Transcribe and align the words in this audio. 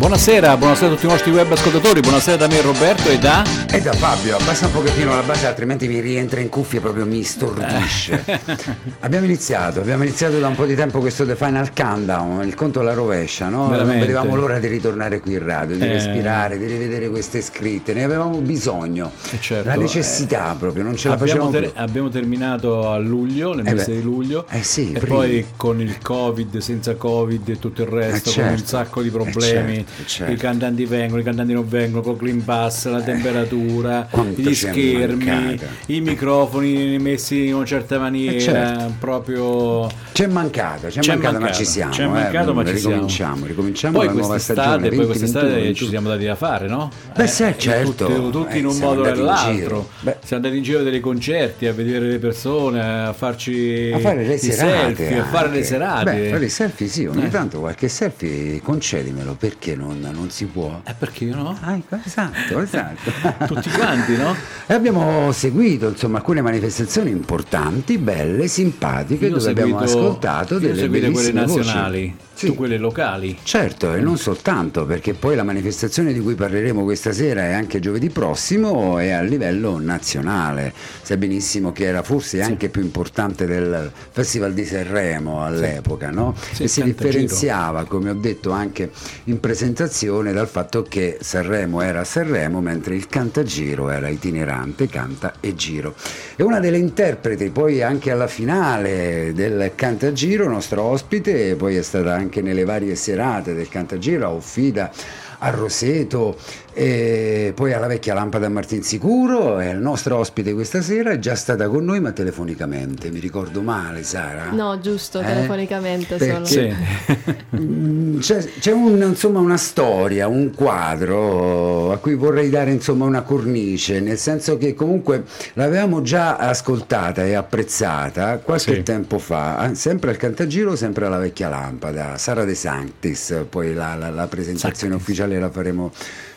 Buonasera, 0.00 0.56
buonasera 0.56 0.86
a 0.86 0.94
tutti 0.94 1.04
i 1.04 1.10
nostri 1.10 1.30
web 1.30 1.52
ascoltatori, 1.52 2.00
buonasera 2.00 2.38
da 2.38 2.46
me 2.46 2.62
Roberto 2.62 3.10
e 3.10 3.18
da... 3.18 3.44
E 3.70 3.82
da 3.82 3.92
Fabio, 3.92 4.38
abbassa 4.38 4.64
un 4.64 4.72
pochettino 4.72 5.14
la 5.14 5.20
base 5.20 5.46
altrimenti 5.46 5.88
mi 5.88 6.00
rientra 6.00 6.40
in 6.40 6.48
cuffia 6.48 6.78
e 6.78 6.80
proprio 6.80 7.04
mi 7.04 7.22
stordisce. 7.22 8.24
abbiamo 9.00 9.26
iniziato, 9.26 9.80
abbiamo 9.80 10.02
iniziato 10.04 10.38
da 10.38 10.48
un 10.48 10.54
po' 10.54 10.64
di 10.64 10.74
tempo 10.74 11.00
questo 11.00 11.26
The 11.26 11.36
Final 11.36 11.74
Countdown, 11.74 12.46
il 12.46 12.54
conto 12.54 12.80
alla 12.80 12.94
rovescia, 12.94 13.50
no? 13.50 13.64
Veramente. 13.68 13.90
Non 13.98 14.00
vedevamo 14.06 14.36
l'ora 14.36 14.58
di 14.58 14.68
ritornare 14.68 15.20
qui 15.20 15.34
in 15.34 15.44
radio, 15.44 15.76
di 15.76 15.82
Eh. 15.82 15.92
respirare, 15.92 16.56
di 16.56 16.64
rivedere 16.64 17.10
queste 17.10 17.42
scritte, 17.42 17.92
ne 17.92 18.02
avevamo 18.02 18.38
bisogno. 18.38 19.12
Eh, 19.32 19.38
certo, 19.38 19.68
la 19.68 19.74
necessità 19.76 20.56
proprio, 20.58 20.82
non 20.82 20.96
ce 20.96 21.08
la 21.08 21.14
Abbiamo, 21.14 21.50
facevamo 21.50 21.50
ter- 21.50 21.72
abbiamo 21.76 22.08
terminato 22.08 22.88
a 22.88 22.96
luglio, 22.96 23.52
nel 23.54 23.66
Eh 23.66 23.74
mese 23.74 23.92
di 23.92 24.02
luglio, 24.02 24.46
Eh 24.48 24.62
sì, 24.62 24.92
e 24.92 24.98
prima. 24.98 25.14
poi 25.16 25.46
con 25.56 25.78
il 25.82 25.98
covid, 26.00 26.56
senza 26.56 26.94
covid 26.94 27.46
e 27.50 27.58
tutto 27.58 27.82
il 27.82 27.88
resto, 27.88 28.30
Eh 28.30 28.34
con 28.34 28.42
un 28.44 28.48
certo, 28.56 28.66
sacco 28.66 29.02
di 29.02 29.08
eh 29.08 29.10
problemi, 29.10 29.74
certo, 29.74 29.88
eh 29.89 29.89
certo. 30.06 30.32
i 30.32 30.36
cantanti 30.36 30.84
vengono, 30.84 31.20
i 31.20 31.24
cantanti 31.24 31.52
non 31.52 31.68
vengono, 31.68 32.02
con 32.02 32.16
Clean 32.16 32.42
Pass, 32.44 32.88
la 32.88 33.00
temperatura, 33.00 34.06
quanto 34.10 34.40
gli 34.40 34.54
schermi, 34.54 35.24
mancata. 35.24 35.66
i 35.86 36.00
microfoni 36.00 36.98
messi 36.98 37.46
in 37.46 37.54
una 37.54 37.64
certa 37.64 37.98
maniera, 37.98 38.36
Eh 38.36 38.40
certo. 38.40 38.94
proprio... 38.98 39.88
C'è 40.12 40.26
mancato, 40.26 40.88
c'è, 40.88 41.00
C'è 41.00 41.08
mancato, 41.14 41.32
ma 41.34 41.38
mancato, 41.40 41.58
ci 41.58 41.64
siamo. 41.70 41.92
c'è 41.92 42.02
eh. 42.04 42.08
mancato, 42.08 42.54
ma 42.54 42.64
ci 42.64 42.76
siamo. 42.76 42.92
ricominciamo, 42.94 43.46
ricominciamo 43.46 43.96
Poi 43.98 44.06
la 44.06 44.12
nuova 44.12 44.38
stagione. 44.38 44.78
poi 44.80 44.88
20, 44.90 45.06
quest'estate 45.06 45.46
21, 45.46 45.74
ci 45.74 45.86
siamo 45.88 46.08
dati 46.08 46.24
da 46.24 46.34
fare, 46.34 46.66
no? 46.68 46.90
Beh, 47.16 47.26
sì, 47.26 47.42
Eh, 47.44 47.54
certo. 47.58 48.06
Tutti, 48.06 48.30
tutti 48.30 48.58
in 48.58 48.64
Eh, 48.64 48.68
un 48.68 48.72
siamo 48.74 48.94
modo 48.94 49.02
o 49.02 49.08
in 49.08 49.14
nell'altro. 49.16 49.88
Siamo 50.02 50.16
andati 50.30 50.56
in 50.56 50.62
giro 50.62 50.82
dei 50.82 51.00
concerti, 51.00 51.66
a 51.66 51.72
vedere 51.72 52.06
le 52.06 52.18
persone, 52.18 52.80
a 53.06 53.12
farci 53.12 53.90
a 53.94 53.98
fare 53.98 54.24
le 54.26 54.36
serate 54.36 54.94
selfie, 54.96 55.18
a 55.20 55.24
fare 55.24 55.48
le 55.50 55.62
serate. 55.64 56.12
Beh, 56.12 56.28
fare 56.28 56.44
i 56.44 56.48
selfie 56.50 56.86
sì 56.88 57.06
ogni 57.06 57.24
Eh. 57.24 57.28
tanto 57.28 57.60
qualche 57.60 57.88
selfie 57.88 58.60
concedimelo 58.60 59.36
perché 59.38 59.74
non, 59.80 59.98
non 60.12 60.30
si 60.30 60.44
può 60.46 60.80
Eh, 60.84 60.94
perché 60.96 61.24
io 61.24 61.34
no? 61.34 61.58
Ah, 61.60 61.74
ecco, 61.74 61.98
esatto 62.04 62.60
esatto 62.60 63.10
Tutti 63.52 63.68
quanti, 63.70 64.16
no? 64.16 64.34
e 64.66 64.74
abbiamo 64.74 65.32
seguito 65.32 65.88
insomma 65.88 66.18
alcune 66.18 66.40
manifestazioni 66.42 67.10
importanti 67.10 67.98
belle 67.98 68.46
simpatiche 68.46 69.26
Io 69.26 69.36
dove 69.38 69.50
abbiamo 69.50 69.78
seguito- 69.78 69.98
ascoltato 69.98 70.52
io 70.54 70.58
ho 70.58 70.62
delle 70.62 70.80
seguito 70.80 71.10
quelle 71.10 71.32
bellissime 71.32 71.62
voci. 71.62 72.14
Sì. 72.48 72.54
quelle 72.54 72.78
locali. 72.78 73.36
Certo, 73.42 73.94
e 73.94 74.00
non 74.00 74.16
soltanto, 74.16 74.86
perché 74.86 75.12
poi 75.12 75.36
la 75.36 75.42
manifestazione 75.42 76.12
di 76.12 76.20
cui 76.20 76.34
parleremo 76.34 76.82
questa 76.84 77.12
sera 77.12 77.46
e 77.48 77.52
anche 77.52 77.80
giovedì 77.80 78.08
prossimo 78.08 78.98
è 78.98 79.10
a 79.10 79.20
livello 79.20 79.78
nazionale. 79.78 80.72
Sai 81.02 81.18
benissimo 81.18 81.72
che 81.72 81.84
era 81.84 82.02
forse 82.02 82.40
anche 82.40 82.70
più 82.70 82.80
importante 82.82 83.44
del 83.46 83.90
Festival 84.10 84.54
di 84.54 84.64
Sanremo 84.64 85.44
all'epoca, 85.44 86.10
no? 86.10 86.34
Sì, 86.52 86.62
e 86.62 86.68
si 86.68 86.82
differenziava, 86.82 87.84
come 87.84 88.10
ho 88.10 88.14
detto 88.14 88.52
anche 88.52 88.90
in 89.24 89.38
presentazione, 89.38 90.32
dal 90.32 90.48
fatto 90.48 90.82
che 90.82 91.18
Sanremo 91.20 91.82
era 91.82 92.04
Sanremo, 92.04 92.60
mentre 92.60 92.94
il 92.94 93.06
Cantagiro 93.06 93.90
era 93.90 94.08
itinerante, 94.08 94.88
canta 94.88 95.34
e 95.40 95.54
giro. 95.54 95.94
E 96.36 96.42
una 96.42 96.60
delle 96.60 96.78
interpreti 96.78 97.50
poi 97.50 97.82
anche 97.82 98.10
alla 98.10 98.28
finale 98.28 99.32
del 99.34 99.72
Cantagiro, 99.74 100.48
nostro 100.48 100.82
ospite, 100.82 101.54
poi 101.56 101.76
è 101.76 101.82
stata 101.82 102.14
anche 102.14 102.29
nelle 102.40 102.64
varie 102.64 102.94
serate 102.94 103.54
del 103.54 103.68
Cantagiro, 103.68 104.26
a 104.26 104.30
Offida, 104.30 104.92
a 105.38 105.50
Roseto, 105.50 106.38
e 106.72 107.52
poi 107.54 107.72
alla 107.72 107.86
vecchia 107.86 108.14
lampada 108.14 108.46
a 108.46 108.48
Martinsicuro, 108.48 109.58
è 109.58 109.70
il 109.70 109.78
nostro 109.78 110.16
ospite 110.16 110.52
questa 110.54 110.80
sera, 110.82 111.10
è 111.10 111.18
già 111.18 111.34
stata 111.34 111.68
con 111.68 111.84
noi 111.84 112.00
ma 112.00 112.12
telefonicamente, 112.12 113.10
mi 113.10 113.18
ricordo 113.18 113.60
male 113.62 114.02
Sara? 114.02 114.50
No, 114.52 114.78
giusto, 114.80 115.20
Eh? 115.20 115.24
telefonicamente 115.24 116.16
Perché- 116.16 116.44
solo. 116.44 117.60
Mm, 117.60 118.18
C'è, 118.20 118.44
c'è 118.60 118.72
un- 118.72 119.02
insomma, 119.02 119.40
una 119.40 119.56
storia, 119.56 120.28
un 120.28 120.52
quadro 120.54 121.92
a 121.92 121.96
cui 121.98 122.14
vorrei 122.14 122.48
dare 122.50 122.70
insomma, 122.70 123.04
una 123.04 123.22
cornice, 123.22 124.00
nel 124.00 124.18
senso 124.18 124.56
che 124.56 124.74
comunque 124.74 125.24
l'avevamo 125.54 126.02
già 126.02 126.36
ascoltata 126.36 127.24
e 127.24 127.34
apprezzata 127.34 128.38
qualche 128.38 128.74
Sì. 128.76 128.82
tempo 128.82 129.18
fa, 129.18 129.70
eh, 129.70 129.74
sempre 129.74 130.10
al 130.10 130.16
Cantagiro, 130.16 130.76
sempre 130.76 131.06
alla 131.06 131.18
vecchia 131.18 131.48
lampada, 131.48 132.16
Sara 132.16 132.44
De 132.44 132.54
Sanctis, 132.54 133.44
poi 133.48 133.74
la, 133.74 133.94
la- 133.96 134.10
la 134.10 134.26
presentazione 134.26 134.94
ufficiale 134.94 135.38
la 135.38 135.50
faremo 135.50 135.90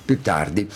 più 0.04 0.22
tardi. 0.22 0.68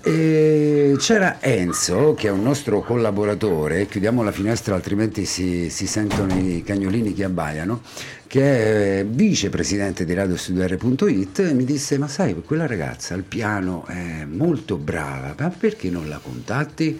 E 0.00 0.94
c'era 0.98 1.38
Enzo, 1.40 2.14
che 2.14 2.28
è 2.28 2.30
un 2.30 2.42
nostro 2.42 2.80
collaboratore, 2.80 3.86
chiudiamo 3.86 4.22
la 4.22 4.32
finestra 4.32 4.74
altrimenti 4.74 5.24
si, 5.24 5.68
si 5.70 5.86
sentono 5.86 6.34
i 6.38 6.62
cagnolini 6.64 7.12
che 7.12 7.24
abbaiano, 7.24 7.82
che 8.26 9.00
è 9.00 9.04
vicepresidente 9.04 10.04
di 10.04 10.14
radiostudiare.it 10.14 11.40
e 11.40 11.52
mi 11.52 11.64
disse, 11.64 11.98
ma 11.98 12.08
sai, 12.08 12.34
quella 12.44 12.66
ragazza 12.66 13.14
al 13.14 13.22
piano 13.22 13.84
è 13.86 14.24
molto 14.24 14.76
brava, 14.76 15.34
ma 15.38 15.50
perché 15.50 15.90
non 15.90 16.08
la 16.08 16.20
contatti? 16.22 16.98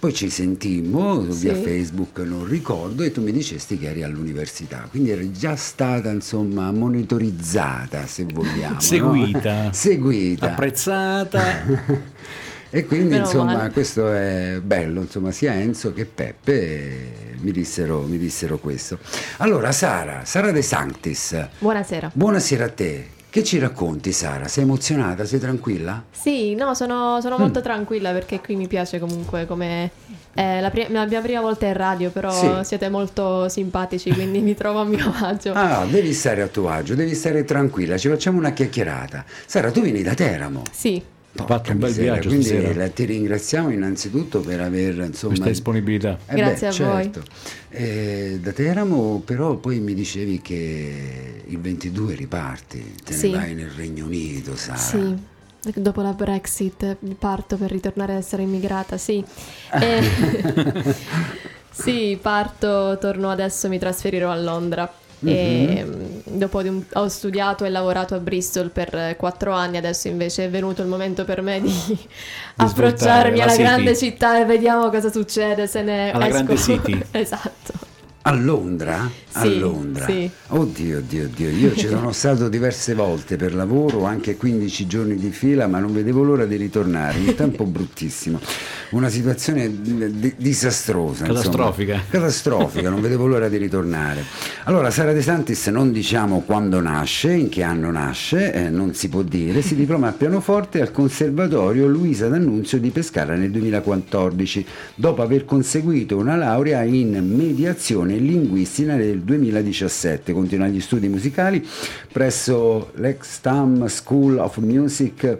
Poi 0.00 0.14
ci 0.14 0.30
sentimmo 0.30 1.20
via 1.22 1.54
Sì. 1.56 1.62
Facebook, 1.62 2.18
non 2.18 2.46
ricordo, 2.46 3.02
e 3.02 3.10
tu 3.10 3.20
mi 3.20 3.32
dicesti 3.32 3.76
che 3.78 3.88
eri 3.88 4.04
all'università, 4.04 4.86
quindi 4.88 5.10
eri 5.10 5.32
già 5.32 5.56
stata 5.56 6.08
insomma 6.10 6.70
monitorizzata, 6.70 8.06
se 8.06 8.24
vogliamo. 8.32 8.74
no? 8.74 8.80
Seguita. 8.80 9.72
Seguita. 9.74 10.50
Apprezzata. 10.52 11.42
E 12.70 12.84
quindi 12.84 13.08
Meno 13.14 13.24
insomma 13.24 13.54
male. 13.56 13.70
questo 13.70 14.12
è 14.12 14.60
bello, 14.62 15.00
insomma 15.00 15.30
sia 15.30 15.54
Enzo 15.54 15.94
che 15.94 16.04
Peppe 16.04 16.52
eh, 16.52 17.10
mi 17.40 17.50
dissero, 17.50 18.02
mi 18.02 18.18
dissero 18.18 18.58
questo. 18.58 18.98
Allora 19.38 19.72
Sara, 19.72 20.26
Sara 20.26 20.50
De 20.52 20.60
Sanctis, 20.60 21.48
Buonasera. 21.60 22.10
buonasera 22.12 22.64
a 22.66 22.68
te. 22.68 23.06
Che 23.30 23.44
ci 23.44 23.58
racconti 23.58 24.10
Sara? 24.12 24.48
Sei 24.48 24.64
emozionata? 24.64 25.26
Sei 25.26 25.38
tranquilla? 25.38 26.02
Sì, 26.10 26.54
no, 26.54 26.72
sono, 26.74 27.20
sono 27.20 27.36
Mm. 27.36 27.40
molto 27.40 27.60
tranquilla 27.60 28.10
perché 28.12 28.40
qui 28.40 28.56
mi 28.56 28.66
piace 28.66 28.98
comunque 28.98 29.44
come... 29.46 29.90
È 30.32 30.60
la, 30.60 30.70
pri- 30.70 30.86
la 30.90 31.04
mia 31.04 31.20
prima 31.20 31.40
volta 31.40 31.66
in 31.66 31.72
radio, 31.74 32.10
però 32.10 32.30
Sì. 32.30 32.64
siete 32.64 32.88
molto 32.88 33.48
simpatici, 33.48 34.12
quindi 34.12 34.38
mi 34.40 34.54
trovo 34.54 34.80
a 34.80 34.84
mio 34.84 35.12
agio. 35.20 35.52
Ah, 35.52 35.84
devi 35.84 36.12
stare 36.14 36.42
a 36.42 36.46
tuo 36.46 36.68
agio, 36.70 36.94
devi 36.94 37.14
stare 37.14 37.44
tranquilla, 37.44 37.98
ci 37.98 38.08
facciamo 38.08 38.38
una 38.38 38.52
chiacchierata. 38.52 39.24
Sara, 39.46 39.70
tu 39.72 39.80
vieni 39.82 40.02
da 40.02 40.14
Teramo. 40.14 40.62
Sì, 40.70 41.02
Ho 41.42 41.46
fatto 41.46 41.70
un 41.72 41.78
bel 41.78 41.88
miseria, 41.88 42.12
viaggio 42.12 42.28
quindi 42.28 42.46
stasera. 42.46 42.74
la- 42.74 42.88
ti 42.88 43.04
ringraziamo 43.04 43.70
innanzitutto 43.70 44.40
per 44.40 44.60
aver 44.60 44.94
insomma 44.96 45.32
Questa 45.34 45.48
disponibilità. 45.50 46.18
Eh 46.26 46.34
Grazie 46.36 46.68
beh, 46.68 46.74
a 46.84 46.92
voi. 46.92 47.02
certo. 47.02 47.22
Eh, 47.70 48.38
da 48.42 48.52
Teramo 48.52 49.22
però 49.24 49.56
poi 49.56 49.78
mi 49.80 49.94
dicevi 49.94 50.40
che 50.40 51.42
il 51.46 51.58
22 51.60 52.14
riparti, 52.14 52.94
te 53.04 53.12
Sì. 53.12 53.30
ne 53.30 53.36
vai 53.36 53.54
nel 53.54 53.70
Regno 53.70 54.04
Unito, 54.06 54.56
Sara. 54.56 54.76
sì. 54.78 55.16
Dopo 55.74 56.00
la 56.02 56.12
Brexit 56.12 56.96
parto 57.18 57.56
per 57.56 57.70
ritornare 57.70 58.12
ad 58.12 58.18
essere 58.18 58.42
immigrata, 58.42 58.96
sì. 58.96 59.22
E- 59.72 60.94
sì, 61.70 62.18
parto, 62.20 62.96
torno 63.00 63.30
adesso, 63.30 63.68
mi 63.68 63.78
trasferirò 63.78 64.30
a 64.30 64.40
Londra. 64.40 64.90
E 65.24 65.84
Mhm. 65.84 65.94
mm, 65.94 66.07
dopo 66.30 66.62
di 66.62 66.68
un- 66.68 66.84
ho 66.94 67.08
studiato 67.08 67.64
e 67.64 67.70
lavorato 67.70 68.14
a 68.14 68.18
Bristol 68.20 68.70
per 68.70 68.94
eh, 68.94 69.16
quattro 69.16 69.52
anni, 69.52 69.76
adesso 69.76 70.08
invece 70.08 70.44
è 70.46 70.50
venuto 70.50 70.82
il 70.82 70.88
momento 70.88 71.24
per 71.24 71.42
me 71.42 71.60
di, 71.60 71.72
approcciarmi 72.56 73.42
la 73.42 73.44
alla 73.44 73.56
grande 73.56 73.96
città 73.96 74.40
e 74.40 74.44
vediamo 74.44 74.88
cosa 74.90 75.10
succede 75.10 75.66
se 75.66 75.82
ne 75.82 76.12
Alla 76.12 76.28
esco. 76.28 76.44
grande 76.44 76.56
city. 76.56 77.06
esatto. 77.12 77.87
A 78.28 78.34
Londra? 78.34 79.10
a 79.32 79.40
Sì, 79.40 79.58
Londra. 79.58 80.04
sì. 80.04 80.28
Oddio, 80.48 80.98
oddio, 80.98 81.24
oddio. 81.24 81.48
Io 81.48 81.74
ci 81.74 81.86
sono 81.86 82.12
stato 82.12 82.48
diverse 82.50 82.92
volte 82.94 83.36
per 83.36 83.54
lavoro, 83.54 84.04
anche 84.04 84.36
15 84.36 84.86
giorni 84.86 85.16
di 85.16 85.30
fila, 85.30 85.66
ma 85.66 85.78
non 85.78 85.94
vedevo 85.94 86.22
l'ora 86.22 86.44
di 86.44 86.56
ritornare. 86.56 87.18
Un 87.18 87.34
tempo 87.34 87.64
bruttissimo. 87.64 88.38
Una 88.90 89.08
situazione 89.08 89.80
di- 89.80 90.34
disastrosa. 90.36 91.24
insomma. 91.26 91.38
Catastrofica. 91.40 92.00
Catastrofica, 92.10 92.90
non 92.90 93.00
vedevo 93.00 93.26
l'ora 93.26 93.48
di 93.48 93.56
ritornare. 93.56 94.22
Allora, 94.64 94.90
Sara 94.90 95.12
De 95.14 95.22
Santis 95.22 95.66
non 95.68 95.90
diciamo 95.92 96.40
quando 96.44 96.80
nasce, 96.80 97.32
in 97.32 97.48
che 97.48 97.62
anno 97.62 97.90
nasce, 97.90 98.52
eh, 98.52 98.68
non 98.68 98.92
si 98.94 99.08
può 99.08 99.22
dire, 99.22 99.62
si 99.62 99.74
diploma 99.74 100.08
a 100.08 100.12
pianoforte 100.12 100.80
al 100.82 100.90
Conservatorio 100.90 101.86
Luisa 101.86 102.28
D'Annunzio 102.28 102.78
di 102.78 102.90
Pescara 102.90 103.34
nel 103.36 103.50
2014, 103.50 104.66
dopo 104.94 105.22
aver 105.22 105.44
conseguito 105.46 106.16
una 106.16 106.36
laurea 106.36 106.82
in 106.82 107.22
mediazione 107.34 108.17
linguistica 108.18 108.94
nel 108.96 109.20
2017. 109.20 110.32
Continua 110.32 110.66
gli 110.68 110.80
studi 110.80 111.08
musicali 111.08 111.66
presso 112.12 112.92
l'Extam 112.96 113.86
School 113.86 114.38
of 114.38 114.56
Music 114.58 115.38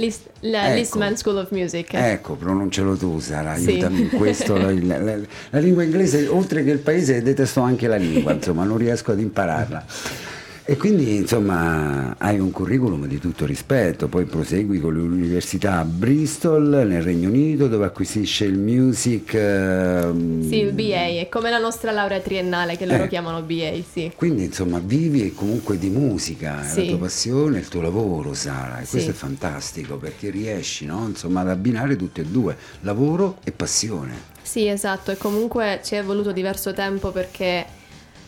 List, 0.00 0.30
la, 0.40 0.68
Ecco. 0.68 0.74
Listman 0.78 1.16
School 1.16 1.36
of 1.38 1.50
Music. 1.50 1.92
Ecco, 1.92 2.34
pronuncialo 2.34 2.96
tu 2.96 3.18
Sara, 3.18 3.56
Sì. 3.56 3.70
aiutami 3.70 4.02
in 4.02 4.08
questo. 4.10 4.56
La- 4.56 4.70
la- 4.70 5.16
la 5.50 5.58
lingua 5.58 5.82
inglese, 5.82 6.28
oltre 6.28 6.62
che 6.62 6.70
il 6.70 6.78
paese, 6.78 7.20
detesto 7.20 7.62
anche 7.62 7.88
la 7.88 7.96
lingua, 7.96 8.32
insomma, 8.32 8.62
non 8.62 8.76
riesco 8.76 9.10
ad 9.10 9.18
impararla. 9.18 9.84
E 10.70 10.76
quindi, 10.76 11.16
insomma, 11.16 12.14
hai 12.18 12.38
un 12.38 12.50
curriculum 12.50 13.06
di 13.06 13.18
tutto 13.18 13.46
rispetto, 13.46 14.06
poi 14.08 14.26
prosegui 14.26 14.80
con 14.80 14.92
l'università 14.92 15.78
a 15.78 15.84
Bristol, 15.86 16.84
nel 16.86 17.00
Regno 17.00 17.30
Unito, 17.30 17.68
dove 17.68 17.86
acquisisce 17.86 18.44
il 18.44 18.58
music. 18.58 19.32
ehm, 19.32 20.46
Sì, 20.46 20.56
il 20.56 20.72
BA, 20.72 21.20
è 21.20 21.28
come 21.30 21.48
la 21.48 21.56
nostra 21.56 21.90
laurea 21.90 22.20
triennale 22.20 22.76
che 22.76 22.84
loro 22.84 23.04
Eh. 23.04 23.08
chiamano 23.08 23.40
BA, 23.40 23.72
sì. 23.90 24.12
Quindi, 24.14 24.44
insomma, 24.44 24.78
vivi 24.78 25.32
comunque 25.32 25.78
di 25.78 25.88
musica, 25.88 26.62
Sì. 26.62 26.82
la 26.82 26.88
tua 26.90 26.98
passione, 26.98 27.60
il 27.60 27.68
tuo 27.68 27.80
lavoro, 27.80 28.34
Sara, 28.34 28.80
e 28.80 28.84
Sì. 28.84 28.90
questo 28.90 29.10
è 29.12 29.14
fantastico 29.14 29.96
perché 29.96 30.28
riesci, 30.28 30.84
no? 30.84 31.06
Insomma, 31.08 31.40
ad 31.40 31.48
abbinare 31.48 31.96
tutte 31.96 32.20
e 32.20 32.24
due, 32.26 32.54
lavoro 32.82 33.38
e 33.42 33.52
passione. 33.52 34.12
Sì, 34.42 34.66
esatto, 34.68 35.12
e 35.12 35.16
comunque 35.16 35.80
ci 35.82 35.94
è 35.94 36.02
voluto 36.04 36.30
diverso 36.30 36.74
tempo 36.74 37.10
perché 37.10 37.64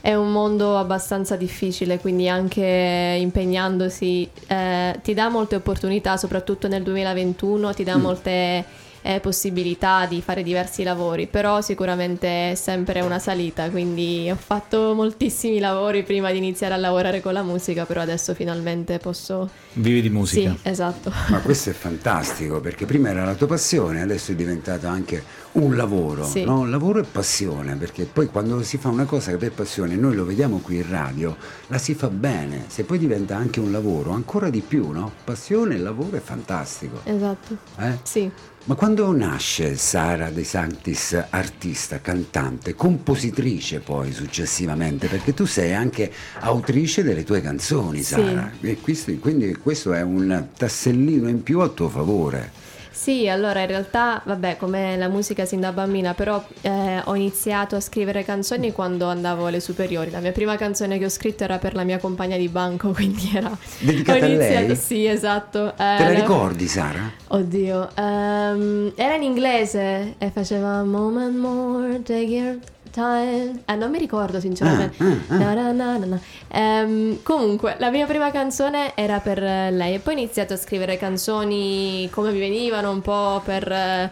è 0.01 0.15
un 0.15 0.33
mondo 0.33 0.79
abbastanza 0.79 1.37
difficile, 1.37 1.99
quindi 1.99 2.29
anche 2.29 3.17
impegnandosi 3.21 4.29
eh, 4.47 4.99
ti 5.03 5.15
dà 5.15 5.29
molte 5.29 5.57
opportunità, 5.57 6.17
soprattutto 6.17 6.69
nel 6.69 6.83
2021, 6.83 7.75
ti 7.75 7.85
dà 7.85 7.97
Mm. 7.97 8.01
molte 8.01 8.65
eh, 9.03 9.21
possibilità 9.21 10.07
di 10.07 10.21
fare 10.21 10.43
diversi 10.43 10.83
lavori, 10.83 11.27
però 11.27 11.61
sicuramente 11.61 12.53
è 12.53 12.55
sempre 12.55 13.01
una 13.01 13.19
salita, 13.19 13.71
quindi 13.71 14.29
ho 14.31 14.37
fatto 14.37 14.95
moltissimi 14.95 15.59
lavori 15.59 16.03
prima 16.03 16.31
di 16.31 16.39
iniziare 16.39 16.75
a 16.75 16.77
lavorare 16.77 17.21
con 17.21 17.33
la 17.33 17.43
musica, 17.43 17.85
però 17.87 18.01
adesso 18.01 18.35
finalmente 18.35 18.99
posso... 18.99 19.49
Vivi 19.75 20.03
di 20.03 20.11
musica. 20.11 20.51
Sì, 20.51 20.69
esatto. 20.69 21.13
Ma 21.29 21.39
questo 21.39 21.71
è 21.71 21.73
fantastico 21.73 22.61
perché 22.61 22.87
prima 22.87 23.11
era 23.11 23.25
la 23.25 23.35
tua 23.35 23.47
passione, 23.47 24.03
adesso 24.03 24.33
è 24.33 24.35
diventato 24.35 24.89
anche 24.89 25.23
un 25.53 25.77
lavoro, 25.77 26.25
Sì. 26.27 26.45
no? 26.45 26.67
Lavoro 26.67 26.99
e 27.01 27.05
passione, 27.05 27.77
perché 27.77 28.05
poi 28.05 28.27
quando 28.27 28.63
si 28.63 28.79
fa 28.79 28.89
una 28.89 29.05
cosa 29.05 29.31
che 29.31 29.37
per 29.37 29.53
passione, 29.53 29.95
noi 29.97 30.15
lo 30.15 30.25
vediamo 30.25 30.59
qui 30.59 30.77
in 30.77 30.89
radio, 30.91 31.37
la 31.69 31.79
si 31.79 31.95
fa 31.95 32.09
bene, 32.09 32.65
se 32.69 32.83
poi 32.85 32.99
diventa 32.99 33.37
anche 33.37 33.61
un 33.61 33.71
lavoro, 33.71 34.11
ancora 34.13 34.51
di 34.51 34.61
più, 34.61 34.91
no? 34.91 35.13
Passione 35.25 35.75
e 35.77 35.79
lavoro 35.79 36.17
è 36.17 36.21
fantastico. 36.21 37.01
Esatto. 37.05 37.57
eh? 37.79 37.99
Sì. 38.03 38.31
Ma 38.65 38.75
quando 38.75 39.11
nasce 39.17 39.75
Sara 39.77 40.29
De 40.29 40.45
Sanctis, 40.45 41.19
artista, 41.31 42.01
cantante, 42.03 42.75
compositrice 42.75 43.81
poi 43.81 44.13
successivamente, 44.13 45.07
perché 45.09 45.33
tu 45.33 45.47
sei 45.47 45.73
anche 45.75 46.13
autrice 46.41 47.03
delle 47.03 47.25
tue 47.25 47.41
canzoni, 47.41 47.99
Sì. 48.03 48.13
Sara, 48.15 48.53
e 48.61 48.79
questo- 48.79 49.13
quindi 49.15 49.57
questo 49.63 49.93
è 49.93 50.03
un 50.03 50.47
tassellino 50.57 51.29
in 51.29 51.43
più 51.43 51.61
a 51.61 51.69
tuo 51.69 51.89
favore. 51.89 52.59
Sì, 52.93 53.29
allora 53.31 53.61
in 53.61 53.67
realtà, 53.69 54.21
vabbè, 54.27 54.59
come 54.59 54.95
la 54.99 55.09
musica 55.09 55.47
sin 55.47 55.61
da 55.61 55.73
bambina, 55.73 56.13
però 56.13 56.45
eh, 56.61 57.01
ho 57.03 57.15
iniziato 57.15 57.75
a 57.75 57.81
scrivere 57.81 58.25
canzoni 58.25 58.73
quando 58.73 59.07
andavo 59.07 59.47
alle 59.47 59.61
superiori. 59.61 60.11
La 60.11 60.21
mia 60.21 60.33
prima 60.33 60.57
canzone 60.57 60.99
che 60.99 61.07
ho 61.07 61.09
scritto 61.09 61.45
era 61.45 61.57
per 61.57 61.75
la 61.75 61.83
mia 61.85 61.97
compagna 61.99 62.37
di 62.37 62.49
banco, 62.49 62.91
quindi 62.93 63.31
era... 63.35 63.57
Dedicata 63.79 64.19
ho 64.19 64.23
a 64.23 64.27
iniziato- 64.27 64.67
lei? 64.67 64.77
Sì, 64.77 65.07
esatto. 65.07 65.73
Te 65.77 65.83
la 65.83 66.11
Eh, 66.11 66.15
ricordi, 66.15 66.67
Sara? 66.67 67.11
Oddio, 67.29 67.89
ehm, 67.95 68.93
era 68.97 69.15
in 69.15 69.23
inglese 69.23 70.17
e 70.19 70.31
faceva 70.31 70.83
Moment 70.83 71.37
more, 71.39 72.03
take 72.03 72.21
your 72.25 72.57
time. 72.91 73.63
Eh, 73.65 73.75
non 73.75 73.91
mi 73.91 73.99
ricordo 73.99 74.41
sinceramente. 74.41 75.03
Ah, 75.03 75.07
ah, 75.29 75.35
ah. 75.35 75.53
Na, 75.73 75.73
na, 75.73 75.97
na. 75.99 76.21
Ehm, 76.49 77.23
comunque, 77.23 77.77
la 77.79 77.91
mia 77.91 78.07
prima 78.07 78.31
canzone 78.31 78.93
era 78.95 79.19
per 79.21 79.43
eh, 79.43 79.71
lei 79.71 79.95
e 79.95 79.99
poi 80.01 80.15
ho 80.15 80.19
iniziato 80.19 80.53
a 80.55 80.57
scrivere 80.57 80.97
canzoni 80.97 82.09
come 82.11 82.33
mi 82.33 82.39
venivano, 82.39 82.91
un 82.91 83.01
po' 83.01 83.41
per, 83.45 83.71
eh, 83.73 84.11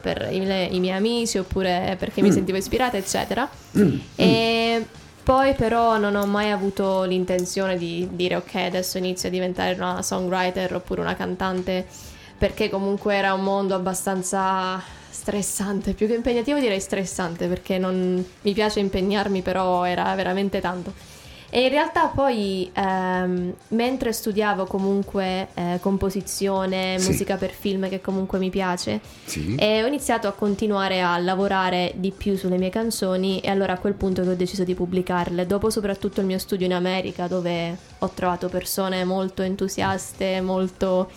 per 0.00 0.28
i, 0.30 0.44
le- 0.44 0.64
i 0.64 0.80
miei 0.80 0.96
amici 0.96 1.38
oppure 1.38 1.96
perché 1.98 2.20
Mm. 2.20 2.24
mi 2.24 2.32
sentivo 2.32 2.58
ispirata, 2.58 2.96
eccetera. 2.96 3.48
E 4.16 4.86
poi 5.22 5.54
però 5.54 5.96
non 5.98 6.16
ho 6.16 6.26
mai 6.26 6.50
avuto 6.50 7.04
l'intenzione 7.04 7.76
di 7.76 8.08
dire 8.12 8.36
ok, 8.36 8.54
adesso 8.56 8.98
inizio 8.98 9.28
a 9.28 9.30
diventare 9.32 9.74
una 9.74 10.02
songwriter 10.02 10.74
oppure 10.74 11.00
una 11.02 11.14
cantante, 11.14 11.86
perché 12.38 12.68
comunque 12.70 13.14
era 13.14 13.34
un 13.34 13.42
mondo 13.42 13.74
abbastanza 13.74 14.82
stressante, 15.20 15.92
più 15.92 16.06
che 16.06 16.14
impegnativo 16.14 16.58
direi 16.58 16.80
stressante, 16.80 17.46
perché 17.46 17.76
non 17.76 18.24
mi 18.40 18.52
piace 18.54 18.80
impegnarmi, 18.80 19.42
però 19.42 19.84
era 19.84 20.14
veramente 20.14 20.60
tanto. 20.60 20.92
E 21.52 21.62
in 21.64 21.68
realtà 21.68 22.06
poi 22.06 22.70
ehm, 22.72 23.52
mentre 23.70 24.12
studiavo 24.12 24.64
comunque 24.66 25.48
eh, 25.54 25.78
composizione, 25.82 26.96
Sì. 26.98 27.08
musica 27.08 27.36
per 27.36 27.50
film 27.50 27.88
che 27.88 28.00
comunque 28.00 28.38
mi 28.38 28.50
piace, 28.50 29.00
Sì. 29.24 29.56
e 29.56 29.82
ho 29.82 29.86
iniziato 29.86 30.26
a 30.28 30.32
continuare 30.32 31.02
a 31.02 31.18
lavorare 31.18 31.92
di 31.96 32.12
più 32.12 32.36
sulle 32.36 32.56
mie 32.56 32.70
canzoni 32.70 33.40
e 33.40 33.50
allora 33.50 33.72
a 33.74 33.78
quel 33.78 33.94
punto 33.94 34.22
ho 34.22 34.34
deciso 34.34 34.62
di 34.64 34.74
pubblicarle. 34.74 35.44
Dopo 35.46 35.68
soprattutto 35.70 36.20
il 36.20 36.26
mio 36.26 36.38
studio 36.38 36.64
in 36.66 36.72
America 36.72 37.26
dove 37.26 37.76
ho 37.98 38.08
trovato 38.14 38.48
persone 38.48 39.04
molto 39.04 39.42
entusiaste, 39.42 40.40
molto... 40.40 41.10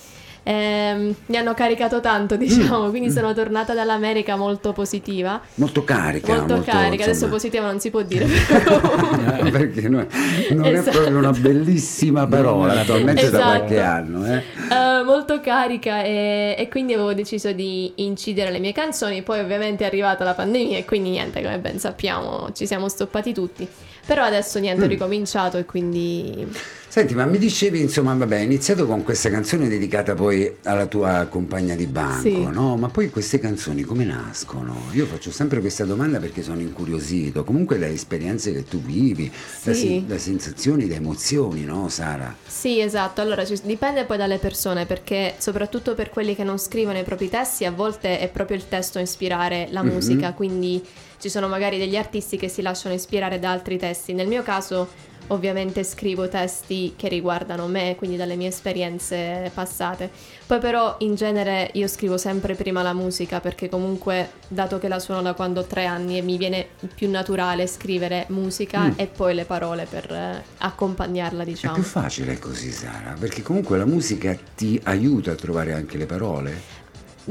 ehm, 0.43 1.15
mi 1.27 1.37
hanno 1.37 1.53
caricato 1.53 1.99
tanto 2.01 2.35
diciamo, 2.37 2.89
quindi 2.89 3.09
sono 3.11 3.33
tornata 3.33 3.73
dall'America 3.73 4.35
molto 4.35 4.73
positiva. 4.73 5.41
Molto 5.55 5.83
carica. 5.83 6.35
Molto, 6.35 6.61
carica, 6.61 7.03
adesso 7.03 7.09
insomma. 7.09 7.31
positiva 7.31 7.65
non 7.65 7.79
si 7.79 7.89
può 7.89 8.01
dire. 8.01 8.25
però 8.47 8.79
comunque- 8.79 9.51
perché 9.51 9.89
no- 9.89 10.05
non 10.51 10.65
è 10.65 10.73
Esatto. 10.73 10.91
proprio 10.99 11.17
una 11.17 11.31
bellissima 11.31 12.27
parola 12.27 12.81
attualmente 12.81 13.29
da 13.29 13.37
Esatto. 13.37 13.57
qualche 13.57 13.79
anno. 13.81 14.25
Eh? 14.25 14.37
Eh, 14.37 15.03
molto 15.03 15.39
carica 15.41 16.03
e, 16.03 16.55
e 16.57 16.67
quindi 16.69 16.93
avevo 16.93 17.13
deciso 17.13 17.51
di 17.51 17.91
incidere 17.95 18.51
le 18.51 18.59
mie 18.59 18.71
canzoni. 18.73 19.21
Poi 19.21 19.39
ovviamente 19.39 19.83
è 19.83 19.87
arrivata 19.87 20.23
la 20.23 20.33
pandemia 20.33 20.77
e 20.77 20.85
quindi 20.85 21.09
niente, 21.11 21.41
come 21.41 21.59
ben 21.59 21.79
sappiamo, 21.79 22.49
ci 22.53 22.65
siamo 22.65 22.89
stoppati 22.89 23.33
tutti. 23.33 23.67
Però 24.05 24.23
adesso 24.23 24.59
niente, 24.59 24.83
ho 24.83 24.87
ricominciato 24.87 25.57
e 25.57 25.65
quindi... 25.65 26.45
Senti, 26.93 27.15
ma 27.15 27.25
mi 27.25 27.39
dicevi, 27.39 27.81
insomma, 27.81 28.13
vabbè, 28.13 28.35
hai 28.35 28.43
iniziato 28.43 28.85
con 28.85 29.03
questa 29.03 29.31
canzone 29.31 29.67
dedicata 29.67 30.13
poi 30.13 30.57
alla 30.65 30.85
tua 30.85 31.25
compagna 31.27 31.73
di 31.73 31.87
banco, 31.87 32.21
Sì. 32.21 32.47
no? 32.51 32.77
Ma 32.77 32.87
poi 32.89 33.09
queste 33.09 33.39
canzoni 33.39 33.81
come 33.81 34.03
nascono? 34.05 34.75
Io 34.91 35.07
faccio 35.07 35.31
sempre 35.31 35.59
questa 35.59 35.85
domanda 35.85 36.19
perché 36.19 36.43
sono 36.43 36.59
incuriosito. 36.59 37.43
Comunque 37.43 37.79
le 37.79 37.87
esperienze 37.87 38.53
che 38.53 38.63
tu 38.65 38.79
vivi, 38.79 39.27
da, 39.63 39.73
Sì. 39.73 39.79
sen- 39.87 40.05
da 40.07 40.19
sensazioni, 40.19 40.85
da 40.87 40.93
emozioni, 40.93 41.63
no, 41.63 41.89
Sara? 41.89 42.35
Sì, 42.45 42.79
esatto. 42.79 43.21
Allora 43.21 43.43
ci- 43.43 43.59
dipende 43.63 44.03
poi 44.05 44.17
dalle 44.17 44.37
persone 44.37 44.85
perché 44.85 45.33
soprattutto 45.39 45.95
per 45.95 46.11
quelli 46.11 46.35
che 46.35 46.43
non 46.43 46.59
scrivono 46.59 46.99
i 46.99 47.03
propri 47.03 47.27
testi, 47.27 47.65
a 47.65 47.71
volte 47.71 48.19
è 48.19 48.29
proprio 48.29 48.55
il 48.55 48.67
testo 48.69 48.99
a 48.99 49.01
ispirare 49.01 49.67
la 49.71 49.81
musica, 49.81 50.33
quindi 50.33 50.79
ci 51.19 51.29
sono 51.29 51.47
magari 51.47 51.79
degli 51.79 51.95
artisti 51.95 52.37
che 52.37 52.49
si 52.49 52.61
lasciano 52.61 52.93
ispirare 52.93 53.39
da 53.39 53.49
altri 53.49 53.77
testi. 53.79 54.13
Nel 54.13 54.27
mio 54.27 54.43
caso 54.43 54.89
ovviamente 55.27 55.83
scrivo 55.83 56.27
testi 56.27 56.93
che 56.95 57.07
riguardano 57.07 57.67
me, 57.67 57.95
quindi 57.97 58.17
dalle 58.17 58.35
mie 58.35 58.49
esperienze 58.49 59.51
passate. 59.53 60.09
Poi 60.45 60.59
però 60.59 60.95
in 60.99 61.15
genere 61.15 61.69
io 61.73 61.87
scrivo 61.87 62.17
sempre 62.17 62.55
prima 62.55 62.81
la 62.81 62.93
musica 62.93 63.39
perché 63.39 63.69
comunque 63.69 64.31
dato 64.47 64.79
che 64.79 64.87
la 64.87 64.99
suono 64.99 65.21
da 65.21 65.33
quando 65.33 65.61
ho 65.61 65.65
tre 65.65 65.85
anni 65.85 66.17
e 66.17 66.21
mi 66.21 66.37
viene 66.37 66.67
più 66.93 67.09
naturale 67.09 67.67
scrivere 67.67 68.25
musica 68.29 68.93
e 68.95 69.07
poi 69.07 69.33
le 69.33 69.45
parole 69.45 69.87
per 69.89 70.11
eh, 70.11 70.43
accompagnarla 70.59 71.43
È 71.43 71.45
diciamo. 71.45 71.73
più 71.75 71.83
facile 71.83 72.37
così, 72.39 72.71
Sara, 72.71 73.15
perché 73.17 73.41
comunque 73.41 73.77
la 73.77 73.85
musica 73.85 74.37
ti 74.55 74.79
aiuta 74.83 75.31
a 75.31 75.35
trovare 75.35 75.73
anche 75.73 75.97
le 75.97 76.05
parole. 76.05 76.72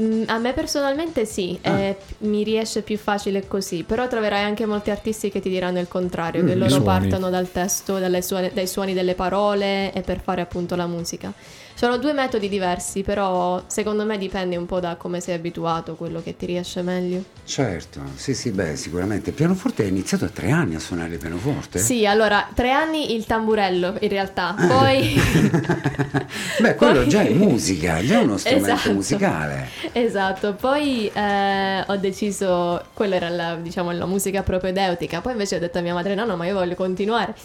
Mm, 0.01 0.23
a 0.27 0.39
me 0.39 0.53
personalmente 0.53 1.25
sì, 1.25 1.57
Ah. 1.61 1.79
eh, 1.79 1.97
mi 2.19 2.43
riesce 2.43 2.81
più 2.81 2.97
facile 2.97 3.47
così, 3.47 3.83
però 3.83 4.07
troverai 4.07 4.43
anche 4.43 4.65
molti 4.65 4.89
artisti 4.89 5.29
che 5.29 5.39
ti 5.39 5.49
diranno 5.49 5.79
il 5.79 5.87
contrario, 5.87 6.43
che 6.43 6.51
Mm, 6.51 6.55
i 6.55 6.57
loro 6.57 6.69
suoni. 6.69 6.83
partono 6.85 7.29
dal 7.29 7.51
testo, 7.51 7.99
dalle 7.99 8.21
suone- 8.23 8.51
dai 8.53 8.65
suoni 8.67 8.93
delle 8.93 9.13
parole 9.13 9.93
e 9.93 10.01
per 10.01 10.19
fare 10.19 10.41
appunto 10.41 10.75
la 10.75 10.87
musica. 10.87 11.31
Sono 11.75 11.97
due 11.97 12.13
metodi 12.13 12.47
diversi, 12.49 13.01
però 13.01 13.63
secondo 13.67 14.05
me 14.05 14.17
dipende 14.17 14.55
un 14.55 14.65
po' 14.65 14.79
da 14.79 14.95
come 14.95 15.19
sei 15.19 15.35
abituato, 15.35 15.95
quello 15.95 16.21
che 16.21 16.37
ti 16.37 16.45
riesce 16.45 16.81
meglio. 16.81 17.23
Certo, 17.45 17.99
sì, 18.15 18.33
sì, 18.35 18.51
beh, 18.51 18.75
sicuramente. 18.75 19.31
Il 19.31 19.35
pianoforte 19.35 19.83
hai 19.83 19.89
iniziato 19.89 20.25
a 20.25 20.29
tre 20.29 20.51
anni 20.51 20.75
a 20.75 20.79
suonare 20.79 21.13
il 21.13 21.19
pianoforte? 21.19 21.79
Sì, 21.79 22.05
allora, 22.05 22.47
tre 22.53 22.71
anni 22.71 23.15
il 23.15 23.25
tamburello 23.25 23.95
in 23.99 24.09
realtà, 24.09 24.55
poi... 24.55 25.19
beh, 26.61 26.75
quello 26.75 26.99
poi- 27.01 27.09
già 27.09 27.21
è 27.21 27.31
musica, 27.31 28.01
già 28.03 28.19
è 28.19 28.23
uno 28.23 28.37
strumento 28.37 28.71
Esatto. 28.73 28.93
musicale. 28.93 29.67
Esatto, 29.91 30.53
poi 30.53 31.11
eh, 31.13 31.83
ho 31.85 31.95
deciso, 31.97 32.81
quella 32.93 33.15
era 33.15 33.29
la, 33.29 33.55
diciamo, 33.55 33.91
la 33.91 34.05
musica 34.05 34.43
propedeutica, 34.43 35.21
poi 35.21 35.33
invece 35.33 35.55
ho 35.57 35.59
detto 35.59 35.79
a 35.79 35.81
mia 35.81 35.93
madre 35.93 36.15
no, 36.15 36.23
no, 36.25 36.35
ma 36.37 36.45
io 36.45 36.53
voglio 36.53 36.75
continuare. 36.75 37.35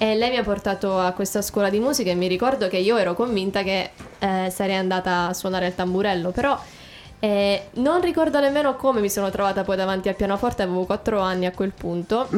E 0.00 0.14
lei 0.14 0.30
mi 0.30 0.36
ha 0.36 0.44
portato 0.44 0.96
a 0.96 1.10
questa 1.10 1.42
scuola 1.42 1.70
di 1.70 1.80
musica 1.80 2.10
e 2.10 2.14
mi 2.14 2.28
ricordo 2.28 2.68
che 2.68 2.76
io 2.76 2.96
ero 2.96 3.14
convinta 3.14 3.64
che 3.64 3.90
eh, 4.20 4.48
sarei 4.48 4.76
andata 4.76 5.26
a 5.26 5.34
suonare 5.34 5.66
il 5.66 5.74
tamburello, 5.74 6.30
però 6.30 6.56
eh, 7.18 7.62
non 7.74 8.00
ricordo 8.00 8.38
nemmeno 8.38 8.76
come 8.76 9.00
mi 9.00 9.10
sono 9.10 9.28
trovata 9.30 9.64
poi 9.64 9.74
davanti 9.74 10.08
al 10.08 10.14
pianoforte, 10.14 10.62
avevo 10.62 10.84
4 10.84 11.18
anni 11.18 11.46
a 11.46 11.50
quel 11.50 11.72
punto. 11.72 12.28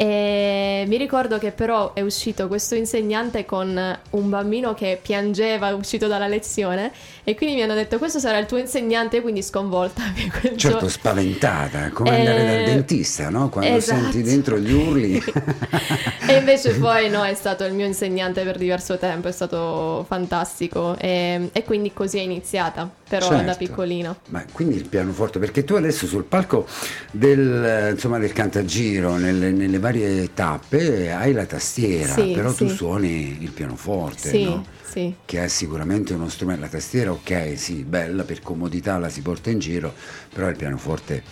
E 0.00 0.84
mi 0.86 0.96
ricordo 0.96 1.38
che 1.38 1.50
però 1.50 1.92
è 1.92 2.02
uscito 2.02 2.46
questo 2.46 2.76
insegnante 2.76 3.44
con 3.44 3.98
un 4.10 4.30
bambino 4.30 4.72
che 4.72 4.96
piangeva 5.02 5.74
uscito 5.74 6.06
dalla 6.06 6.28
lezione 6.28 6.92
e 7.24 7.34
quindi 7.34 7.56
mi 7.56 7.62
hanno 7.62 7.74
detto 7.74 7.98
questo 7.98 8.20
sarà 8.20 8.38
il 8.38 8.46
tuo 8.46 8.58
insegnante, 8.58 9.20
quindi 9.20 9.42
sconvolta. 9.42 10.02
Certo, 10.40 10.54
giorno- 10.54 10.88
spaventata, 10.88 11.90
come 11.90 12.16
andare 12.16 12.44
dal 12.44 12.54
Eh, 12.60 12.64
dentista, 12.66 13.28
no? 13.28 13.48
Quando 13.48 13.74
esatto. 13.76 14.02
senti 14.02 14.22
dentro 14.22 14.56
gli 14.56 14.70
urli. 14.72 15.20
e 16.28 16.36
invece 16.36 16.74
poi 16.78 17.10
no, 17.10 17.24
è 17.24 17.34
stato 17.34 17.64
il 17.64 17.74
mio 17.74 17.84
insegnante 17.86 18.44
per 18.44 18.56
diverso 18.56 18.98
tempo, 18.98 19.26
è 19.26 19.32
stato 19.32 20.04
fantastico 20.06 20.96
e, 20.96 21.48
e 21.52 21.64
quindi 21.64 21.92
così 21.92 22.18
è 22.18 22.22
iniziata, 22.22 22.88
però 23.08 23.28
da 23.30 23.38
Certo. 23.38 23.56
piccolina. 23.58 24.16
Ma 24.28 24.44
quindi 24.52 24.76
il 24.76 24.88
pianoforte, 24.88 25.40
perché 25.40 25.64
tu 25.64 25.74
adesso 25.74 26.06
sul 26.06 26.22
palco 26.22 26.66
del, 27.10 27.64
eh, 27.64 27.90
insomma, 27.90 28.18
del 28.18 28.32
cantagiro, 28.32 29.16
nelle, 29.16 29.50
nelle 29.50 29.78
varie 29.88 30.32
tappe, 30.34 31.10
hai 31.12 31.32
la 31.32 31.46
tastiera, 31.46 32.12
Sì, 32.12 32.32
però 32.32 32.52
tu 32.52 32.68
sì. 32.68 32.74
suoni 32.74 33.38
il 33.42 33.50
pianoforte, 33.52 34.28
Sì, 34.30 34.42
no? 34.42 34.64
che 35.24 35.44
è 35.44 35.48
sicuramente 35.48 36.12
uno 36.14 36.28
strumento, 36.28 36.62
la 36.62 36.68
tastiera 36.68 37.10
ok, 37.12 37.54
sì, 37.56 37.84
bella, 37.84 38.24
per 38.24 38.40
comodità 38.40 38.98
la 38.98 39.08
si 39.08 39.22
porta 39.22 39.50
in 39.50 39.58
giro, 39.58 39.94
però 40.32 40.48
il 40.48 40.56
pianoforte 40.56 41.22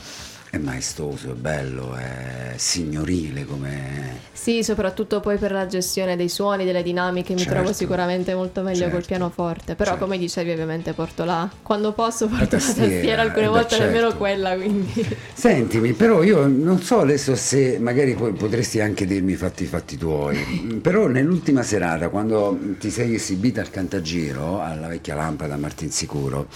è 0.50 0.58
maestoso, 0.58 1.32
è 1.32 1.34
bello, 1.34 1.94
è 1.94 2.54
signorile 2.56 3.44
come... 3.44 4.24
Sì, 4.32 4.62
soprattutto 4.62 5.20
poi 5.20 5.38
per 5.38 5.50
la 5.52 5.66
gestione 5.66 6.16
dei 6.16 6.28
suoni, 6.28 6.64
delle 6.64 6.82
dinamiche, 6.82 7.32
mi 7.32 7.40
Certo. 7.40 7.54
trovo 7.54 7.72
sicuramente 7.72 8.34
molto 8.34 8.62
meglio 8.62 8.84
col 8.84 8.92
Certo. 8.92 9.06
pianoforte. 9.06 9.74
Però, 9.74 9.90
Certo. 9.90 10.04
come 10.04 10.18
dicevi, 10.18 10.50
ovviamente 10.52 10.92
porto 10.92 11.24
la. 11.24 11.50
Quando 11.62 11.92
posso, 11.92 12.26
porto 12.28 12.42
la 12.42 12.46
tastiera, 12.46 12.88
tastiera, 12.90 13.22
alcune 13.22 13.46
eh 13.46 13.48
volte 13.48 13.78
nemmeno 13.78 14.02
certo. 14.04 14.16
quella. 14.16 14.54
Quindi. 14.54 15.16
Sentimi, 15.34 15.92
però 15.92 16.22
io 16.22 16.46
non 16.46 16.80
so 16.80 17.00
adesso 17.00 17.34
se 17.34 17.78
magari 17.80 18.14
poi 18.14 18.32
potresti 18.32 18.80
anche 18.80 19.04
dirmi 19.04 19.32
i 19.32 19.36
fatti 19.36 19.64
fatti 19.64 19.96
tuoi, 19.96 20.78
però 20.80 21.06
nell'ultima 21.08 21.62
serata 21.62 22.08
quando 22.08 22.58
ti 22.78 22.90
sei 22.90 23.14
esibita 23.16 23.60
al 23.60 23.70
Cantagiro, 23.70 24.60
alla 24.62 24.86
vecchia 24.86 25.14
lampada 25.14 25.56
Martin 25.56 25.90
Sicuro, 25.90 26.46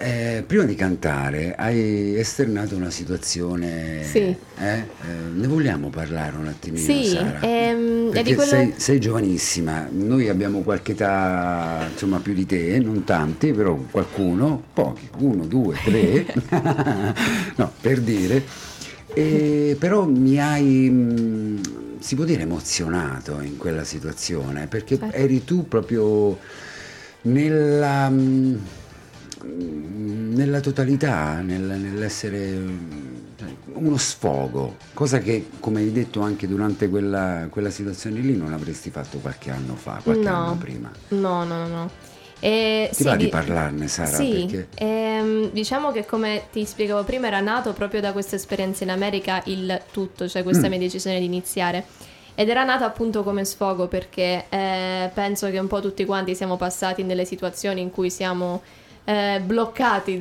eh, 0.00 0.42
prima 0.46 0.64
di 0.64 0.74
cantare 0.74 1.54
hai 1.54 2.16
esternato 2.16 2.74
una 2.74 2.88
situazione... 2.88 4.02
Sì. 4.02 4.18
eh? 4.18 4.34
Eh, 4.56 4.84
ne 5.34 5.46
vogliamo 5.46 5.90
parlare 5.90 6.36
un 6.38 6.46
attimino, 6.46 6.82
Sì, 6.82 7.04
Sara? 7.04 7.38
ehm, 7.42 8.10
quello- 8.10 8.42
sei, 8.42 8.72
sei 8.76 8.98
giovanissima, 8.98 9.86
noi 9.90 10.30
abbiamo 10.30 10.60
qualche 10.62 10.92
età 10.92 11.86
insomma 11.92 12.18
più 12.20 12.32
di 12.32 12.46
te, 12.46 12.78
non 12.78 13.04
tanti, 13.04 13.52
però 13.52 13.76
qualcuno, 13.90 14.62
pochi, 14.72 15.08
uno, 15.18 15.44
due, 15.44 15.76
tre, 15.84 16.26
no, 17.56 17.70
per 17.80 18.00
dire, 18.00 18.42
E 19.12 19.76
però 19.78 20.06
mi 20.06 20.40
hai, 20.40 20.88
mh, 20.88 21.60
si 21.98 22.14
può 22.14 22.24
dire, 22.24 22.42
emozionato 22.42 23.40
in 23.42 23.58
quella 23.58 23.84
situazione, 23.84 24.66
perché 24.66 24.96
Certo. 24.98 25.14
eri 25.14 25.44
tu 25.44 25.68
proprio 25.68 26.38
nella, 27.22 28.08
mh, 28.08 28.60
nella 29.44 30.60
totalità, 30.60 31.40
nel- 31.40 31.60
nell'essere 31.62 32.38
mh, 32.52 32.98
uno 33.74 33.96
sfogo, 33.96 34.76
cosa 34.94 35.18
che, 35.18 35.48
come 35.60 35.80
hai 35.80 35.92
detto 35.92 36.20
anche 36.20 36.46
durante 36.46 36.88
quella, 36.88 37.46
quella 37.50 37.70
situazione 37.70 38.20
lì, 38.20 38.36
non 38.36 38.52
avresti 38.52 38.90
fatto 38.90 39.18
qualche 39.18 39.50
anno 39.50 39.74
fa, 39.76 40.00
qualche 40.02 40.28
No. 40.28 40.34
anno 40.34 40.56
prima. 40.56 40.90
No, 41.08 41.44
no, 41.44 41.56
no, 41.56 41.68
no. 41.68 41.90
E, 42.42 42.88
Ti 42.90 42.96
sì, 42.96 43.04
va 43.04 43.16
di 43.16 43.24
di- 43.24 43.30
parlarne, 43.30 43.86
Sara? 43.88 44.16
Sì, 44.16 44.46
Perché... 44.48 44.68
ehm, 44.82 45.50
diciamo 45.50 45.92
che 45.92 46.06
come 46.06 46.44
ti 46.50 46.64
spiegavo 46.64 47.04
prima 47.04 47.26
era 47.26 47.40
nato 47.40 47.72
proprio 47.74 48.00
da 48.00 48.12
questa 48.12 48.36
esperienza 48.36 48.82
in 48.84 48.90
America 48.90 49.42
il 49.46 49.80
tutto, 49.92 50.26
cioè 50.26 50.42
questa 50.42 50.66
Mm. 50.66 50.70
mia 50.70 50.78
decisione 50.78 51.18
di 51.18 51.26
iniziare. 51.26 51.84
Ed 52.34 52.48
era 52.48 52.64
nata 52.64 52.86
appunto 52.86 53.22
come 53.22 53.44
sfogo 53.44 53.88
perché 53.88 54.46
eh, 54.48 55.10
penso 55.12 55.50
che 55.50 55.58
un 55.58 55.66
po' 55.66 55.80
tutti 55.80 56.06
quanti 56.06 56.34
siamo 56.34 56.56
passati 56.56 57.02
in 57.02 57.08
delle 57.08 57.26
situazioni 57.26 57.82
in 57.82 57.90
cui 57.90 58.08
siamo 58.10 58.62
eh, 59.04 59.40
bloccati 59.44 60.12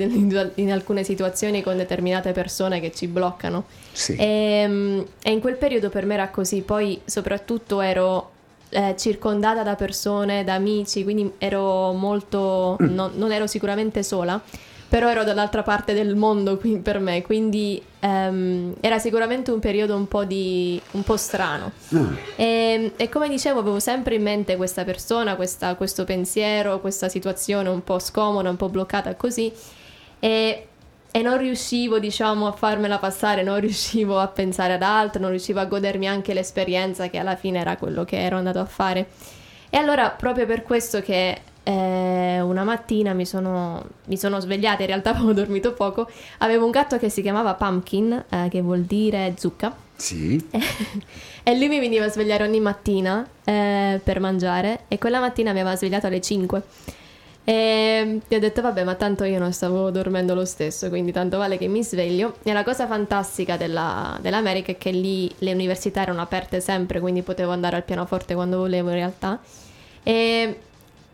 in, 0.55 0.71
alcune 0.71 1.03
situazioni 1.03 1.61
con 1.61 1.77
determinate 1.77 2.31
persone 2.31 2.79
che 2.79 2.91
ci 2.91 3.07
bloccano. 3.07 3.65
Sì. 3.91 4.15
E, 4.15 5.05
e 5.21 5.31
in 5.31 5.39
quel 5.39 5.55
periodo 5.55 5.89
per 5.89 6.05
me 6.05 6.13
era 6.15 6.29
così, 6.29 6.61
poi 6.61 6.99
soprattutto 7.05 7.81
ero 7.81 8.31
eh, 8.69 8.95
circondata 8.97 9.63
da 9.63 9.75
persone, 9.75 10.43
da 10.43 10.53
amici, 10.53 11.03
quindi 11.03 11.31
ero 11.37 11.93
molto, 11.93 12.77
non, 12.79 13.11
non 13.15 13.31
ero 13.31 13.47
sicuramente 13.47 14.03
sola, 14.03 14.41
però 14.89 15.07
ero 15.09 15.23
dall'altra 15.23 15.61
parte 15.61 15.93
del 15.93 16.15
mondo 16.15 16.57
qui- 16.57 16.79
per 16.79 16.99
me, 16.99 17.21
quindi 17.21 17.81
ehm, 17.99 18.73
era 18.81 18.97
sicuramente 18.97 19.51
un 19.51 19.59
periodo 19.59 19.95
un 19.95 20.07
po', 20.07 20.25
di, 20.25 20.81
un 20.91 21.03
po' 21.03 21.15
strano. 21.15 21.71
Ah, 21.93 22.07
E, 22.35 22.93
e 22.97 23.07
come 23.09 23.29
dicevo, 23.29 23.59
avevo 23.59 23.79
sempre 23.79 24.15
in 24.15 24.23
mente 24.23 24.55
questa 24.55 24.83
persona, 24.83 25.35
questa- 25.35 25.75
questo 25.75 26.05
pensiero, 26.05 26.79
questa 26.79 27.07
situazione 27.07 27.69
un 27.69 27.83
po' 27.83 27.99
scomoda, 27.99 28.49
un 28.49 28.57
po' 28.57 28.69
bloccata 28.69 29.13
così. 29.15 29.51
E, 30.19 30.67
e 31.11 31.21
non 31.21 31.37
riuscivo, 31.37 31.99
diciamo, 31.99 32.47
a 32.47 32.51
farmela 32.51 32.97
passare, 32.97 33.43
non 33.43 33.59
riuscivo 33.59 34.19
a 34.19 34.27
pensare 34.27 34.73
ad 34.73 34.81
altro, 34.83 35.21
non 35.21 35.29
riuscivo 35.29 35.59
a 35.59 35.65
godermi 35.65 36.07
anche 36.07 36.33
l'esperienza 36.33 37.09
che 37.09 37.17
alla 37.19 37.35
fine 37.35 37.59
era 37.59 37.77
quello 37.77 38.05
che 38.05 38.19
ero 38.19 38.37
andato 38.37 38.59
a 38.59 38.65
fare. 38.65 39.07
E 39.69 39.77
allora, 39.77 40.09
proprio 40.09 40.45
per 40.47 40.63
questo 40.63 40.99
che 41.01 41.41
eh, 41.69 42.41
una 42.41 42.63
mattina 42.63 43.13
mi 43.13 43.25
sono, 43.25 43.85
mi 44.05 44.17
sono 44.17 44.39
svegliata, 44.39 44.81
in 44.81 44.87
realtà 44.87 45.11
avevo 45.15 45.33
dormito 45.33 45.73
poco, 45.73 46.09
avevo 46.39 46.65
un 46.65 46.71
gatto 46.71 46.97
che 46.97 47.09
si 47.09 47.21
chiamava 47.21 47.53
Pumpkin, 47.53 48.25
eh, 48.27 48.47
che 48.49 48.61
vuol 48.61 48.81
dire 48.81 49.35
zucca. 49.37 49.75
sì? 49.95 50.43
E 51.41 51.57
lui 51.57 51.67
mi 51.67 51.79
veniva 51.79 52.05
a 52.05 52.09
svegliare 52.09 52.43
ogni 52.43 52.59
mattina 52.59 53.27
eh, 53.43 53.99
per 54.03 54.19
mangiare 54.19 54.81
e 54.87 54.99
quella 54.99 55.19
mattina 55.19 55.51
mi 55.51 55.61
aveva 55.61 55.75
svegliato 55.75 56.05
alle 56.05 56.21
5. 56.21 56.61
E 57.43 58.19
gli 58.27 58.35
ho 58.35 58.39
detto 58.39 58.61
vabbè 58.61 58.83
ma 58.83 58.93
tanto 58.93 59.23
io 59.23 59.39
non 59.39 59.51
stavo 59.51 59.89
dormendo 59.89 60.35
lo 60.35 60.45
stesso 60.45 60.89
quindi 60.89 61.11
tanto 61.11 61.39
vale 61.39 61.57
che 61.57 61.67
mi 61.67 61.83
sveglio 61.83 62.35
e 62.43 62.53
la 62.53 62.63
cosa 62.63 62.85
fantastica 62.85 63.57
della- 63.57 64.19
dell'America 64.21 64.73
è 64.73 64.77
che 64.77 64.91
lì 64.91 65.33
le 65.39 65.53
università 65.53 66.01
erano 66.03 66.21
aperte 66.21 66.61
sempre 66.61 66.99
quindi 66.99 67.23
potevo 67.23 67.51
andare 67.51 67.77
al 67.77 67.83
pianoforte 67.83 68.35
quando 68.35 68.57
volevo 68.57 68.89
in 68.89 68.95
realtà 68.95 69.39
e, 70.03 70.59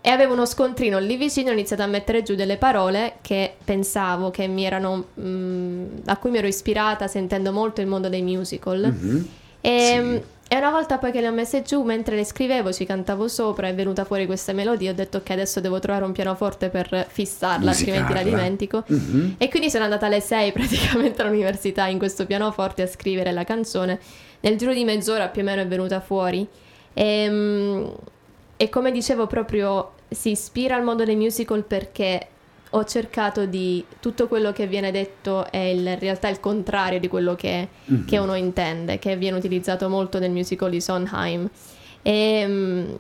e 0.08 0.10
avevo 0.12 0.34
uno 0.34 0.46
scontrino 0.46 1.00
lì 1.00 1.18
vicino 1.18 1.50
ho 1.50 1.54
iniziato 1.54 1.82
a 1.82 1.88
mettere 1.88 2.22
giù 2.22 2.36
delle 2.36 2.58
parole 2.58 3.16
che 3.22 3.56
pensavo 3.64 4.30
che 4.30 4.46
mi 4.46 4.64
erano 4.64 5.06
mm, 5.20 5.86
a 6.06 6.18
cui 6.18 6.30
mi 6.30 6.38
ero 6.38 6.46
ispirata 6.46 7.08
sentendo 7.08 7.52
molto 7.52 7.82
il 7.82 7.88
mondo 7.88 8.08
dei 8.08 8.22
musical 8.22 8.82
Mhm. 8.82 9.28
e, 9.62 10.24
e 10.48 10.58
una 10.58 10.70
volta 10.70 11.00
poi 11.00 11.12
che 11.12 11.22
le 11.22 11.28
ho 11.28 11.32
messe 11.32 11.64
giù, 11.64 11.82
mentre 11.82 12.16
le 12.16 12.24
scrivevo, 12.24 12.72
ci 12.72 12.86
cantavo 12.86 13.28
sopra, 13.28 13.68
è 13.68 13.74
venuta 13.74 14.06
fuori 14.06 14.28
questa 14.28 14.54
melodia. 14.54 14.92
Ho 14.92 14.94
detto 14.94 15.24
che 15.24 15.34
adesso 15.34 15.60
devo 15.60 15.80
trovare 15.80 16.06
un 16.06 16.12
pianoforte 16.12 16.70
per 16.70 17.08
fissarla, 17.10 17.72
altrimenti 17.72 18.14
la 18.14 18.20
Musicarla. 18.22 18.38
dimentico. 18.44 18.84
Mhm. 18.86 19.36
E 19.40 19.50
quindi 19.50 19.72
sono 19.72 19.86
andata 19.86 20.06
alle 20.06 20.22
6 20.22 20.52
praticamente 20.54 21.24
all'università 21.24 21.88
in 21.88 21.98
questo 21.98 22.28
pianoforte 22.28 22.84
a 22.84 22.88
scrivere 22.88 23.32
la 23.32 23.44
canzone. 23.44 24.00
Nel 24.42 24.56
giro 24.56 24.72
di 24.72 24.84
mezz'ora 24.84 25.30
più 25.30 25.42
o 25.42 25.46
meno 25.46 25.62
è 25.64 25.68
venuta 25.68 26.00
fuori. 26.00 26.46
E, 26.94 27.92
e 28.58 28.70
come 28.70 28.92
dicevo, 28.92 29.26
proprio 29.26 29.94
si 30.10 30.32
ispira 30.32 30.76
al 30.76 30.84
mondo 30.84 31.04
dei 31.04 31.16
musical 31.16 31.64
perché 31.64 32.28
ho 32.72 32.84
cercato 32.84 33.46
di 33.46 33.84
tutto 34.00 34.28
quello 34.28 34.52
che 34.52 34.68
viene 34.68 34.92
detto 34.92 35.50
è 35.50 35.58
il- 35.58 35.86
in 35.86 36.00
realtà 36.00 36.28
il 36.28 36.40
contrario 36.40 37.00
di 37.00 37.08
quello 37.08 37.36
che, 37.36 37.70
che 38.06 38.18
uno 38.18 38.36
intende, 38.36 39.00
che 39.00 39.16
viene 39.16 39.38
utilizzato 39.38 39.88
molto 39.88 40.20
nel 40.20 40.32
musical 40.32 40.70
di 40.70 40.82
Sondheim. 40.82 41.50
E, 42.02 42.46
mm, 42.46 42.92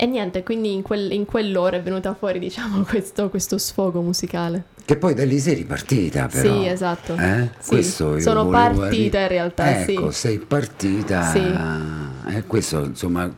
e 0.00 0.06
niente, 0.06 0.42
quindi 0.42 0.72
in, 0.72 0.82
quel- 0.82 1.12
in 1.12 1.24
quell'ora 1.26 1.76
è 1.76 1.82
venuta 1.82 2.14
fuori, 2.14 2.38
diciamo, 2.40 2.82
questo, 2.88 3.28
questo 3.30 3.56
sfogo 3.58 4.00
musicale. 4.00 4.64
Che 4.84 4.96
poi 4.96 5.12
da 5.14 5.24
lì 5.24 5.38
sei 5.38 5.54
ripartita 5.54 6.26
però. 6.26 6.60
Sì, 6.62 6.66
esatto. 6.66 7.14
Eh? 7.16 7.50
Sì, 7.58 7.82
sono 7.82 8.48
partita 8.48 9.18
arri- 9.18 9.22
in 9.22 9.28
realtà, 9.28 9.82
sì. 9.84 9.92
Ecco, 9.92 10.10
sei 10.10 10.38
partita. 10.38 11.22
Sì. 11.30 12.34
eh, 12.34 12.44
questo 12.46 12.84
insomma 12.84 13.30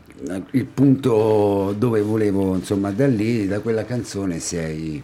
il 0.51 0.65
punto 0.65 1.73
dove 1.77 2.01
volevo 2.01 2.55
insomma 2.55 2.91
da 2.91 3.07
lì, 3.07 3.47
da 3.47 3.59
quella 3.59 3.85
canzone 3.85 4.39
sei 4.39 5.01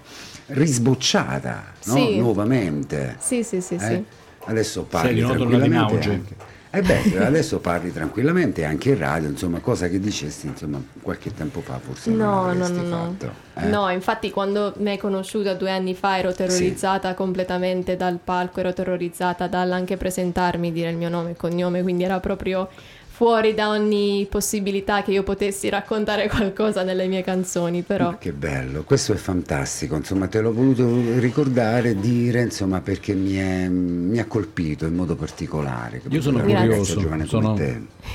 risbocciata 0.47 1.63
no? 1.85 1.95
Sì. 1.95 2.17
nuovamente. 2.17 3.15
Sì, 3.19 3.43
sì, 3.43 3.61
sì, 3.61 3.75
Eh? 3.75 3.79
sì. 3.79 4.03
Adesso 4.45 4.83
parli 4.83 5.19
tranquillamente. 5.19 6.09
Anche. 6.09 6.35
Eh 6.69 6.81
beh, 6.81 7.25
adesso 7.25 7.59
parli 7.59 7.91
tranquillamente 7.91 8.63
anche 8.65 8.89
in 8.89 8.97
radio, 8.97 9.29
insomma, 9.29 9.59
cosa 9.59 9.87
che 9.87 9.99
dicesti 9.99 10.47
insomma, 10.47 10.81
qualche 11.01 11.33
tempo 11.33 11.61
fa 11.61 11.79
forse 11.79 12.09
non 12.11 12.19
No, 12.19 12.25
no, 12.43 12.49
avresti 12.51 12.73
no, 12.73 12.81
no. 12.83 13.15
fatto. 13.17 13.31
eh? 13.55 13.65
No, 13.67 13.89
infatti 13.89 14.29
quando 14.31 14.73
mi 14.77 14.89
hai 14.89 14.97
conosciuta 14.97 15.53
due 15.53 15.71
anni 15.71 15.95
fa 15.95 16.17
ero 16.19 16.33
terrorizzata 16.33 17.13
completamente 17.13 17.95
dal 17.95 18.19
palco, 18.23 18.59
ero 18.59 18.73
terrorizzata 18.73 19.47
dall'anche 19.47 19.97
presentarmi, 19.97 20.71
dire 20.71 20.89
il 20.91 20.97
mio 20.97 21.09
nome 21.09 21.31
e 21.31 21.35
cognome, 21.35 21.81
quindi 21.81 22.03
era 22.03 22.19
proprio 22.19 22.69
fuori 23.17 23.55
da 23.55 23.69
ogni 23.69 24.27
possibilità 24.29 25.01
che 25.01 25.09
io 25.09 25.23
potessi 25.23 25.69
raccontare 25.69 26.27
qualcosa 26.29 26.83
nelle 26.83 27.07
mie 27.07 27.23
canzoni, 27.23 27.81
però 27.81 28.15
Che 28.19 28.31
bello, 28.31 28.83
questo 28.83 29.11
è 29.11 29.15
fantastico, 29.15 29.95
insomma 29.95 30.27
te 30.27 30.39
l'ho 30.39 30.53
voluto 30.53 30.87
ricordare, 31.17 31.99
dire, 31.99 32.43
insomma 32.43 32.79
perché 32.79 33.15
mi, 33.15 33.33
è- 33.33 33.69
mi 33.69 34.19
ha 34.19 34.25
colpito 34.25 34.85
in 34.85 34.93
modo 34.93 35.15
particolare. 35.15 35.99
Io 36.09 36.21
sono 36.21 36.41
curioso, 36.41 36.99
sono, 37.25 37.57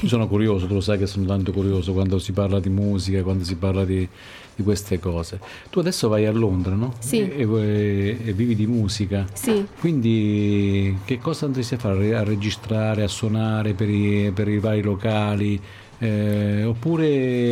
sono 0.04 0.28
curioso, 0.28 0.68
tu 0.68 0.74
lo 0.74 0.80
sai 0.80 0.98
che 0.98 1.08
sono 1.08 1.26
tanto 1.26 1.50
curioso 1.50 1.92
quando 1.92 2.20
si 2.20 2.30
parla 2.30 2.60
di 2.60 2.68
musica, 2.68 3.24
quando 3.24 3.42
si 3.42 3.56
parla 3.56 3.84
di, 3.84 4.08
di 4.54 4.62
queste 4.62 4.98
cose. 4.98 5.38
Tu 5.70 5.78
adesso 5.78 6.08
vai 6.08 6.26
a 6.26 6.32
Londra, 6.32 6.74
no? 6.74 6.92
Sì. 6.98 7.20
E, 7.20 7.42
e- 7.48 8.18
e 8.24 8.32
vivi 8.32 8.54
di 8.54 8.66
musica. 8.66 9.26
sì. 9.32 9.66
Quindi 9.78 10.98
che 11.04 11.18
cosa 11.18 11.46
andresti 11.46 11.74
a 11.74 11.78
fare? 11.78 12.14
A 12.14 12.22
registrare, 12.24 13.02
a 13.02 13.08
suonare 13.08 13.72
per 13.74 13.88
i, 13.88 14.30
per 14.34 14.48
i 14.48 14.58
vari 14.58 14.82
locali? 14.82 15.60
Eh, 15.98 16.64
oppure 16.64 17.06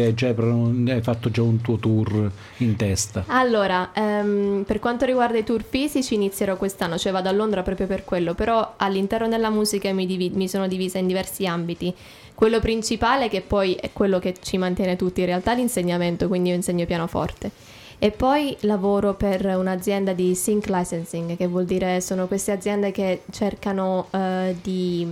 hai, 0.07 0.14
già, 0.14 0.28
hai 0.35 1.00
fatto 1.02 1.30
già 1.30 1.40
un 1.40 1.61
tuo 1.61 1.76
tour 1.76 2.28
in 2.59 2.75
testa? 2.75 3.23
Allora, 3.28 3.92
ehm, 3.95 4.64
per 4.66 4.80
quanto 4.80 5.04
riguarda 5.04 5.38
i 5.38 5.45
tour 5.45 5.62
fisici 5.62 6.14
inizierò 6.14 6.57
quest'anno, 6.57 6.99
cioè 6.99 7.12
vado 7.12 7.28
a 7.28 7.33
Londra 7.33 7.62
proprio 7.62 7.87
per 7.87 8.04
quello, 8.04 8.35
però 8.35 8.75
all'interno 8.76 9.28
della 9.28 9.50
musica 9.50 9.92
mi, 9.92 10.04
divi- 10.04 10.33
mi 10.35 10.49
sono 10.49 10.66
divisa 10.66 10.99
in 10.99 11.07
diversi 11.07 11.47
ambiti. 11.47 11.95
Quello 12.40 12.59
principale, 12.59 13.28
che 13.28 13.42
poi 13.42 13.75
è 13.75 13.92
quello 13.92 14.18
che 14.18 14.35
ci 14.40 14.56
mantiene 14.56 14.97
tutti 14.97 15.20
in 15.20 15.26
realtà, 15.26 15.52
l'insegnamento, 15.52 16.26
quindi 16.26 16.49
io 16.49 16.54
insegno 16.54 16.87
pianoforte. 16.87 17.50
E 17.99 18.12
poi 18.12 18.56
lavoro 18.61 19.12
per 19.12 19.44
un'azienda 19.44 20.14
di 20.14 20.35
sync 20.35 20.68
licensing, 20.68 21.37
che 21.37 21.47
vuol 21.47 21.66
dire 21.66 22.00
sono 22.00 22.26
queste 22.28 22.52
aziende 22.52 22.92
che 22.92 23.25
cercano 23.30 24.06
eh, 24.11 24.56
di, 24.62 25.06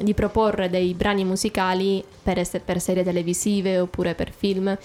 di 0.00 0.14
proporre 0.14 0.70
dei 0.70 0.94
brani 0.94 1.24
musicali 1.24 2.04
per, 2.22 2.38
ess- 2.38 2.60
per 2.64 2.80
serie 2.80 3.02
televisive 3.02 3.80
oppure 3.80 4.14
per 4.14 4.30
film. 4.30 4.78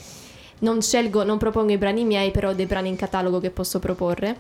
Non 0.62 0.82
scelgo, 0.82 1.24
non 1.24 1.38
propongo 1.38 1.72
i 1.72 1.77
brani 1.77 2.04
miei, 2.04 2.32
però 2.32 2.50
ho 2.50 2.54
dei 2.54 2.65
brani 2.65 2.89
in 2.89 2.96
catalogo 2.96 3.39
che 3.39 3.51
posso 3.51 3.77
proporre. 3.77 4.36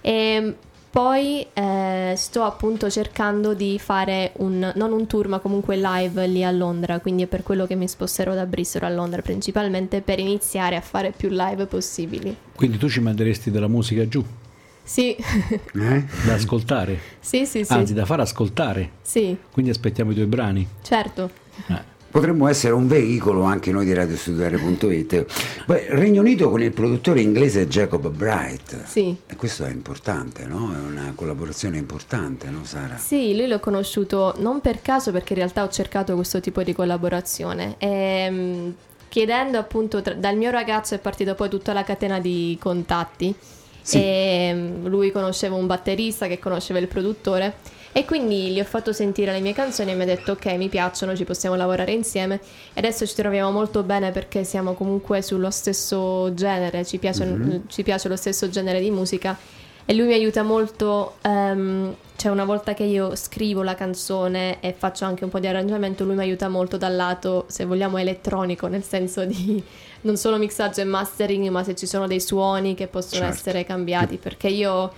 E 0.00 0.56
poi 0.92 1.46
eh, 1.54 2.12
sto 2.18 2.42
appunto 2.42 2.90
cercando 2.90 3.54
di 3.54 3.78
fare 3.78 4.32
un, 4.36 4.70
non 4.76 4.92
un 4.92 5.06
tour, 5.06 5.26
ma 5.26 5.38
comunque 5.38 5.76
live 5.78 6.26
lì 6.26 6.44
a 6.44 6.50
Londra, 6.50 7.00
quindi 7.00 7.22
è 7.22 7.26
per 7.26 7.42
quello 7.42 7.64
che 7.66 7.74
mi 7.76 7.88
sposterò 7.88 8.34
da 8.34 8.44
Bristol 8.44 8.82
a 8.82 8.90
Londra, 8.90 9.22
principalmente 9.22 10.02
per 10.02 10.18
iniziare 10.18 10.76
a 10.76 10.82
fare 10.82 11.12
più 11.16 11.30
live 11.30 11.64
possibili. 11.64 12.36
Quindi 12.54 12.76
tu 12.76 12.90
ci 12.90 13.00
manderesti 13.00 13.50
della 13.50 13.68
musica 13.68 14.06
giù, 14.06 14.22
Sì, 14.84 15.16
Eh? 15.16 16.04
da 16.26 16.34
ascoltare, 16.34 16.98
sì, 17.20 17.46
sì, 17.46 17.64
sì. 17.64 17.72
anzi 17.72 17.94
da 17.94 18.04
far 18.04 18.20
ascoltare. 18.20 18.90
Sì, 19.00 19.34
Quindi 19.50 19.70
aspettiamo 19.70 20.10
i 20.10 20.14
tuoi 20.14 20.26
brani. 20.26 20.68
certo. 20.82 21.30
Eh. 21.68 21.91
Potremmo 22.12 22.46
essere 22.46 22.74
un 22.74 22.88
veicolo 22.88 23.44
anche 23.44 23.72
noi 23.72 23.86
di 23.86 23.94
radiostudiare.it. 23.94 25.24
Regno 25.64 26.20
Unito 26.20 26.50
con 26.50 26.60
il 26.60 26.70
produttore 26.70 27.22
inglese 27.22 27.66
Jacob 27.66 28.06
Bright. 28.10 28.84
Sì. 28.84 29.16
E 29.26 29.34
questo 29.34 29.64
è 29.64 29.70
importante, 29.70 30.44
no? 30.44 30.74
È 30.74 30.78
una 30.78 31.12
collaborazione 31.14 31.78
importante, 31.78 32.50
no 32.50 32.64
Sara? 32.64 32.98
Sì, 32.98 33.34
lui 33.34 33.46
l'ho 33.46 33.60
conosciuto 33.60 34.34
non 34.40 34.60
per 34.60 34.82
caso 34.82 35.10
perché 35.10 35.32
in 35.32 35.38
realtà 35.38 35.62
ho 35.62 35.70
cercato 35.70 36.14
questo 36.14 36.40
tipo 36.40 36.62
di 36.62 36.74
collaborazione. 36.74 37.76
Ehm, 37.78 38.74
chiedendo 39.08 39.56
appunto 39.56 40.02
tra- 40.02 40.12
dal 40.12 40.36
mio 40.36 40.50
ragazzo 40.50 40.94
è 40.94 40.98
partita 40.98 41.34
poi 41.34 41.48
tutta 41.48 41.72
la 41.72 41.82
catena 41.82 42.20
di 42.20 42.58
contatti. 42.60 43.34
Sì. 43.80 43.96
E 43.96 44.52
mm, 44.54 44.86
lui 44.86 45.10
conosceva 45.12 45.54
un 45.54 45.66
batterista 45.66 46.26
che 46.26 46.38
conosceva 46.38 46.78
il 46.78 46.88
produttore 46.88 47.54
e 47.92 48.04
quindi 48.06 48.48
gli 48.52 48.60
ho 48.60 48.64
fatto 48.64 48.92
sentire 48.92 49.32
le 49.32 49.40
mie 49.40 49.52
canzoni 49.52 49.90
e 49.90 49.94
mi 49.94 50.02
ha 50.02 50.06
detto 50.06 50.32
ok 50.32 50.46
mi 50.56 50.68
piacciono, 50.68 51.14
ci 51.14 51.24
possiamo 51.24 51.56
lavorare 51.56 51.92
insieme. 51.92 52.36
E 52.72 52.78
adesso 52.80 53.06
ci 53.06 53.14
troviamo 53.14 53.50
molto 53.50 53.82
bene 53.82 54.10
perché 54.12 54.44
siamo 54.44 54.72
comunque 54.72 55.20
sullo 55.20 55.50
stesso 55.50 56.32
genere, 56.34 56.84
ci 56.86 56.98
piace, 56.98 57.62
ci 57.68 57.82
piace 57.82 58.08
lo 58.08 58.16
stesso 58.16 58.48
genere 58.48 58.80
di 58.80 58.90
musica. 58.90 59.36
E 59.84 59.94
lui 59.94 60.06
mi 60.06 60.12
aiuta 60.14 60.42
molto, 60.44 61.16
ehm, 61.22 61.94
cioè 62.14 62.30
una 62.30 62.44
volta 62.44 62.72
che 62.72 62.84
io 62.84 63.16
scrivo 63.16 63.62
la 63.64 63.74
canzone 63.74 64.60
e 64.60 64.72
faccio 64.72 65.04
anche 65.04 65.24
un 65.24 65.30
po' 65.30 65.40
di 65.40 65.48
arrangiamento, 65.48 66.04
lui 66.04 66.14
mi 66.14 66.22
aiuta 66.22 66.48
molto 66.48 66.76
dal 66.76 66.94
lato, 66.94 67.46
se 67.48 67.64
vogliamo, 67.64 67.98
elettronico, 67.98 68.68
nel 68.68 68.84
senso 68.84 69.24
di 69.24 69.60
non 70.02 70.16
solo 70.16 70.38
mixaggio 70.38 70.80
e 70.82 70.84
mastering, 70.84 71.48
ma 71.48 71.64
se 71.64 71.74
ci 71.74 71.86
sono 71.86 72.06
dei 72.06 72.20
suoni 72.20 72.74
che 72.74 72.86
possono 72.86 73.22
Certo. 73.24 73.36
essere 73.38 73.64
cambiati, 73.64 74.18
perché 74.18 74.46
io 74.46 74.92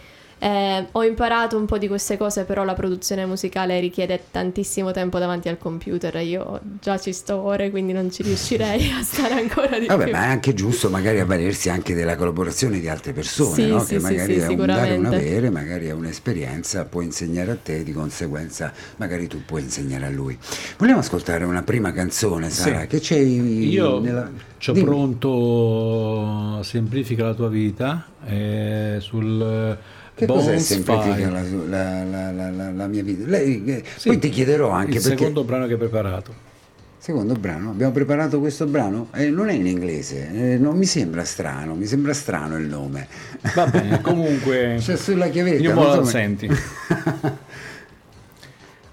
eh, 0.44 0.86
ho 0.92 1.02
imparato 1.02 1.56
un 1.56 1.64
po' 1.64 1.78
di 1.78 1.88
queste 1.88 2.18
cose, 2.18 2.44
però 2.44 2.64
la 2.64 2.74
produzione 2.74 3.24
musicale 3.24 3.80
richiede 3.80 4.24
tantissimo 4.30 4.90
tempo 4.90 5.18
davanti 5.18 5.48
al 5.48 5.56
computer, 5.56 6.14
io 6.16 6.60
già 6.82 6.98
ci 6.98 7.14
sto 7.14 7.40
ore, 7.40 7.70
quindi 7.70 7.94
non 7.94 8.10
ci 8.10 8.22
riuscirei 8.22 8.90
a 8.90 9.02
stare 9.02 9.34
ancora 9.34 9.78
di 9.78 9.86
Vabbè, 9.86 10.04
più. 10.04 10.12
ma 10.12 10.24
è 10.24 10.26
anche 10.26 10.52
giusto 10.52 10.90
magari 10.90 11.20
avvalersi 11.20 11.70
anche 11.70 11.94
della 11.94 12.14
collaborazione 12.16 12.78
di 12.78 12.88
altre 12.88 13.14
persone, 13.14 13.54
Sì, 13.54 13.66
no? 13.68 13.78
sì, 13.80 13.94
che 13.94 14.00
magari 14.00 14.34
sì, 14.34 14.40
è 14.40 14.46
un 14.48 14.66
dare 14.66 14.96
un 14.96 15.06
avere, 15.06 15.48
magari 15.48 15.86
è 15.86 15.92
un'esperienza, 15.92 16.84
può 16.84 17.00
insegnare 17.00 17.50
a 17.52 17.56
te, 17.56 17.82
di 17.82 17.92
conseguenza 17.92 18.70
magari 18.96 19.26
tu 19.28 19.42
puoi 19.46 19.62
insegnare 19.62 20.04
a 20.04 20.10
lui. 20.10 20.36
Vogliamo 20.76 20.98
ascoltare 20.98 21.44
una 21.44 21.62
prima 21.62 21.90
canzone, 21.92 22.50
Sara? 22.50 22.82
Sì. 22.82 22.86
Che 22.88 23.00
c'è 23.00 23.16
Io 23.16 23.98
nella... 23.98 24.30
c'ho 24.58 24.72
Dimmi. 24.72 24.84
pronto 24.84 26.62
Semplifica 26.62 27.24
la 27.24 27.34
tua 27.34 27.48
vita 27.48 28.06
eh, 28.26 28.96
sul 29.00 29.78
Che 30.14 30.26
cos'è 30.26 30.44
Bones 30.50 30.64
semplifica 30.64 31.14
Five. 31.14 31.30
la, 31.30 31.42
la- 31.42 32.04
la- 32.04 32.30
la- 32.30 32.50
la- 32.50 32.70
la 32.70 32.86
mia 32.86 33.02
vita? 33.02 33.26
Lei, 33.26 33.64
eh, 33.66 33.82
Sì, 33.96 34.08
poi 34.08 34.18
ti 34.18 34.28
chiederò 34.28 34.70
anche 34.70 34.96
il 34.98 35.02
perché... 35.02 35.18
secondo 35.18 35.42
brano 35.44 35.66
che 35.66 35.72
hai 35.72 35.78
preparato. 35.78 36.52
Secondo 36.98 37.34
brano, 37.34 37.70
abbiamo 37.70 37.92
preparato 37.92 38.38
questo 38.40 38.64
brano, 38.66 39.08
eh, 39.12 39.28
non 39.28 39.50
è 39.50 39.52
in 39.52 39.66
inglese, 39.66 40.30
eh, 40.54 40.56
non 40.56 40.78
mi 40.78 40.86
sembra 40.86 41.22
strano, 41.24 41.74
mi 41.74 41.84
sembra 41.84 42.14
strano 42.14 42.56
il 42.56 42.66
nome. 42.66 43.06
Va 43.54 43.66
bene, 43.66 44.00
comunque 44.00 44.76
C'è 44.80 44.96
sulla 44.96 45.28
chiavetta. 45.28 45.60
io 45.62 45.74
non 45.74 45.84
la 45.84 45.94
so 45.96 46.00
me- 46.02 46.06
senti. 46.08 46.48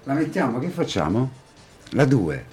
La 0.04 0.14
mettiamo, 0.14 0.58
che 0.58 0.68
facciamo? 0.68 1.30
La 1.90 2.04
2. 2.04 2.44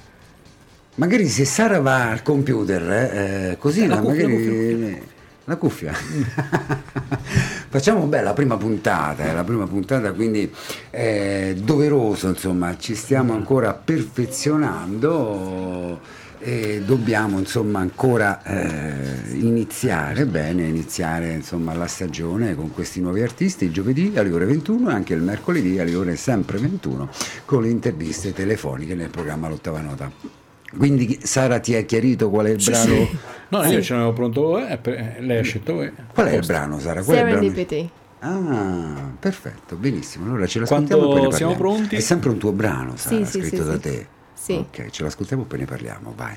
Magari 0.95 1.27
se 1.27 1.43
Sara 1.45 1.79
va 1.81 2.09
al 2.11 2.21
computer, 2.21 2.89
eh, 2.91 3.49
eh, 3.51 3.57
così 3.57 3.87
la 3.87 3.95
la, 3.95 4.01
cuffia, 4.01 4.27
magari... 4.27 5.01
La 5.45 5.55
cuffia. 5.57 5.91
Facciamo 7.71 8.07
beh, 8.07 8.21
la 8.21 8.33
prima 8.33 8.57
puntata, 8.57 9.25
è 9.25 9.33
la 9.33 9.43
prima 9.43 9.67
puntata, 9.67 10.11
quindi 10.13 10.51
è 10.89 11.53
doveroso, 11.55 12.29
insomma, 12.29 12.75
ci 12.79 12.95
stiamo 12.95 13.33
ancora 13.33 13.75
perfezionando 13.75 15.99
e 16.39 16.81
dobbiamo 16.83 17.37
insomma 17.37 17.77
ancora 17.79 18.41
eh, 18.43 19.33
iniziare 19.33 20.25
bene, 20.25 20.65
iniziare 20.65 21.33
insomma 21.33 21.75
la 21.75 21.85
stagione 21.85 22.55
con 22.55 22.73
questi 22.73 23.01
nuovi 23.01 23.21
artisti 23.21 23.65
il 23.65 23.73
giovedì 23.73 24.13
alle 24.15 24.31
ore 24.31 24.45
21 24.45 24.89
e 24.89 24.93
anche 24.93 25.13
il 25.13 25.21
mercoledì 25.21 25.77
alle 25.79 25.93
ore 25.95 26.15
sempre 26.15 26.57
21 26.57 27.09
con 27.45 27.61
le 27.61 27.69
interviste 27.69 28.33
telefoniche 28.33 28.95
nel 28.95 29.09
programma 29.09 29.47
L'Ottava 29.47 29.81
Nota. 29.81 30.48
Quindi 30.77 31.19
Sara 31.23 31.59
ti 31.59 31.75
ha 31.75 31.81
chiarito 31.81 32.29
qual 32.29 32.45
è 32.47 32.49
il 32.51 32.63
brano? 32.63 33.07
No, 33.49 33.63
io 33.65 33.81
ce 33.81 33.93
l'avevo 33.93 34.13
pronto, 34.13 34.59
eh, 34.65 34.77
per- 34.77 35.17
lei 35.19 35.39
ha 35.39 35.41
scelto 35.43 35.81
eh. 35.81 35.91
Qual 36.13 36.27
è 36.27 36.33
il 36.35 36.45
brano 36.45 36.79
Sara? 36.79 37.01
Qual 37.03 37.17
è 37.17 37.21
il 37.21 37.25
brano? 37.61 37.89
Ah, 38.21 39.11
perfetto, 39.19 39.75
benissimo. 39.75 40.25
Allora 40.25 40.45
ce 40.45 40.59
l'ascoltiamo 40.59 41.01
Quando 41.03 41.17
e 41.17 41.19
poi 41.21 41.29
ne 41.31 41.35
siamo 41.37 41.51
parliamo. 41.53 41.75
pronti? 41.77 41.95
È 41.95 41.99
sempre 41.99 42.29
un 42.29 42.37
tuo 42.37 42.51
brano, 42.51 42.95
Sara, 42.97 43.15
Sì, 43.17 43.25
sì, 43.25 43.39
scritto 43.47 43.63
sì, 43.63 43.67
da 43.69 43.73
sì. 43.73 43.79
te. 43.79 44.07
Sì. 44.33 44.53
Ok, 44.53 44.89
ce 44.89 45.03
l'ascoltiamo 45.03 45.43
e 45.43 45.45
poi 45.45 45.59
ne 45.59 45.65
parliamo, 45.65 46.13
vai. 46.15 46.35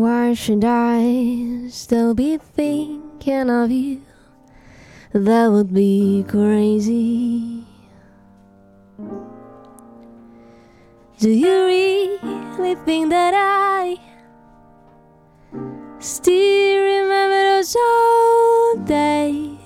Why 0.00 0.32
should 0.32 0.64
I 0.64 1.68
still 1.68 2.14
be 2.14 2.38
thinking 2.38 3.50
of 3.50 3.70
you? 3.70 4.00
That 5.12 5.48
would 5.52 5.74
be 5.74 6.24
crazy. 6.26 7.66
Do 11.18 11.28
you 11.28 11.52
really 11.52 12.76
think 12.86 13.10
that 13.10 13.34
I 13.36 14.00
still 15.98 16.82
remember 16.82 17.60
those 17.60 17.76
old 17.76 18.86
days 18.86 19.58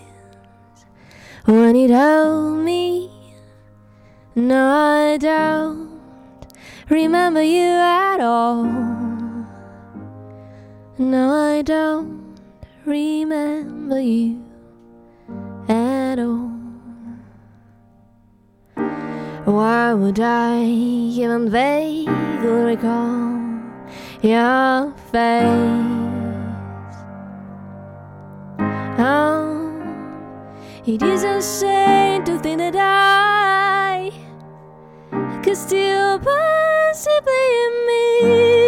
when 1.45 1.77
you 1.77 1.87
told 1.87 2.59
me? 2.65 3.09
No, 4.35 4.67
I 4.67 5.17
don't 5.17 6.01
remember 6.91 7.41
you 7.41 7.71
at 7.71 8.19
all. 8.19 9.04
No, 10.97 11.35
I 11.35 11.63
don't 11.63 12.39
remember 12.85 13.99
you 13.99 14.45
at 15.69 16.21
all. 16.21 16.53
Why 19.45 19.93
would 19.93 20.21
I 20.21 20.61
even 20.63 21.51
vaguely 21.51 22.07
recall 22.47 23.41
your 24.23 24.95
face? 25.11 25.83
Oh, 28.97 29.83
it 30.87 31.03
is 31.03 31.25
insane 31.25 32.23
to 32.23 32.39
think 32.39 32.59
that 32.59 32.77
I 32.77 34.13
could 35.43 35.57
still 35.57 36.21
possibly 36.21 37.51
miss 37.87 38.64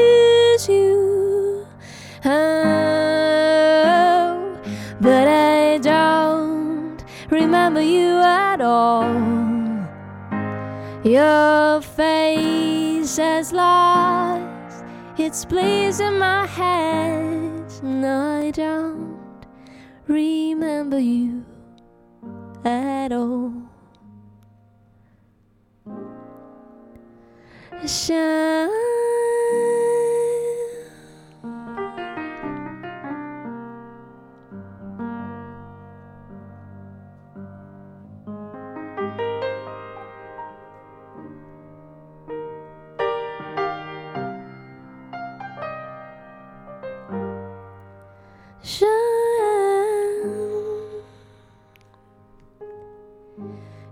remember 7.76 7.92
you 7.92 8.20
at 8.20 8.60
all. 8.60 9.04
Your 11.04 11.82
face 11.82 13.16
has 13.18 13.52
lost 13.52 14.84
its 15.18 15.44
place 15.44 16.00
in 16.00 16.18
my 16.18 16.46
head. 16.46 17.70
No, 17.82 18.42
I 18.44 18.50
don't 18.50 19.18
remember 20.08 20.98
you 20.98 21.44
at 22.64 23.12
all. 23.12 23.52
Shine. 27.86 29.15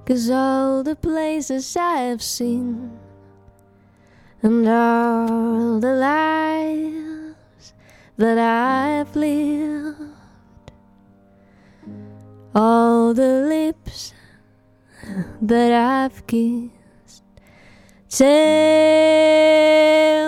Cause 0.06 0.28
all 0.28 0.82
the 0.82 0.96
places 0.96 1.74
I 1.78 1.96
have 1.96 2.22
seen 2.22 2.90
and 4.42 4.68
all 4.68 5.80
the 5.80 5.94
lives 5.94 7.72
that 8.18 8.36
I've 8.36 9.16
lived, 9.16 9.96
all 12.54 13.14
the 13.14 13.46
lips 13.48 14.12
that 15.40 15.72
I've 15.72 16.26
kissed, 16.26 17.22
tell 18.10 18.34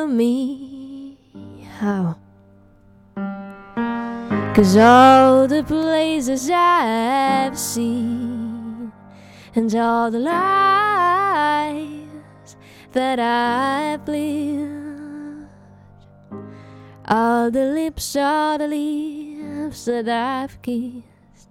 me 0.06 1.18
how. 1.78 2.16
Cause 4.54 4.78
all 4.78 5.46
the 5.46 5.62
places 5.64 6.48
I've 6.50 7.58
seen 7.58 8.25
and 9.56 9.74
all 9.74 10.10
the 10.10 10.18
lives 10.18 10.36
that 12.92 13.18
I've 13.18 14.06
lived, 14.06 15.48
all 17.08 17.50
the 17.50 17.64
lips, 17.64 18.14
all 18.16 18.58
the 18.58 18.68
lips 18.68 19.86
that 19.86 20.08
I've 20.10 20.60
kissed, 20.60 21.48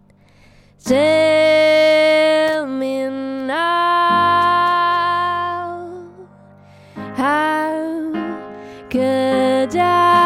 tell 0.83 2.67
me 2.67 3.07
now 3.07 3.55
how 6.93 8.11
could 8.91 9.75
I 9.75 10.24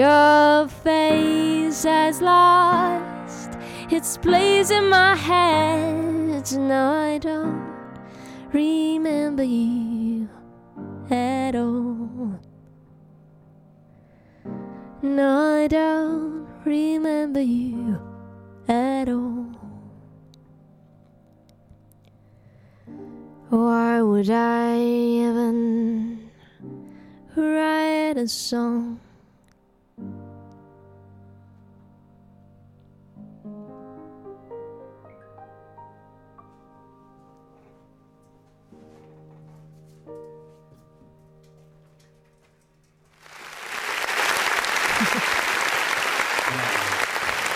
Your 0.00 0.66
face 0.66 1.82
has 1.82 2.22
lost 2.22 3.50
its 3.90 4.16
place 4.16 4.70
in 4.70 4.88
my 4.88 5.14
head. 5.14 6.50
No, 6.52 6.92
I 6.92 7.18
don't 7.18 8.00
remember 8.50 9.42
you 9.42 10.26
at 11.10 11.54
all. 11.54 12.40
No, 15.02 15.60
I 15.64 15.68
don't 15.68 16.48
remember 16.64 17.42
you 17.42 18.00
at 18.68 19.06
all. 19.10 19.52
Why 23.50 24.00
would 24.00 24.30
I 24.30 24.78
even 24.80 26.30
write 27.36 28.16
a 28.16 28.26
song? 28.26 28.98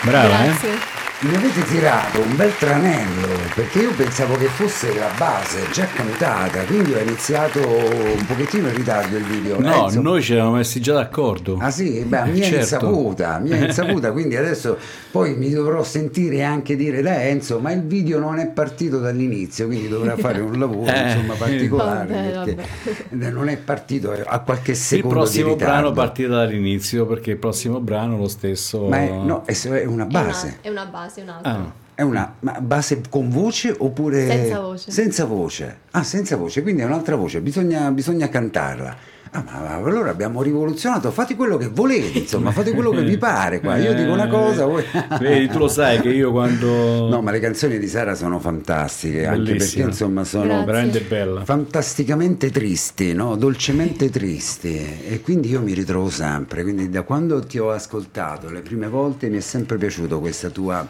Brava, 0.05 0.27
eh? 0.27 0.47
Grazie. 0.49 0.94
Mi 1.27 1.33
avete 1.35 1.63
tirato 1.63 2.21
un 2.21 2.35
bel 2.35 2.55
tranello 2.55 3.27
perché 3.55 3.79
io 3.79 3.91
pensavo 3.95 4.35
che 4.37 4.45
fosse 4.45 4.93
la 4.93 5.09
base 5.17 5.61
già 5.71 5.85
cantata, 5.87 6.63
quindi 6.65 6.93
ho 6.93 6.99
iniziato 6.99 7.59
un 7.67 8.23
pochettino 8.27 8.67
in 8.67 8.75
ritardo 8.75 9.17
il 9.17 9.23
video. 9.23 9.59
No, 9.59 9.85
Enzo- 9.85 10.01
noi 10.01 10.21
ci 10.21 10.33
eravamo 10.33 10.57
messi 10.57 10.79
già 10.81 10.93
d'accordo. 10.93 11.57
Ah 11.59 11.71
sì, 11.71 12.01
beh, 12.03 12.17
a 12.17 12.25
mia 12.25 12.43
Certo. 12.45 12.57
insaputa, 12.59 13.39
mia 13.39 13.55
insaputa, 13.55 14.11
quindi 14.13 14.35
adesso 14.35 14.77
poi 15.09 15.35
mi 15.35 15.49
dovrò 15.49 15.81
sentire 15.83 16.43
anche 16.43 16.75
dire 16.75 17.01
da 17.01 17.23
Enzo, 17.23 17.57
ma 17.59 17.71
il 17.71 17.81
video 17.81 18.19
non 18.19 18.37
è 18.37 18.47
partito 18.47 18.99
dall'inizio, 18.99 19.65
quindi 19.65 19.87
dovrà 19.87 20.15
fare 20.17 20.41
un 20.41 20.59
lavoro 20.59 20.91
Eh. 20.91 21.11
insomma 21.11 21.33
particolare 21.33 22.31
Vabbè, 22.35 22.53
perché 22.53 23.29
non 23.31 23.49
è 23.49 23.57
partito 23.57 24.11
a 24.23 24.39
qualche 24.41 24.71
Il 24.71 24.77
secondo 24.77 25.15
prossimo 25.15 25.47
di 25.47 25.53
ritardo. 25.53 25.73
brano 25.73 25.91
partita 25.91 26.29
dall'inizio 26.35 27.07
perché 27.07 27.31
il 27.31 27.37
prossimo 27.37 27.79
brano 27.79 28.15
lo 28.17 28.27
stesso. 28.27 28.87
Ma 28.89 28.97
è, 28.99 29.09
no, 29.09 29.41
è, 29.45 29.53
è 29.59 29.85
una 29.85 30.03
È 30.03 30.07
base. 30.07 30.45
una, 30.45 30.55
è 30.61 30.69
una 30.69 30.85
base, 30.85 31.14
un 31.21 31.29
altro. 31.29 31.51
Ah, 31.51 31.71
È 31.95 32.01
una 32.01 32.35
ma 32.39 32.59
base 32.59 33.01
con 33.09 33.29
voce 33.29 33.73
oppure 33.77 34.25
Senza 34.27 34.59
voce. 34.59 34.91
Senza 34.91 35.25
voce. 35.25 35.77
Ah, 35.91 36.03
senza 36.03 36.35
voce, 36.35 36.61
quindi 36.61 36.81
è 36.81 36.85
un'altra 36.85 37.15
voce, 37.15 37.41
bisogna, 37.41 37.89
bisogna 37.91 38.27
cantarla. 38.29 39.13
Ma, 39.43 39.75
allora 39.75 40.09
abbiamo 40.09 40.41
rivoluzionato, 40.41 41.11
fate 41.11 41.35
quello 41.35 41.57
che 41.57 41.67
volete, 41.69 42.19
insomma, 42.19 42.51
fate 42.51 42.71
quello 42.73 42.91
che 42.91 43.03
vi 43.03 43.17
pare 43.17 43.59
qua. 43.59 43.77
Io 43.77 43.93
dico 43.93 44.11
una 44.11 44.27
cosa, 44.27 44.65
voi... 44.65 44.83
Vedi, 45.19 45.47
tu 45.47 45.57
lo 45.57 45.67
sai 45.67 45.99
che 45.99 46.09
io 46.09 46.31
quando. 46.31 47.07
No, 47.09 47.21
ma 47.21 47.31
le 47.31 47.39
canzoni 47.39 47.77
di 47.77 47.87
Sara 47.87 48.15
sono 48.15 48.39
fantastiche, 48.39 49.25
anche 49.25 49.37
perché 49.37 49.53
Bellissime. 49.53 49.83
insomma 49.85 50.23
sono 50.23 50.63
veramente 50.63 51.01
bella. 51.01 51.43
fantasticamente 51.43 52.51
tristi, 52.51 53.13
no? 53.13 53.35
dolcemente 53.35 54.09
tristi 54.09 54.75
e 55.07 55.21
quindi 55.21 55.49
io 55.49 55.61
mi 55.61 55.73
ritrovo 55.73 56.09
sempre, 56.09 56.63
quindi 56.63 56.89
da 56.89 57.03
quando 57.03 57.39
ti 57.41 57.57
ho 57.57 57.71
ascoltato 57.71 58.49
le 58.49 58.61
prime 58.61 58.87
volte 58.87 59.29
mi 59.29 59.37
è 59.37 59.41
sempre 59.41 59.77
piaciuto 59.77 60.19
questa 60.19 60.49
tua 60.49 60.87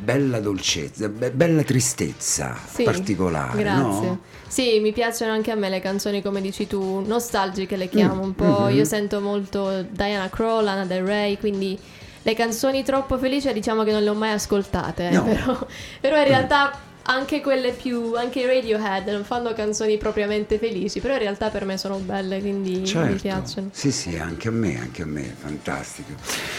bella 0.00 0.40
dolcezza, 0.40 1.08
be- 1.08 1.30
bella 1.30 1.62
tristezza 1.62 2.56
Sì, 2.66 2.84
particolare, 2.84 3.58
Grazie. 3.62 4.06
no? 4.06 4.18
Sì, 4.46 4.78
mi 4.80 4.92
piacciono 4.92 5.32
anche 5.32 5.50
a 5.50 5.54
me 5.54 5.68
le 5.68 5.80
canzoni, 5.80 6.22
come 6.22 6.40
dici 6.40 6.66
tu, 6.66 7.02
nostalgiche 7.04 7.76
le 7.76 7.88
chiamo 7.88 8.22
un 8.22 8.34
po'. 8.34 8.62
Mm-hmm. 8.66 8.76
Io 8.76 8.84
sento 8.84 9.20
molto 9.20 9.82
Diana 9.82 10.28
Kroll, 10.30 10.64
Lana 10.64 10.84
Del 10.86 11.04
Rey, 11.04 11.36
quindi 11.38 11.78
le 12.22 12.34
canzoni 12.34 12.82
troppo 12.82 13.18
felici 13.18 13.52
diciamo 13.52 13.84
che 13.84 13.92
non 13.92 14.02
le 14.02 14.08
ho 14.08 14.14
mai 14.14 14.32
ascoltate, 14.32 15.08
eh, 15.08 15.12
No. 15.12 15.24
però, 15.24 15.66
però 16.00 16.16
in 16.18 16.24
realtà 16.24 16.72
anche 17.10 17.40
quelle 17.40 17.72
più, 17.72 18.12
anche 18.16 18.40
i 18.40 18.46
Radiohead 18.46 19.08
non 19.08 19.24
fanno 19.24 19.54
canzoni 19.54 19.96
propriamente 19.96 20.58
felici, 20.58 21.00
però 21.00 21.14
in 21.14 21.20
realtà 21.20 21.48
per 21.48 21.64
me 21.64 21.78
sono 21.78 21.96
belle, 21.96 22.38
quindi 22.40 22.80
mi 22.80 22.86
Certo. 22.86 23.16
piacciono. 23.22 23.70
Sì, 23.72 23.90
sì, 23.90 24.18
anche 24.18 24.48
a 24.48 24.50
me, 24.50 24.78
anche 24.78 25.02
a 25.02 25.06
me, 25.06 25.22
fantastico. 25.38 26.12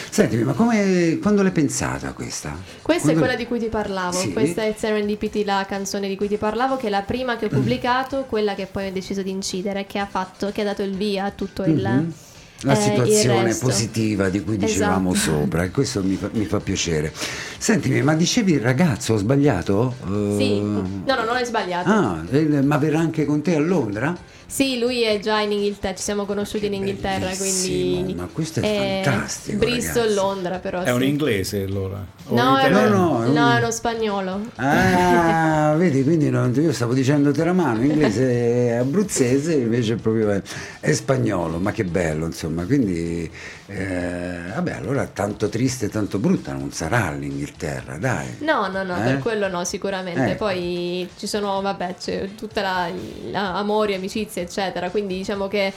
Sentimi, 0.09 0.43
ma 0.43 0.53
come, 0.53 1.19
quando 1.21 1.43
l'hai 1.43 1.51
pensata 1.51 2.13
questa? 2.13 2.57
Questa 2.81 3.03
Quando- 3.03 3.11
è 3.11 3.23
quella 3.25 3.35
di 3.35 3.45
cui 3.47 3.59
ti 3.59 3.67
parlavo, 3.67 4.17
Sì. 4.17 4.33
questa 4.33 4.63
è 4.63 4.73
Serendipity, 4.75 5.43
la 5.43 5.65
canzone 5.69 6.07
di 6.07 6.15
cui 6.17 6.27
ti 6.27 6.37
parlavo, 6.37 6.77
che 6.77 6.87
è 6.87 6.89
la 6.89 7.03
prima 7.03 7.35
che 7.37 7.45
ho 7.45 7.49
pubblicato, 7.49 8.25
quella 8.27 8.55
che 8.55 8.65
poi 8.65 8.87
ho 8.87 8.91
deciso 8.91 9.21
di 9.21 9.29
incidere, 9.29 9.85
che 9.85 9.99
ha, 9.99 10.07
fatto, 10.07 10.51
che 10.51 10.61
ha 10.61 10.65
dato 10.65 10.81
il 10.81 10.95
via 10.95 11.25
a 11.25 11.31
tutto 11.31 11.63
il... 11.63 11.75
Mhm. 11.81 12.13
La 12.63 12.73
eh, 12.73 12.75
il 12.77 12.81
situazione 12.81 13.55
positiva 13.55 14.27
di 14.29 14.43
cui 14.43 14.57
dicevamo 14.57 15.13
Esatto. 15.13 15.37
sopra, 15.39 15.63
e 15.63 15.71
questo 15.71 16.03
mi 16.03 16.15
fa, 16.15 16.29
mi 16.33 16.45
fa 16.45 16.59
piacere. 16.59 17.13
Sentimi, 17.57 18.01
ma 18.01 18.15
dicevi 18.15 18.57
ragazzo, 18.57 19.13
ho 19.13 19.17
sbagliato? 19.17 19.95
Eh, 20.03 20.35
Sì, 20.37 20.59
no, 20.59 20.81
no, 21.05 21.23
non 21.25 21.35
hai 21.35 21.45
sbagliato. 21.45 21.89
Ah, 21.89 22.23
eh, 22.29 22.61
ma 22.61 22.77
verrà 22.77 22.99
anche 22.99 23.23
con 23.25 23.41
te 23.41 23.55
a 23.55 23.59
Londra? 23.59 24.37
Sì, 24.45 24.79
lui 24.79 25.03
è 25.03 25.19
già 25.19 25.41
in 25.41 25.51
Inghilterra, 25.51 25.93
ci 25.95 26.01
siamo 26.01 26.25
conosciuti 26.25 26.65
in 26.65 26.73
Inghilterra, 26.73 27.29
quindi... 27.35 28.15
ma 28.17 28.27
questo 28.31 28.61
è 28.61 29.03
fantastico, 29.03 29.59
Bristol, 29.59 30.01
ragazzi. 30.01 30.15
Londra 30.15 30.57
però. 30.57 30.81
È 30.81 30.91
un 30.91 31.01
sì. 31.01 31.07
inglese 31.07 31.61
allora? 31.61 32.03
O 32.29 32.33
No, 32.35 32.53
un 32.53 32.57
è? 32.57 32.69
No, 32.71 32.87
no, 32.87 33.23
è 33.23 33.27
un- 33.27 33.33
no, 33.35 33.51
è 33.53 33.57
uno 33.59 33.69
spagnolo. 33.69 34.41
Ah, 34.55 35.75
vedi, 35.77 36.03
quindi 36.03 36.31
non- 36.31 36.51
io 36.55 36.73
stavo 36.73 36.95
dicendo 36.95 37.29
teramano, 37.29 37.83
inglese 37.83 38.23
è 38.69 38.71
abruzzese, 38.81 39.53
invece 39.53 39.97
proprio 39.97 40.31
è, 40.31 40.41
è 40.79 40.93
spagnolo, 40.93 41.59
ma 41.59 41.71
che 41.71 41.83
bello, 41.83 42.25
insomma. 42.25 42.48
Quindi, 42.65 43.29
eh, 43.67 44.37
vabbè, 44.53 44.71
allora 44.73 45.05
tanto 45.07 45.49
triste 45.49 45.85
e 45.85 45.89
tanto 45.89 46.17
brutta 46.19 46.53
non 46.53 46.71
sarà 46.71 47.11
l'Inghilterra, 47.11 47.97
dai. 47.97 48.37
No, 48.39 48.67
no, 48.67 48.83
no, 48.83 48.97
Eh? 48.97 49.03
per 49.03 49.19
quello 49.19 49.47
no, 49.47 49.63
sicuramente. 49.63 50.31
Ecco. 50.31 50.45
Poi 50.45 51.07
ci 51.17 51.27
sono, 51.27 51.61
vabbè, 51.61 51.95
c'è 51.99 52.29
tutta 52.35 52.61
la, 52.61 52.89
la- 53.31 53.57
amori, 53.57 53.93
amicizie, 53.93 54.43
eccetera. 54.43 54.89
Quindi 54.89 55.15
diciamo 55.17 55.47
che 55.47 55.71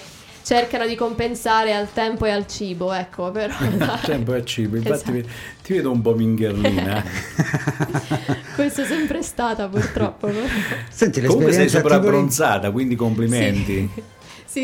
cercano 0.44 0.86
di 0.86 0.96
compensare 0.96 1.72
al 1.72 1.92
tempo 1.92 2.24
e 2.24 2.30
al 2.32 2.48
cibo, 2.48 2.92
ecco, 2.92 3.30
però 3.30 3.54
Tempo 4.04 4.34
e 4.34 4.44
cibo, 4.44 4.74
infatti 4.76 5.18
Esatto. 5.18 5.28
ti 5.62 5.72
vedo 5.74 5.92
un 5.92 6.02
po' 6.02 6.14
mingherlina. 6.14 7.04
questo 8.56 8.82
è 8.82 8.84
sempre 8.84 9.22
stata 9.22 9.68
purtroppo. 9.68 10.26
però. 10.26 10.44
Senti, 10.90 11.20
Comunque 11.22 11.52
sei 11.52 11.68
sopra 11.68 11.94
abbronzata, 11.96 12.70
quindi 12.72 12.96
complimenti. 12.96 13.88
Sì, 13.94 14.02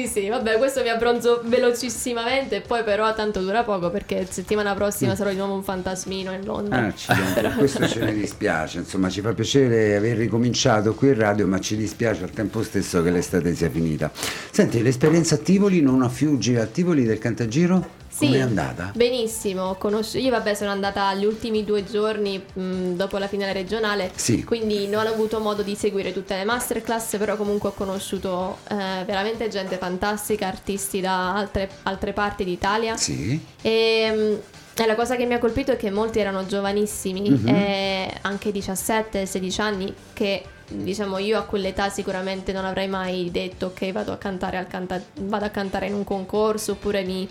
sì, 0.07 0.29
vabbè, 0.29 0.59
questo 0.59 0.83
mi 0.83 0.91
abbronzo 0.91 1.41
velocissimamente, 1.45 2.61
poi 2.61 2.85
però 2.85 3.15
tanto 3.15 3.41
dura 3.41 3.65
poco 3.65 3.91
perché 3.91 4.27
settimana 4.29 4.75
prossima 4.75 5.15
sarò 5.15 5.31
di 5.31 5.37
nuovo 5.37 5.55
un 5.55 5.63
fantasmino 5.63 6.33
in 6.33 6.45
Londra. 6.45 6.77
Ah, 6.77 6.87
accidenti, 6.89 7.33
Però- 7.41 7.55
questo 7.55 7.89
ce 7.89 8.01
ne 8.01 8.13
dispiace, 8.13 8.79
insomma 8.79 9.09
ci 9.09 9.23
fa 9.23 9.33
piacere 9.33 9.97
aver 9.97 10.17
ricominciato 10.19 10.95
qui 10.95 11.09
in 11.09 11.15
radio 11.19 11.47
ma 11.47 11.59
ci 11.59 11.77
dispiace 11.77 12.25
al 12.25 12.31
tempo 12.31 12.63
stesso 12.63 13.03
che 13.03 13.11
l'estate 13.11 13.55
sia 13.55 13.71
finita. 13.71 14.11
Senti, 14.51 14.83
l'esperienza 14.83 15.37
a 15.37 15.39
Tivoli, 15.39 15.81
non 15.81 16.03
a 16.03 16.09
Fiuggi, 16.09 16.57
a 16.57 16.67
Tivoli 16.67 17.05
del 17.05 17.19
Cantagiro, 17.19 17.97
Sì, 18.19 18.27
com'è 18.27 18.41
andata? 18.41 18.91
Benissimo, 18.97 19.63
ho 19.63 19.75
conosci- 19.77 20.19
io 20.19 20.31
vabbè 20.31 20.53
sono 20.55 20.71
andata 20.71 21.15
gli 21.15 21.25
ultimi 21.25 21.65
due 21.65 21.85
giorni 21.85 22.43
mh, 22.53 22.95
dopo 22.95 23.17
la 23.19 23.29
finale 23.29 23.53
regionale, 23.53 24.11
Sì. 24.17 24.43
quindi 24.43 24.89
non 24.89 25.07
ho 25.07 25.11
avuto 25.11 25.39
modo 25.39 25.63
di 25.63 25.77
seguire 25.77 26.13
tutte 26.13 26.35
le 26.37 26.45
masterclass, 26.45 27.17
però 27.17 27.37
comunque 27.37 27.69
ho 27.69 27.73
conosciuto 27.73 28.59
eh, 28.71 29.05
veramente 29.05 29.47
gente 29.49 29.77
fantastica, 29.77 30.49
artisti 30.49 31.01
da 31.01 31.33
altre, 31.35 31.71
altre 31.85 32.13
parti 32.13 32.43
d'Italia. 32.43 32.97
Sì, 32.97 33.41
E, 33.63 34.41
mh, 34.75 34.85
la 34.87 34.95
cosa 34.97 35.15
che 35.17 35.25
mi 35.25 35.35
ha 35.35 35.39
colpito 35.39 35.71
è 35.73 35.77
che 35.77 35.91
molti 35.91 36.19
erano 36.19 36.45
giovanissimi, 36.47 37.31
Mhm. 37.31 37.49
eh, 37.49 38.15
anche 38.23 38.51
17-16 38.51 39.61
anni, 39.61 39.95
che 40.13 40.43
diciamo 40.71 41.19
io 41.19 41.39
a 41.39 41.43
quell'età 41.45 41.89
sicuramente 41.89 42.53
non 42.53 42.65
avrei 42.67 42.89
mai 42.89 43.31
detto 43.31 43.67
ok 43.67 43.91
vado 43.91 44.13
a 44.13 44.17
cantare, 44.19 44.59
al 44.59 44.67
canta- 44.67 45.01
vado 45.21 45.45
a 45.47 45.49
cantare 45.49 45.87
in 45.87 45.95
un 45.95 46.05
concorso 46.05 46.73
oppure 46.73 47.05
mi 47.05 47.27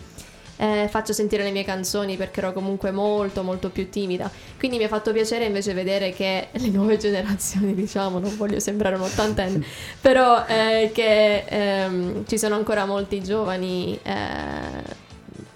eh, 0.57 0.87
faccio 0.89 1.13
sentire 1.13 1.43
le 1.43 1.51
mie 1.51 1.63
canzoni 1.63 2.17
perché 2.17 2.39
ero 2.39 2.53
comunque 2.53 2.91
molto 2.91 3.43
molto 3.43 3.69
più 3.69 3.89
timida. 3.89 4.29
Quindi 4.57 4.77
mi 4.77 4.83
ha 4.83 4.87
fatto 4.87 5.11
piacere 5.11 5.45
invece 5.45 5.73
vedere 5.73 6.11
che 6.11 6.47
le 6.53 6.67
nuove 6.69 6.97
generazioni, 6.97 7.73
diciamo, 7.73 8.19
non 8.19 8.35
voglio 8.35 8.59
sembrare 8.59 8.95
un 8.95 9.01
ottantenne, 9.01 9.63
però 10.01 10.45
eh, 10.45 10.91
che 10.93 11.45
ehm, 11.47 12.25
ci 12.25 12.37
sono 12.37 12.55
ancora 12.55 12.85
molti 12.85 13.23
giovani 13.23 13.97
eh, 14.03 15.05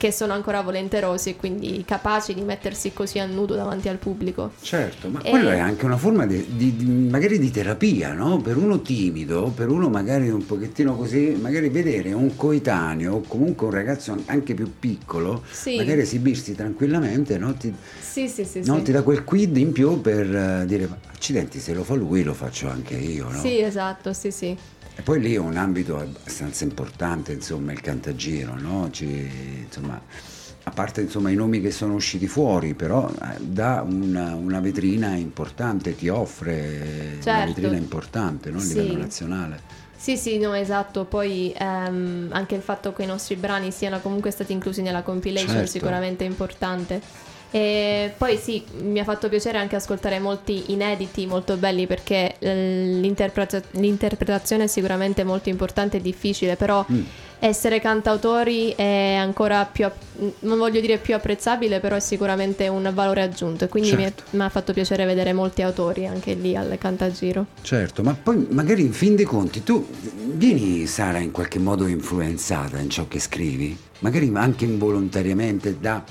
che 0.01 0.11
sono 0.11 0.33
ancora 0.33 0.61
volenterosi 0.61 1.29
e 1.29 1.35
quindi 1.35 1.83
capaci 1.85 2.33
di 2.33 2.41
mettersi 2.41 2.91
così 2.91 3.19
a 3.19 3.27
nudo 3.27 3.53
davanti 3.53 3.87
al 3.87 3.97
pubblico. 3.97 4.53
certo, 4.59 5.09
ma 5.09 5.21
E- 5.21 5.29
quello 5.29 5.51
è 5.51 5.59
anche 5.59 5.85
una 5.85 5.95
forma 5.95 6.25
di, 6.25 6.43
di- 6.55 6.75
di- 6.75 6.85
magari 6.85 7.37
di 7.37 7.51
terapia, 7.51 8.11
no? 8.11 8.41
Per 8.41 8.57
uno 8.57 8.81
timido, 8.81 9.51
per 9.55 9.69
uno 9.69 9.89
magari 9.89 10.27
un 10.29 10.43
pochettino 10.43 10.95
così, 10.95 11.37
magari 11.39 11.69
vedere 11.69 12.13
un 12.13 12.35
coetaneo 12.35 13.13
o 13.17 13.21
comunque 13.27 13.67
un 13.67 13.73
ragazzo 13.73 14.17
anche 14.25 14.55
più 14.55 14.71
piccolo, 14.79 15.43
Sì. 15.51 15.75
magari 15.75 16.01
esibirsi 16.01 16.55
tranquillamente, 16.55 17.37
no? 17.37 17.53
Ti, 17.53 17.71
Sì, 17.99 18.27
sì, 18.27 18.43
sì. 18.43 18.63
no? 18.65 18.77
sì. 18.77 18.81
ti 18.81 18.91
dà 18.91 19.03
quel 19.03 19.23
quid 19.23 19.55
in 19.55 19.71
più 19.71 20.01
per 20.01 20.35
eh, 20.35 20.63
dire, 20.65 20.89
accidenti, 21.13 21.59
se 21.59 21.75
lo 21.75 21.83
fa 21.83 21.93
lui 21.93 22.23
lo 22.23 22.33
faccio 22.33 22.67
anche 22.69 22.95
io, 22.95 23.29
no? 23.29 23.39
Sì, 23.39 23.59
esatto, 23.59 24.13
sì, 24.13 24.31
sì. 24.31 24.57
E 24.95 25.01
poi 25.03 25.19
lì 25.19 25.33
è 25.33 25.37
un 25.39 25.57
ambito 25.57 25.97
abbastanza 25.97 26.63
importante, 26.63 27.31
insomma, 27.31 27.71
il 27.71 27.81
cantagiro, 27.81 28.55
no? 28.59 28.89
Insomma, 28.91 29.99
a 30.63 30.71
parte 30.71 31.01
insomma, 31.01 31.31
i 31.31 31.35
nomi 31.35 31.59
che 31.59 31.71
sono 31.71 31.95
usciti 31.95 32.27
fuori, 32.27 32.73
però 32.75 33.09
eh, 33.09 33.39
dà 33.39 33.83
una, 33.87 34.35
una 34.35 34.59
vetrina 34.59 35.15
importante, 35.15 35.95
ti 35.95 36.07
offre 36.09 37.13
una 37.15 37.21
Certo. 37.21 37.45
vetrina 37.47 37.77
importante 37.77 38.51
no? 38.51 38.59
a 38.59 38.61
Sì. 38.61 38.67
livello 38.67 38.97
nazionale. 38.97 39.59
Sì, 39.97 40.17
sì, 40.17 40.37
no, 40.39 40.53
esatto. 40.53 41.05
Poi 41.05 41.53
ehm, 41.55 42.29
anche 42.31 42.55
il 42.55 42.61
fatto 42.61 42.91
che 42.91 43.03
i 43.03 43.05
nostri 43.07 43.35
brani 43.35 43.71
siano 43.71 43.99
comunque 44.01 44.31
stati 44.31 44.51
inclusi 44.51 44.81
nella 44.81 45.03
compilation 45.03 45.49
Certo. 45.57 45.63
è 45.63 45.67
sicuramente 45.67 46.23
importante. 46.23 47.01
E 47.53 48.13
poi 48.17 48.37
sì, 48.37 48.63
mi 48.81 48.99
ha 48.99 49.03
fatto 49.03 49.27
piacere 49.27 49.57
anche 49.57 49.75
ascoltare 49.75 50.19
molti 50.19 50.71
inediti 50.71 51.25
molto 51.25 51.57
belli 51.57 51.85
perché 51.85 52.35
eh, 52.39 52.97
l'interpreta- 53.01 53.61
l'interpretazione 53.71 54.63
è 54.63 54.67
sicuramente 54.67 55.23
molto 55.25 55.49
importante 55.49 55.97
e 55.97 56.01
difficile, 56.01 56.55
però 56.55 56.85
Mm. 56.89 57.01
essere 57.39 57.81
cantautori 57.81 58.69
è 58.75 59.15
ancora 59.15 59.65
più, 59.65 59.85
non 60.39 60.57
voglio 60.57 60.79
dire 60.79 60.97
più 60.97 61.13
apprezzabile, 61.13 61.79
però 61.81 61.97
è 61.97 61.99
sicuramente 61.99 62.67
un 62.69 62.89
valore 62.93 63.21
aggiunto 63.21 63.65
e 63.65 63.67
quindi 63.67 63.89
Certo. 63.89 64.23
mi 64.31 64.43
ha 64.43 64.49
fatto 64.49 64.71
piacere 64.71 65.03
vedere 65.05 65.33
molti 65.33 65.61
autori 65.61 66.07
anche 66.07 66.33
lì 66.35 66.55
al 66.55 66.77
Cantagiro. 66.79 67.47
Certo, 67.63 68.01
ma 68.01 68.13
poi 68.13 68.47
magari 68.49 68.81
in 68.83 68.93
fin 68.93 69.15
dei 69.17 69.25
conti 69.25 69.61
tu 69.63 69.85
vieni, 70.33 70.85
Sara, 70.85 71.17
in 71.17 71.31
qualche 71.31 71.59
modo 71.59 71.85
influenzata 71.87 72.77
in 72.79 72.89
ciò 72.89 73.07
che 73.09 73.19
scrivi, 73.19 73.77
magari 73.99 74.31
anche 74.35 74.63
involontariamente 74.65 75.77
da, 75.79 76.03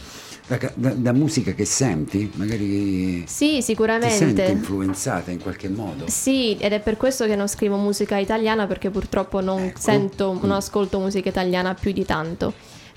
da 0.56 0.70
da- 0.74 0.90
da 0.94 1.12
musica 1.12 1.52
che 1.52 1.64
senti, 1.64 2.30
magari 2.34 3.24
Sì, 3.26 3.46
ti 3.46 3.48
senti 3.50 3.62
sicuramente. 3.62 4.44
influenzata 4.46 5.30
in 5.30 5.40
qualche 5.40 5.68
modo. 5.68 6.04
Sì, 6.08 6.56
ed 6.58 6.72
è 6.72 6.80
per 6.80 6.96
questo 6.96 7.26
che 7.26 7.36
non 7.36 7.46
scrivo 7.48 7.76
musica 7.76 8.16
italiana 8.18 8.66
perché 8.66 8.90
purtroppo 8.90 9.40
non 9.40 9.62
Ecco. 9.62 9.80
sento, 9.80 10.32
non 10.40 10.50
Mm. 10.50 10.52
ascolto 10.52 10.98
musica 10.98 11.28
italiana 11.28 11.74
più 11.74 11.92
di 11.92 12.04
tanto. 12.04 12.52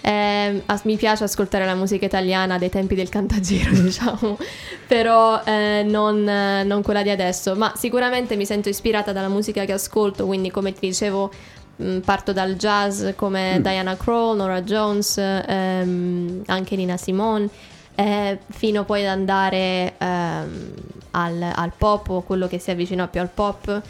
Eh, 0.05 0.61
as- 0.65 0.83
mi 0.83 0.97
piace 0.97 1.23
ascoltare 1.23 1.65
la 1.65 1.75
musica 1.75 2.05
italiana 2.05 2.57
dei 2.57 2.69
tempi 2.69 2.93
del 2.93 3.07
cantagiro, 3.07 3.69
diciamo, 3.79 4.37
però 4.87 5.41
eh, 5.45 5.85
non, 5.87 6.27
eh, 6.27 6.63
non 6.63 6.81
quella 6.81 7.03
di 7.03 7.09
adesso. 7.09 7.55
Ma 7.55 7.71
sicuramente 7.77 8.35
mi 8.35 8.45
sento 8.45 8.67
ispirata 8.67 9.13
dalla 9.13 9.29
musica 9.29 9.63
che 9.63 9.71
ascolto, 9.71 10.25
quindi 10.25 10.51
come 10.51 10.73
ti 10.73 10.87
dicevo 10.87 11.31
parto 12.03 12.33
dal 12.33 12.55
jazz 12.55 13.09
come 13.15 13.59
Mm. 13.59 13.62
Diana 13.62 13.95
Krall, 13.97 14.36
Nora 14.38 14.62
Jones, 14.62 15.17
ehm, 15.17 16.43
anche 16.47 16.75
Nina 16.75 16.97
Simone, 16.97 17.49
eh, 17.95 18.39
fino 18.49 18.83
poi 18.83 19.01
ad 19.01 19.07
andare 19.09 19.93
ehm, 19.97 20.73
al, 21.12 21.51
al 21.55 21.71
pop 21.77 22.09
o 22.09 22.21
quello 22.21 22.47
che 22.47 22.59
si 22.59 22.71
avvicina 22.71 23.07
più 23.07 23.19
al 23.21 23.29
pop. 23.33 23.81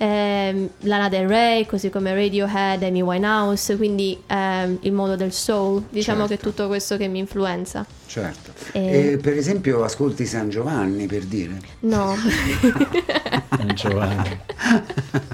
Ehm, 0.00 0.68
Lana 0.80 1.08
Del 1.08 1.26
Rey, 1.28 1.66
così 1.66 1.90
come 1.90 2.14
Radiohead, 2.14 2.82
Amy 2.82 3.00
Winehouse, 3.00 3.76
quindi 3.76 4.16
ehm, 4.26 4.78
il 4.82 4.92
mondo 4.92 5.16
del 5.16 5.32
soul, 5.32 5.82
diciamo 5.90 6.26
Certo. 6.26 6.34
che 6.34 6.40
è 6.40 6.42
tutto 6.52 6.66
questo 6.68 6.96
che 6.96 7.08
mi 7.08 7.18
influenza. 7.18 7.84
Certo. 8.08 8.52
E- 8.72 9.10
E 9.12 9.16
per 9.18 9.34
esempio 9.36 9.84
ascolti 9.84 10.24
San 10.24 10.48
Giovanni 10.48 11.06
per 11.06 11.24
dire? 11.24 11.60
No, 11.80 12.16
Giovanni. 13.74 14.40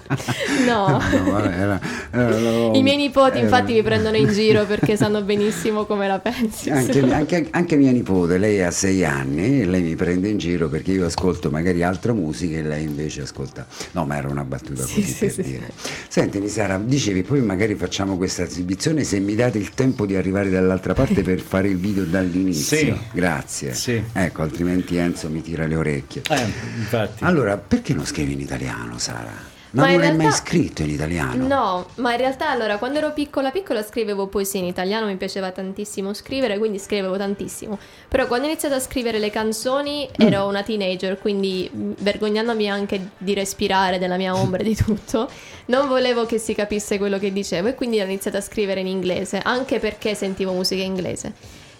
No. 0.66 0.86
No, 0.88 1.00
vabbè, 1.32 1.48
era- 1.58 1.80
era- 2.12 2.38
lo- 2.38 2.72
I 2.74 2.82
miei 2.82 2.96
nipoti 2.96 3.38
era- 3.38 3.44
infatti 3.46 3.72
mi 3.72 3.82
prendono 3.82 4.16
in 4.16 4.28
giro 4.32 4.64
perché 4.64 4.96
sanno 4.96 5.22
benissimo 5.22 5.84
come 5.84 6.06
la 6.06 6.18
pensi. 6.20 6.70
Anche, 6.70 7.00
anche- 7.12 7.48
anche 7.50 7.76
mia 7.76 7.90
nipote, 7.90 8.38
lei 8.38 8.62
ha 8.62 8.70
sei 8.70 9.04
anni 9.04 9.62
e 9.62 9.66
lei 9.66 9.82
mi 9.82 9.96
prende 9.96 10.28
in 10.28 10.38
giro 10.38 10.68
perché 10.68 10.92
io 10.92 11.04
ascolto 11.06 11.50
magari 11.50 11.82
altra 11.82 12.12
musica 12.12 12.56
e 12.56 12.62
lei 12.62 12.84
invece 12.84 13.22
ascolta. 13.22 13.66
No, 13.92 14.04
ma 14.06 14.16
era 14.16 14.28
una 14.28 14.44
battuta 14.44 14.84
Sì, 14.84 14.94
così 15.00 15.06
sì, 15.12 15.18
per 15.18 15.30
sì. 15.32 15.42
dire. 15.42 15.70
Senti, 16.08 16.48
Sara, 16.48 16.78
dicevi 16.78 17.22
poi 17.22 17.40
magari 17.42 17.74
facciamo 17.74 18.16
questa 18.16 18.44
esibizione 18.44 19.02
se 19.04 19.18
mi 19.18 19.34
date 19.34 19.58
il 19.58 19.70
tempo 19.70 20.06
di 20.06 20.14
arrivare 20.16 20.50
dall'altra 20.50 20.94
parte 20.94 21.22
per 21.22 21.40
fare 21.40 21.68
il 21.68 21.76
video 21.78 22.04
dall'inizio. 22.04 22.62
Sì. 22.64 22.96
Grazie. 23.12 23.74
Sì. 23.74 24.02
Ecco, 24.12 24.42
altrimenti 24.42 24.96
Enzo 24.96 25.28
mi 25.28 25.42
tira 25.42 25.66
le 25.66 25.76
orecchie. 25.76 26.22
Eh, 26.28 26.40
infatti. 26.76 27.24
Allora, 27.24 27.56
perché 27.56 27.94
non 27.94 28.04
scrivi 28.06 28.32
in 28.32 28.40
italiano, 28.40 28.98
Sara? 28.98 29.52
Ma, 29.74 29.82
Ma 29.86 29.90
non 29.90 30.02
hai 30.02 30.08
mai 30.10 30.18
realtà- 30.18 30.36
scritto 30.36 30.82
in 30.82 30.90
italiano? 30.90 31.46
No, 31.48 31.88
ma 31.96 32.12
in 32.12 32.18
realtà 32.18 32.48
allora 32.48 32.76
quando 32.78 32.98
ero 32.98 33.12
piccola 33.12 33.50
piccola 33.50 33.82
scrivevo 33.82 34.28
poesie 34.28 34.60
in 34.60 34.66
italiano, 34.66 35.06
mi 35.06 35.16
piaceva 35.16 35.50
tantissimo 35.50 36.14
scrivere, 36.14 36.58
quindi 36.58 36.78
scrivevo 36.78 37.16
tantissimo. 37.16 37.76
Però 38.06 38.28
quando 38.28 38.46
ho 38.46 38.50
iniziato 38.50 38.76
a 38.76 38.78
scrivere 38.78 39.18
le 39.18 39.30
canzoni 39.30 40.08
Mm. 40.22 40.26
ero 40.28 40.46
una 40.46 40.62
teenager, 40.62 41.18
quindi 41.18 41.68
mh, 41.72 41.94
vergognandomi 41.98 42.70
anche 42.70 43.08
di 43.18 43.34
respirare 43.34 43.98
della 43.98 44.16
mia 44.16 44.36
ombra 44.36 44.60
e 44.60 44.64
di 44.64 44.76
tutto, 44.76 45.28
non 45.66 45.88
volevo 45.88 46.24
che 46.24 46.38
si 46.38 46.54
capisse 46.54 46.96
quello 46.96 47.18
che 47.18 47.32
dicevo 47.32 47.66
e 47.66 47.74
quindi 47.74 47.98
ho 48.00 48.04
iniziato 48.04 48.36
a 48.36 48.40
scrivere 48.40 48.78
in 48.78 48.86
inglese, 48.86 49.40
anche 49.42 49.80
perché 49.80 50.14
sentivo 50.14 50.52
musica 50.52 50.84
inglese. 50.84 51.32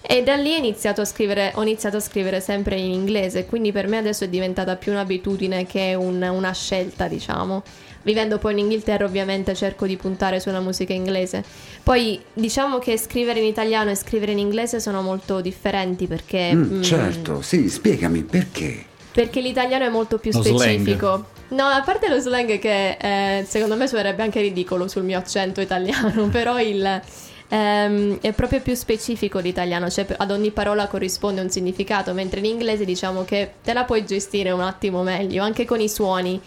E 0.06 0.22
da 0.22 0.34
lì 0.36 0.52
ho 0.52 0.58
iniziato 0.58 1.00
a 1.00 1.04
scrivere, 1.06 1.52
ho 1.54 1.62
iniziato 1.62 1.96
a 1.96 2.00
scrivere 2.00 2.40
sempre 2.40 2.76
in 2.76 2.92
inglese, 2.92 3.46
quindi 3.46 3.72
per 3.72 3.86
me 3.88 3.96
adesso 3.96 4.24
è 4.24 4.28
diventata 4.28 4.76
più 4.76 4.92
un'abitudine 4.92 5.66
che 5.66 5.94
un- 5.98 6.22
una 6.22 6.52
scelta, 6.52 7.08
diciamo. 7.08 7.62
Vivendo 8.02 8.36
poi 8.36 8.52
in 8.52 8.58
Inghilterra 8.58 9.06
ovviamente 9.06 9.54
cerco 9.54 9.86
di 9.86 9.96
puntare 9.96 10.40
sulla 10.40 10.60
musica 10.60 10.92
inglese. 10.92 11.42
Poi 11.82 12.20
diciamo 12.34 12.78
che 12.78 12.98
scrivere 12.98 13.40
in 13.40 13.46
italiano 13.46 13.90
e 13.90 13.94
scrivere 13.94 14.32
in 14.32 14.38
inglese 14.38 14.78
sono 14.78 15.00
molto 15.00 15.40
differenti 15.40 16.06
perché... 16.06 16.52
Mm, 16.54 16.76
mm, 16.76 16.82
certo, 16.82 17.40
sì, 17.40 17.70
spiegami 17.70 18.22
perché. 18.24 18.84
perché 19.10 19.40
l'italiano 19.40 19.86
è 19.86 19.88
molto 19.88 20.18
più 20.18 20.32
Lo 20.34 20.42
slang. 20.42 20.58
specifico. 20.60 21.26
No, 21.48 21.64
a 21.64 21.80
parte 21.82 22.08
lo 22.10 22.18
slang 22.18 22.58
che 22.58 22.98
eh, 23.00 23.44
secondo 23.46 23.74
me 23.74 23.86
suonerebbe 23.86 24.22
anche 24.22 24.40
ridicolo 24.42 24.86
sul 24.86 25.02
mio 25.04 25.16
accento 25.16 25.62
italiano, 25.62 26.28
però 26.32 26.60
il, 26.60 27.00
ehm, 27.48 28.20
è 28.20 28.32
proprio 28.32 28.60
più 28.60 28.74
specifico 28.74 29.38
l'italiano, 29.38 29.90
cioè 29.90 30.06
ad 30.16 30.30
ogni 30.30 30.50
parola 30.50 30.86
corrisponde 30.86 31.40
un 31.40 31.50
significato, 31.50 32.12
mentre 32.12 32.40
in 32.40 32.46
inglese 32.46 32.84
diciamo 32.84 33.24
che 33.24 33.54
te 33.62 33.72
la 33.72 33.84
puoi 33.84 34.04
gestire 34.04 34.50
un 34.50 34.60
attimo 34.60 35.02
meglio, 35.02 35.42
anche 35.42 35.64
con 35.64 35.80
i 35.80 35.88
suoni. 35.88 36.40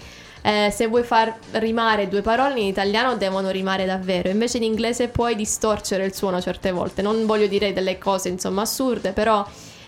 Eh, 0.43 0.71
se 0.71 0.87
vuoi 0.87 1.03
far 1.03 1.35
rimare 1.53 2.07
due 2.07 2.21
parole 2.21 2.59
in 2.59 2.67
italiano 2.67 3.17
devono 3.17 3.49
rimare 3.49 3.85
davvero, 3.85 4.29
invece 4.29 4.57
in 4.57 4.63
inglese 4.63 5.07
puoi 5.09 5.35
distorcere 5.35 6.05
il 6.05 6.13
suono 6.13 6.39
certe 6.41 6.71
volte. 6.71 7.01
Non 7.01 7.25
voglio 7.25 7.47
dire 7.47 7.73
delle 7.73 7.97
cose 7.97 8.29
insomma 8.29 8.61
assurde, 8.61 9.11
però 9.11 9.45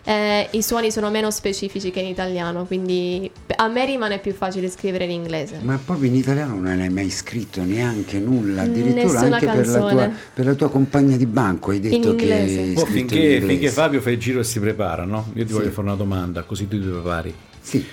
eh, 0.09 0.47
i 0.53 0.63
suoni 0.63 0.89
sono 0.91 1.11
meno 1.11 1.29
specifici 1.29 1.91
che 1.91 1.99
in 1.99 2.07
italiano, 2.07 2.65
quindi 2.65 3.29
a 3.57 3.67
me 3.67 3.85
rimane 3.85 4.17
più 4.17 4.33
facile 4.33 4.67
scrivere 4.67 5.03
in 5.03 5.11
inglese. 5.11 5.59
Ma 5.61 5.79
proprio 5.83 6.09
in 6.09 6.15
italiano 6.15 6.55
non 6.55 6.79
hai 6.79 6.89
mai 6.89 7.11
scritto 7.11 7.63
neanche 7.63 8.17
nulla, 8.17 8.63
addirittura 8.63 9.03
Nessuna 9.21 9.35
anche 9.35 9.45
per 9.45 9.67
la, 9.67 9.79
tua, 9.79 10.11
per 10.33 10.45
la 10.45 10.53
tua 10.55 10.69
compagna 10.71 11.15
di 11.15 11.27
banco 11.27 11.69
hai 11.69 11.79
detto 11.79 12.15
che 12.15 12.23
inglese. 12.23 12.59
hai 12.59 12.73
Poi 12.73 12.83
scritto 12.85 12.89
in 12.89 13.07
finché, 13.07 13.15
inglese. 13.19 13.45
finché 13.45 13.69
Fabio 13.69 14.01
fa 14.01 14.09
il 14.09 14.17
giro 14.17 14.39
e 14.39 14.43
si 14.43 14.59
prepara, 14.59 15.05
no? 15.05 15.27
Io 15.35 15.43
ti 15.43 15.49
Sì. 15.49 15.53
voglio 15.53 15.69
fare 15.69 15.85
una 15.87 15.95
domanda, 15.95 16.41
così 16.41 16.67
tu 16.67 16.79
ti 16.79 16.87
prepari. 16.87 17.31
Sì. 17.61 17.85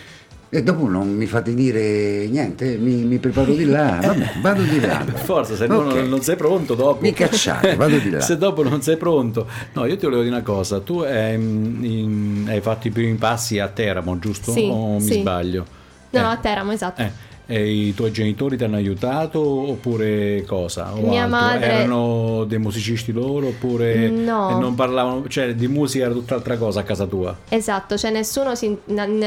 E 0.56 0.62
dopo 0.62 0.88
non 0.88 1.14
mi 1.14 1.26
fate 1.26 1.52
dire 1.52 2.26
niente, 2.28 2.78
mi, 2.78 2.94
mi 3.04 3.18
preparo 3.18 3.52
di 3.52 3.66
là, 3.66 3.98
vabbè, 4.00 4.32
vado 4.40 4.62
di 4.62 4.80
là. 4.80 5.02
Per 5.04 5.18
forza, 5.20 5.54
se 5.54 5.66
no 5.66 5.80
Ok. 5.80 5.94
non, 5.96 6.08
non 6.08 6.22
sei 6.22 6.36
pronto 6.36 6.74
dopo. 6.74 7.02
Mi 7.02 7.12
cacciate, 7.12 7.74
vado 7.76 7.98
di 7.98 8.08
là. 8.08 8.20
se 8.24 8.38
dopo 8.38 8.62
non 8.62 8.80
sei 8.80 8.96
pronto. 8.96 9.46
No, 9.74 9.84
io 9.84 9.96
ti 9.98 10.06
volevo 10.06 10.22
dire 10.22 10.34
una 10.34 10.42
cosa. 10.42 10.80
Tu 10.80 11.00
hai, 11.00 11.34
in- 11.34 12.46
hai 12.48 12.62
fatto 12.62 12.86
i 12.88 12.90
primi 12.90 13.14
passi 13.16 13.58
a 13.58 13.68
Teramo, 13.68 14.18
giusto? 14.18 14.50
Sì, 14.50 14.66
o 14.72 14.94
mi 14.94 15.00
sì. 15.02 15.20
sbaglio? 15.20 15.66
No, 16.10 16.20
Eh. 16.20 16.22
a 16.22 16.36
Teramo, 16.38 16.72
esatto. 16.72 17.02
Eh, 17.02 17.10
i 17.54 17.94
tuoi 17.94 18.10
genitori 18.10 18.56
ti 18.56 18.64
hanno 18.64 18.76
aiutato 18.76 19.40
oppure 19.40 20.42
cosa? 20.46 20.92
O 20.94 21.08
Mia 21.08 21.22
altro? 21.24 21.38
madre- 21.38 21.66
Erano 21.66 22.44
dei 22.44 22.58
musicisti 22.58 23.12
loro 23.12 23.48
oppure 23.48 24.08
No. 24.08 24.50
e 24.50 24.54
non 24.60 24.74
parlavano, 24.74 25.24
cioè 25.28 25.54
di 25.54 25.68
musica 25.68 26.06
era 26.06 26.12
tutt'altra 26.14 26.56
cosa 26.56 26.80
a 26.80 26.82
casa 26.82 27.06
tua? 27.06 27.36
Esatto, 27.48 27.96
cioè 27.96 28.10
nessuno 28.10 28.54
si, 28.56 28.76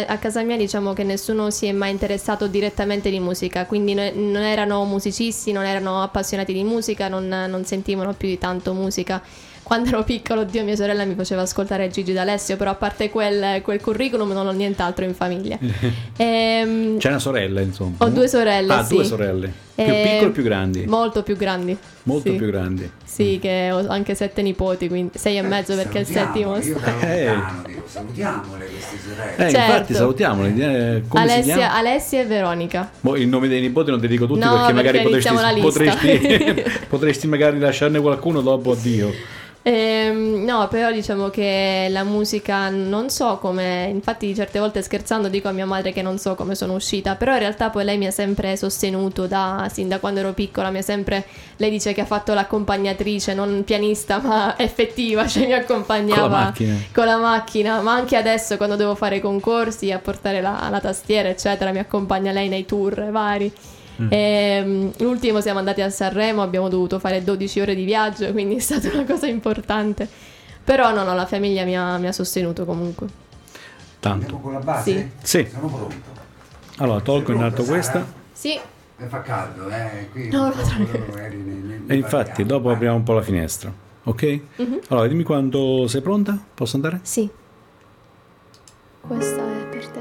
a 0.07 0.17
casa 0.17 0.41
mia 0.43 0.57
diciamo 0.57 0.91
che 0.93 1.03
nessuno 1.03 1.49
si 1.49 1.67
è 1.67 1.71
mai 1.71 1.91
interessato 1.91 2.47
direttamente 2.47 3.09
di 3.09 3.19
musica, 3.19 3.65
quindi 3.65 3.93
no- 3.93 4.11
non 4.13 4.41
erano 4.41 4.83
musicisti, 4.83 5.51
non 5.53 5.63
erano 5.63 6.01
appassionati 6.01 6.51
di 6.51 6.63
musica, 6.63 7.07
non, 7.07 7.27
non 7.27 7.63
sentivano 7.63 8.13
più 8.13 8.27
di 8.27 8.37
tanto 8.37 8.73
musica. 8.73 9.21
Quando 9.69 9.89
ero 9.89 10.03
piccolo, 10.03 10.45
Dio, 10.45 10.63
mia 10.63 10.75
sorella 10.75 11.05
mi 11.05 11.13
faceva 11.13 11.43
ascoltare 11.43 11.89
Gigi 11.89 12.11
D'Alessio, 12.11 12.57
però 12.57 12.71
a 12.71 12.73
parte 12.73 13.11
quel, 13.11 13.61
quel 13.61 13.79
curriculum 13.79 14.31
non 14.31 14.47
ho 14.47 14.51
nient'altro 14.51 15.05
in 15.05 15.13
famiglia. 15.13 15.59
Ehm, 16.17 16.97
C'è 16.97 17.09
una 17.09 17.19
sorella, 17.19 17.61
insomma. 17.61 17.95
Ho 17.99 18.09
due 18.09 18.27
sorelle, 18.27 18.73
Ah, 18.73 18.83
sì. 18.83 18.95
due 18.95 19.03
sorelle. 19.03 19.53
Più 19.75 19.83
eh, 19.85 20.01
piccole 20.03 20.25
o 20.25 20.31
più 20.31 20.41
grandi? 20.43 20.85
Molto 20.87 21.21
più 21.21 21.37
grandi. 21.37 21.77
Molto 22.03 22.31
sì. 22.31 22.35
più 22.35 22.47
grandi. 22.47 22.91
Sì, 23.05 23.37
che 23.39 23.69
ho 23.71 23.87
anche 23.87 24.15
sette 24.15 24.41
nipoti, 24.41 24.87
quindi 24.87 25.17
sei 25.19 25.37
e 25.37 25.41
mezzo 25.43 25.75
perché 25.75 25.99
il 25.99 26.05
settimo 26.07 26.57
Io 26.57 26.75
Eh. 27.01 27.25
lontano 27.27 27.61
dico, 27.67 27.83
salutiamole 27.85 28.65
queste 28.65 28.97
sorelle. 29.07 29.35
Eh, 29.35 29.51
Certo. 29.51 29.57
infatti 29.71 29.93
salutiamoli. 29.93 30.61
eh, 30.61 31.03
come 31.07 31.27
si 31.27 31.31
Alessia? 31.33 31.73
Alessia 31.75 32.21
e 32.21 32.25
Veronica. 32.25 32.89
Boh, 32.99 33.15
il 33.15 33.27
nome 33.27 33.47
dei 33.47 33.61
nipoti 33.61 33.91
non 33.91 34.01
ti 34.01 34.07
dico 34.07 34.25
tutti 34.25 34.39
No, 34.39 34.55
perché 34.57 34.73
magari 34.73 34.97
perché 35.03 35.29
potresti, 35.29 35.33
la 35.35 35.51
lista. 35.51 35.67
potresti, 35.69 36.63
potresti 36.89 37.27
magari 37.27 37.59
lasciarne 37.59 37.99
qualcuno 38.01 38.41
dopo 38.41 38.71
addio. 38.71 39.13
Ehm, 39.61 40.45
no, 40.45 40.67
però 40.69 40.89
diciamo 40.91 41.29
che 41.29 41.87
la 41.89 42.03
musica 42.03 42.69
non 42.69 43.09
so 43.09 43.37
come, 43.39 43.87
infatti 43.91 44.33
certe 44.33 44.57
volte 44.57 44.81
scherzando 44.81 45.27
dico 45.27 45.49
a 45.49 45.51
mia 45.51 45.65
madre 45.65 45.91
che 45.91 46.01
non 46.01 46.17
so 46.17 46.33
come 46.35 46.55
sono 46.55 46.73
uscita, 46.75 47.15
però 47.15 47.33
in 47.33 47.39
realtà 47.39 47.69
poi 47.69 47.83
lei 47.83 47.97
mi 47.97 48.07
ha 48.07 48.11
sempre 48.11 48.55
sostenuto 48.55 49.27
da, 49.27 49.69
sin 49.71 49.89
da 49.89 49.99
quando 49.99 50.21
ero 50.21 50.31
piccola, 50.33 50.71
mi 50.71 50.77
ha 50.77 50.81
sempre, 50.81 51.25
lei 51.57 51.69
dice 51.69 51.93
che 51.93 52.01
ha 52.01 52.05
fatto 52.05 52.33
l'accompagnatrice, 52.33 53.33
non 53.33 53.63
pianista 53.65 54.19
ma 54.19 54.55
effettiva, 54.57 55.27
cioè 55.27 55.45
mi 55.45 55.53
accompagnava 55.53 56.21
Con 56.21 56.29
la 56.31 56.37
macchina. 56.37 56.75
con 56.93 57.05
la 57.05 57.17
macchina, 57.17 57.81
ma 57.81 57.93
anche 57.93 58.15
adesso 58.15 58.55
quando 58.55 58.77
devo 58.77 58.95
fare 58.95 59.19
concorsi 59.19 59.91
a 59.91 59.99
portare 59.99 60.39
la, 60.41 60.67
la 60.71 60.79
tastiera 60.79 61.27
eccetera, 61.29 61.71
mi 61.71 61.79
accompagna 61.79 62.31
lei 62.31 62.47
nei 62.47 62.65
tour 62.65 63.11
vari. 63.11 63.51
Ehm, 64.09 64.91
l'ultimo 64.99 65.41
siamo 65.41 65.59
andati 65.59 65.81
a 65.81 65.89
Sanremo, 65.89 66.41
abbiamo 66.41 66.69
dovuto 66.69 66.99
fare 66.99 67.23
12 67.23 67.59
ore 67.59 67.75
di 67.75 67.83
viaggio, 67.83 68.31
quindi 68.33 68.55
è 68.55 68.59
stata 68.59 68.89
una 68.93 69.03
cosa 69.05 69.27
importante. 69.27 70.07
Però 70.63 70.93
no, 70.93 71.03
no, 71.03 71.13
la 71.15 71.25
famiglia 71.25 71.63
mi 71.65 71.75
ha, 71.77 71.97
mi 71.97 72.07
ha 72.07 72.11
sostenuto 72.11 72.63
comunque. 72.65 73.07
Tanto. 73.99 74.23
Andiamo 74.25 74.39
con 74.41 74.53
la 74.53 74.59
base? 74.59 75.11
Sì. 75.21 75.37
Sì. 75.43 75.49
Sono 75.51 75.67
pronto. 75.67 75.95
Allora, 76.77 77.01
tolgo 77.01 77.33
in 77.33 77.41
alto 77.41 77.63
questa. 77.63 78.05
Sì, 78.31 78.57
E 79.01 79.05
fa 79.07 79.21
caldo, 79.21 79.69
eh? 79.69 80.07
Qui 80.11 80.29
No, 80.29 80.53
nei- 80.53 81.83
E 81.87 81.95
infatti, 81.95 82.45
dopo 82.45 82.69
apriamo 82.71 82.95
un 82.97 83.03
po' 83.03 83.13
la 83.13 83.21
finestra. 83.21 83.71
Ok? 84.03 84.39
Mhm. 84.55 84.79
Allora, 84.89 85.07
dimmi 85.07 85.23
quando 85.23 85.85
sei 85.87 86.01
pronta. 86.01 86.37
Posso 86.53 86.75
andare? 86.75 86.99
sì. 87.03 87.29
Questa 89.01 89.41
è 89.41 89.65
per 89.69 89.87
te. 89.87 89.99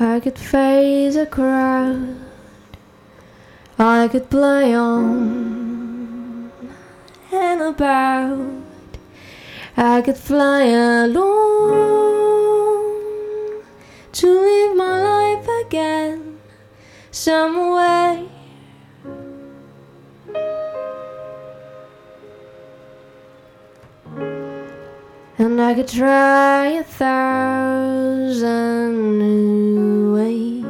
I 0.00 0.20
could 0.20 0.38
face 0.38 1.16
a 1.16 1.26
crowd. 1.26 2.14
I 3.80 4.06
could 4.06 4.30
play 4.30 4.72
on 4.72 6.52
and 7.32 7.60
about. 7.60 8.38
I 9.76 10.00
could 10.02 10.16
fly 10.16 10.62
alone 10.66 11.24
to 14.12 14.26
live 14.26 14.76
my 14.76 15.02
life 15.02 15.48
again 15.66 16.38
some 17.10 17.68
And 25.40 25.60
I 25.62 25.72
could 25.72 25.86
try 25.86 26.66
a 26.66 26.82
thousand 26.82 28.48
new 29.20 30.14
ways 30.14 30.64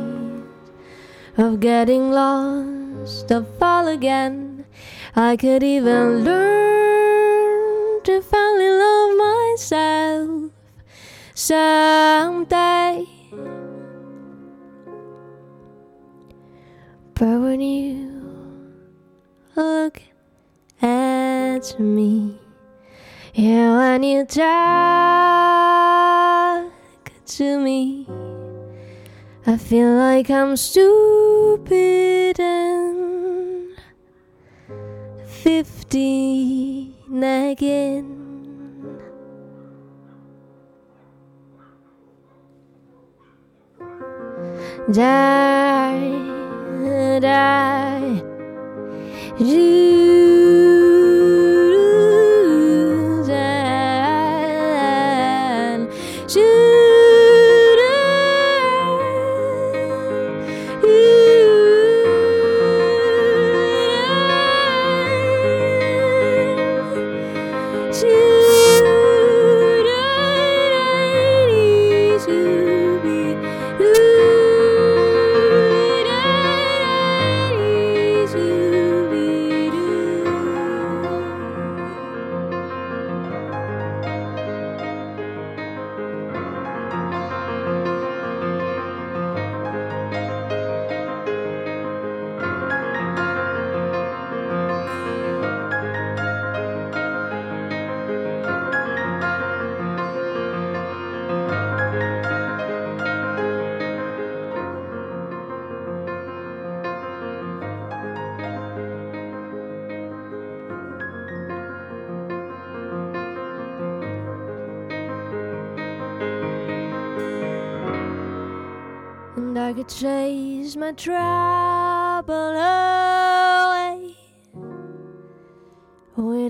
of 1.39 1.61
getting 1.61 2.11
lost, 2.11 3.31
of 3.31 3.49
fall 3.59 3.89
again. 3.89 4.67
I 5.17 5.39
could 5.39 5.63
even 5.63 6.23
learn 6.23 8.03
to 8.03 8.21
finally 8.21 8.69
love 8.69 9.17
myself 9.17 10.53
someday. 11.35 13.07
But 17.15 17.41
when 17.41 17.63
you 17.63 18.13
look 19.57 20.03
at 20.83 21.81
me, 21.81 22.39
yeah, 23.39 23.71
when 23.77 24.03
you 24.03 24.25
talk 24.25 24.43
to 27.25 27.61
me. 27.61 28.05
I 29.47 29.57
feel 29.57 29.95
like 29.95 30.29
I'm 30.29 30.57
stupid 30.57 32.41
and 32.41 33.79
fifteen 35.25 36.95
again. 37.23 38.17
Die, 44.91 46.11
die, 47.21 48.23
do, 49.39 50.78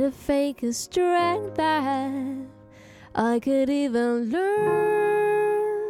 with 0.08 0.14
a 0.14 0.24
fake 0.24 0.64
strength 0.72 1.58
have. 1.58 2.46
I 3.14 3.40
could 3.40 3.68
even 3.68 4.30
learn 4.30 5.84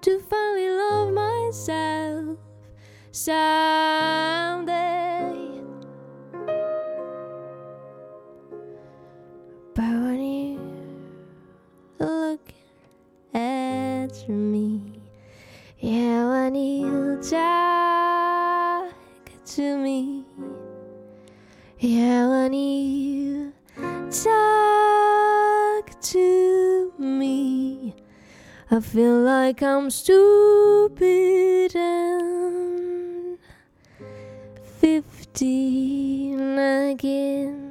to 0.00 0.20
finally 0.20 0.70
love 0.70 1.12
myself 1.12 2.38
someday. 3.10 4.87
I 28.70 28.80
feel 28.80 29.22
like 29.22 29.62
I'm 29.62 29.88
stupid 29.88 31.74
and 31.74 33.38
fifteen 34.78 36.58
again. 36.58 37.64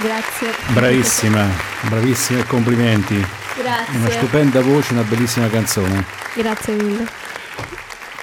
Grazie. 0.00 0.48
Bravissima, 0.72 1.46
bravissima 1.88 2.40
e 2.40 2.44
complimenti. 2.46 3.14
Una 3.14 3.84
Grazie. 3.84 4.10
stupenda 4.18 4.60
voce, 4.62 4.94
una 4.94 5.02
bellissima 5.02 5.48
canzone. 5.48 6.04
Grazie 6.34 6.74
mille. 6.74 7.19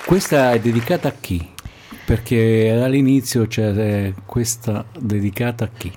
Questa 0.08 0.54
è 0.54 0.60
dedicata 0.62 1.10
a 1.10 1.14
chi? 1.20 1.54
Perché 2.06 2.72
all'inizio 2.82 3.46
c'è 3.46 4.14
questa 4.26 4.86
dedicata 4.98 5.66
a 5.66 5.70
chi? 5.78 5.92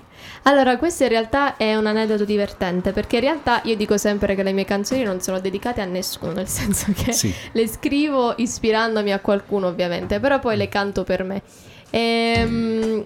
Allora, 0.44 0.76
questo 0.78 1.04
in 1.04 1.10
realtà 1.10 1.56
è 1.56 1.76
un 1.76 1.86
aneddoto 1.86 2.24
divertente 2.24 2.90
perché 2.90 3.16
in 3.16 3.22
realtà 3.22 3.60
io 3.64 3.76
dico 3.76 3.96
sempre 3.96 4.34
che 4.34 4.42
le 4.42 4.52
mie 4.52 4.64
canzoni 4.64 5.04
non 5.04 5.20
sono 5.20 5.38
dedicate 5.38 5.80
a 5.80 5.84
nessuno, 5.84 6.32
nel 6.32 6.48
senso 6.48 6.92
che 6.92 7.12
Sì. 7.12 7.32
le 7.52 7.68
scrivo 7.68 8.34
ispirandomi 8.36 9.12
a 9.12 9.20
qualcuno 9.20 9.68
ovviamente, 9.68 10.18
però 10.18 10.40
poi 10.40 10.56
le 10.56 10.68
canto 10.68 11.04
per 11.04 11.22
me. 11.22 11.42
Ehm, 11.90 13.04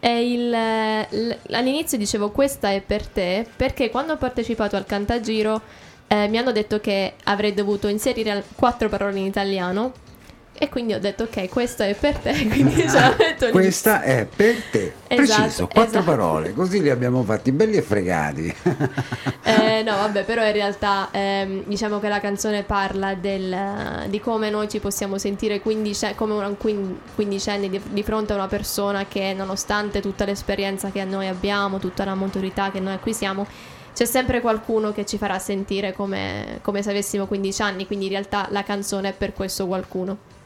il- 0.00 1.36
all'inizio 1.50 1.98
dicevo 1.98 2.30
questa 2.30 2.70
è 2.72 2.80
per 2.80 3.06
te 3.06 3.44
perché 3.54 3.90
quando 3.90 4.14
ho 4.14 4.16
partecipato 4.16 4.76
al 4.76 4.86
Cantagiro 4.86 5.60
eh, 6.06 6.26
mi 6.28 6.38
hanno 6.38 6.52
detto 6.52 6.80
che 6.80 7.14
avrei 7.24 7.52
dovuto 7.52 7.88
inserire 7.88 8.42
quattro 8.54 8.88
parole 8.88 9.18
in 9.18 9.26
italiano 9.26 9.92
e 10.60 10.68
quindi 10.68 10.92
ho 10.92 10.98
detto 10.98 11.22
ok 11.24 11.48
questa 11.48 11.86
è 11.86 11.94
per 11.94 12.16
te 12.18 12.32
quindi 12.48 12.74
lì. 12.74 12.84
Questa 13.50 14.02
è 14.02 14.26
per 14.26 14.56
te. 14.70 14.92
Esatto, 15.06 15.40
Preciso, 15.42 15.66
quattro 15.68 15.90
esatto. 16.00 16.04
parole, 16.04 16.52
così 16.52 16.82
li 16.82 16.90
abbiamo 16.90 17.22
fatti 17.22 17.52
belli 17.52 17.76
e 17.76 17.82
fregati. 17.82 18.54
Eh, 19.44 19.82
no, 19.82 19.92
vabbè, 19.96 20.24
però 20.24 20.44
in 20.44 20.52
realtà 20.52 21.08
ehm, 21.10 21.62
diciamo 21.66 21.98
che 22.00 22.08
la 22.08 22.20
canzone 22.20 22.62
parla 22.64 23.14
del- 23.14 24.06
di 24.08 24.20
come 24.20 24.50
noi 24.50 24.68
ci 24.68 24.80
possiamo 24.80 25.16
sentire 25.16 25.60
quindice- 25.60 26.14
come 26.14 26.34
un 26.34 26.56
quin- 26.58 26.98
quindicenni 27.14 27.70
di, 27.70 27.80
di 27.90 28.02
fronte 28.02 28.32
a 28.32 28.36
una 28.36 28.48
persona 28.48 29.06
che 29.06 29.32
nonostante 29.34 30.00
tutta 30.00 30.24
l'esperienza 30.24 30.90
che 30.90 31.04
noi 31.04 31.26
abbiamo, 31.28 31.78
tutta 31.78 32.04
la 32.04 32.14
maturità 32.14 32.70
che 32.70 32.80
noi 32.80 32.94
acquisiamo, 32.94 33.46
c'è 33.94 34.04
sempre 34.04 34.40
qualcuno 34.40 34.92
che 34.92 35.06
ci 35.06 35.16
farà 35.16 35.38
sentire 35.38 35.92
come, 35.92 36.58
come 36.62 36.82
se 36.82 36.90
avessimo 36.90 37.26
15 37.26 37.62
anni, 37.62 37.86
quindi 37.86 38.04
in 38.06 38.10
realtà 38.12 38.46
la 38.50 38.62
canzone 38.62 39.08
è 39.08 39.12
per 39.12 39.32
questo 39.32 39.66
qualcuno, 39.66 40.12
Ah, 40.12 40.37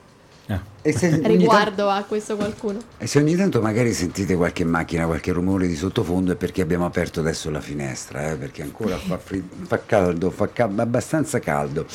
se, 0.92 1.06
ogni 1.06 1.12
tanto, 1.20 1.28
riguardo 1.28 1.88
a 1.88 2.02
questo 2.06 2.36
qualcuno. 2.36 2.78
e 2.98 3.06
se 3.06 3.18
ogni 3.18 3.36
tanto 3.36 3.60
magari 3.60 3.92
sentite 3.92 4.34
qualche 4.34 4.64
macchina, 4.64 5.06
qualche 5.06 5.30
rumore 5.32 5.66
di 5.68 5.76
sottofondo 5.76 6.32
è 6.32 6.36
perché 6.36 6.60
abbiamo 6.62 6.84
aperto 6.84 7.20
adesso 7.20 7.50
la 7.50 7.60
finestra, 7.60 8.30
eh, 8.32 8.36
perché 8.36 8.62
ancora 8.62 8.96
fa, 8.96 9.18
fri- 9.18 9.42
fa 9.66 9.80
caldo, 9.86 10.30
fa 10.30 10.48
ca- 10.52 10.70
abbastanza 10.76 11.38
caldo. 11.38 11.86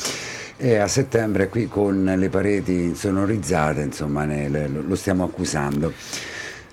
E 0.56 0.76
a 0.76 0.88
settembre 0.88 1.48
qui 1.48 1.68
con 1.68 2.02
le 2.16 2.28
pareti 2.30 2.72
insonorizzate, 2.72 3.80
insomma, 3.82 4.24
ne- 4.24 4.48
le- 4.48 4.66
lo 4.68 4.96
stiamo 4.96 5.22
accusando. 5.24 5.92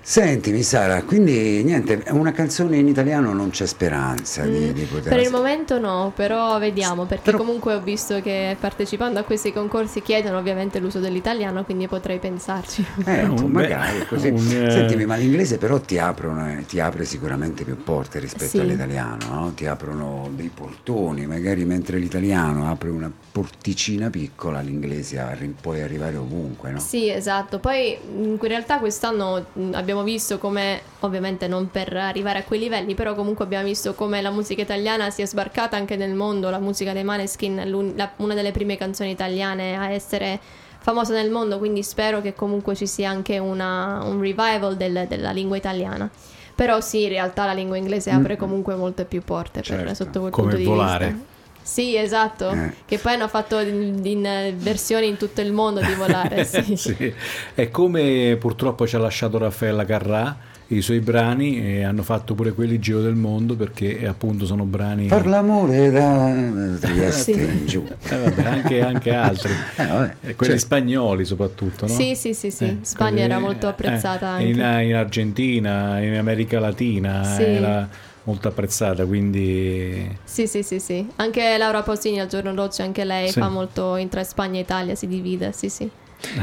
Sentimi 0.08 0.62
Sara, 0.62 1.02
quindi 1.02 1.64
niente, 1.64 2.00
una 2.10 2.30
canzone 2.30 2.76
in 2.76 2.86
italiano 2.86 3.32
non 3.32 3.50
c'è 3.50 3.66
speranza 3.66 4.42
di, 4.44 4.72
di 4.72 4.84
poter... 4.84 5.12
Per 5.12 5.20
il 5.20 5.32
momento 5.32 5.80
no, 5.80 6.12
però 6.14 6.60
vediamo, 6.60 7.06
perché 7.06 7.32
Però- 7.32 7.38
comunque 7.38 7.74
ho 7.74 7.80
visto 7.80 8.20
che 8.20 8.56
partecipando 8.60 9.18
a 9.18 9.24
questi 9.24 9.52
concorsi 9.52 10.02
chiedono 10.02 10.38
ovviamente 10.38 10.78
l'uso 10.78 11.00
dell'italiano, 11.00 11.64
quindi 11.64 11.88
potrei 11.88 12.20
pensarci. 12.20 12.86
Eh, 13.04 13.24
Un 13.24 13.34
bel- 13.34 13.46
magari 13.50 14.06
così. 14.06 14.28
un, 14.28 14.36
eh, 14.36 14.70
Sentimi, 14.70 15.06
ma 15.06 15.16
l'inglese 15.16 15.58
però 15.58 15.80
ti, 15.80 15.98
aprono, 15.98 16.50
eh, 16.50 16.64
ti 16.66 16.78
apre 16.78 17.04
sicuramente 17.04 17.64
più 17.64 17.76
porte 17.82 18.20
rispetto 18.20 18.46
Sì. 18.50 18.58
all'italiano, 18.60 19.26
no? 19.28 19.52
ti 19.56 19.66
aprono 19.66 20.30
dei 20.36 20.52
portoni, 20.54 21.26
magari 21.26 21.64
mentre 21.64 21.98
l'italiano 21.98 22.70
apre 22.70 22.90
una 22.90 23.10
porticina 23.32 24.08
piccola, 24.08 24.60
l'inglese 24.60 25.18
arri- 25.18 25.52
puoi 25.60 25.80
arrivare 25.82 26.16
ovunque. 26.16 26.70
No? 26.70 26.78
Sì, 26.78 27.10
esatto. 27.10 27.58
Poi 27.58 27.98
in 28.08 28.38
realtà 28.40 28.78
quest'anno 28.78 29.46
mh, 29.52 29.72
abbiamo 29.96 30.02
visto 30.04 30.38
come, 30.38 30.80
ovviamente 31.00 31.48
non 31.48 31.70
per 31.70 31.94
arrivare 31.96 32.40
a 32.40 32.44
quei 32.44 32.60
livelli, 32.60 32.94
però 32.94 33.14
comunque 33.14 33.44
abbiamo 33.44 33.64
visto 33.64 33.94
come 33.94 34.20
la 34.20 34.30
musica 34.30 34.60
italiana 34.62 35.10
sia 35.10 35.26
sbarcata 35.26 35.76
anche 35.76 35.96
nel 35.96 36.14
mondo, 36.14 36.50
la 36.50 36.58
musica 36.58 36.92
dei 36.92 37.04
Maneskin, 37.04 37.56
è 37.58 37.64
la- 37.64 38.10
una 38.16 38.34
delle 38.34 38.52
prime 38.52 38.76
canzoni 38.76 39.10
italiane 39.10 39.76
a 39.76 39.90
essere 39.90 40.38
famosa 40.78 41.14
nel 41.14 41.30
mondo, 41.30 41.58
quindi 41.58 41.82
spero 41.82 42.20
che 42.20 42.34
comunque 42.34 42.74
ci 42.74 42.86
sia 42.86 43.08
anche 43.10 43.38
una- 43.38 44.02
un 44.04 44.20
revival 44.20 44.76
del- 44.76 45.06
della 45.08 45.30
lingua 45.32 45.56
italiana. 45.56 46.08
Però 46.54 46.80
sì, 46.80 47.02
in 47.02 47.08
realtà 47.10 47.44
la 47.46 47.52
lingua 47.52 47.76
inglese 47.76 48.10
apre 48.10 48.36
comunque 48.36 48.74
molte 48.76 49.04
più 49.04 49.22
porte 49.22 49.60
per- 49.60 49.78
Certo. 49.78 49.94
sotto 49.94 50.20
quel 50.20 50.32
Come 50.32 50.48
punto 50.48 50.56
di 50.56 50.64
volare. 50.64 51.06
vista. 51.08 51.34
Sì, 51.66 51.96
esatto. 51.96 52.50
Eh. 52.50 52.70
Che 52.86 52.98
poi 52.98 53.14
hanno 53.14 53.26
fatto 53.26 53.58
in, 53.58 53.98
in, 54.04 54.24
eh, 54.24 54.54
versioni 54.56 55.08
in 55.08 55.16
tutto 55.16 55.40
il 55.40 55.52
mondo 55.52 55.80
di 55.80 55.94
volare. 55.94 56.44
Sì. 56.46 56.76
Sì. 56.76 57.12
È 57.54 57.68
come 57.70 58.36
purtroppo 58.38 58.86
ci 58.86 58.94
ha 58.94 59.00
lasciato 59.00 59.36
Raffaella 59.36 59.84
Carrà, 59.84 60.36
i 60.68 60.80
suoi 60.80 61.00
brani 61.00 61.60
e 61.60 61.82
hanno 61.82 62.02
fatto 62.04 62.34
pure 62.34 62.52
quelli 62.52 62.78
giro 62.78 63.00
del 63.00 63.14
mondo 63.14 63.56
perché 63.56 63.98
eh, 63.98 64.06
appunto 64.06 64.46
sono 64.46 64.64
brani... 64.64 65.06
Per 65.06 65.26
l'amore 65.26 65.90
da 65.90 66.32
Trieste 66.80 67.32
Sì. 67.32 67.40
in 67.40 67.66
giù. 67.66 67.84
Eh, 68.08 68.16
vabbè, 68.16 68.42
anche, 68.44 68.80
anche 68.82 69.12
altri. 69.12 69.50
Eh, 69.76 69.86
vabbè, 69.86 70.14
Eh, 70.22 70.34
quelli 70.36 70.52
cioè, 70.52 70.60
spagnoli 70.60 71.24
soprattutto, 71.24 71.86
no? 71.86 71.92
Sì, 71.92 72.14
sì, 72.14 72.32
sì, 72.32 72.50
sì. 72.52 72.64
Eh, 72.64 72.76
Spagna 72.82 73.10
quelli- 73.10 73.24
era 73.24 73.38
molto 73.40 73.66
apprezzata 73.66 74.38
eh, 74.38 74.48
in, 74.48 74.56
in 74.88 74.94
Argentina, 74.94 76.00
in 76.00 76.16
America 76.16 76.60
Latina 76.60 77.24
Sì. 77.24 77.42
era 77.42 77.88
molto 78.26 78.48
apprezzata, 78.48 79.06
quindi 79.06 80.16
Sì, 80.24 80.46
sì, 80.46 80.62
sì, 80.62 80.78
sì. 80.80 81.06
Anche 81.16 81.56
Laura 81.56 81.82
Pausini 81.82 82.20
al 82.20 82.26
giorno 82.26 82.52
d'oggi, 82.52 82.82
anche 82.82 83.04
lei 83.04 83.28
Sì. 83.30 83.38
fa 83.40 83.48
molto 83.48 83.96
in 83.96 84.08
tra 84.08 84.24
Spagna 84.24 84.58
e 84.58 84.62
Italia, 84.62 84.94
si 84.94 85.06
divide, 85.06 85.52
sì, 85.52 85.68
sì. 85.68 85.88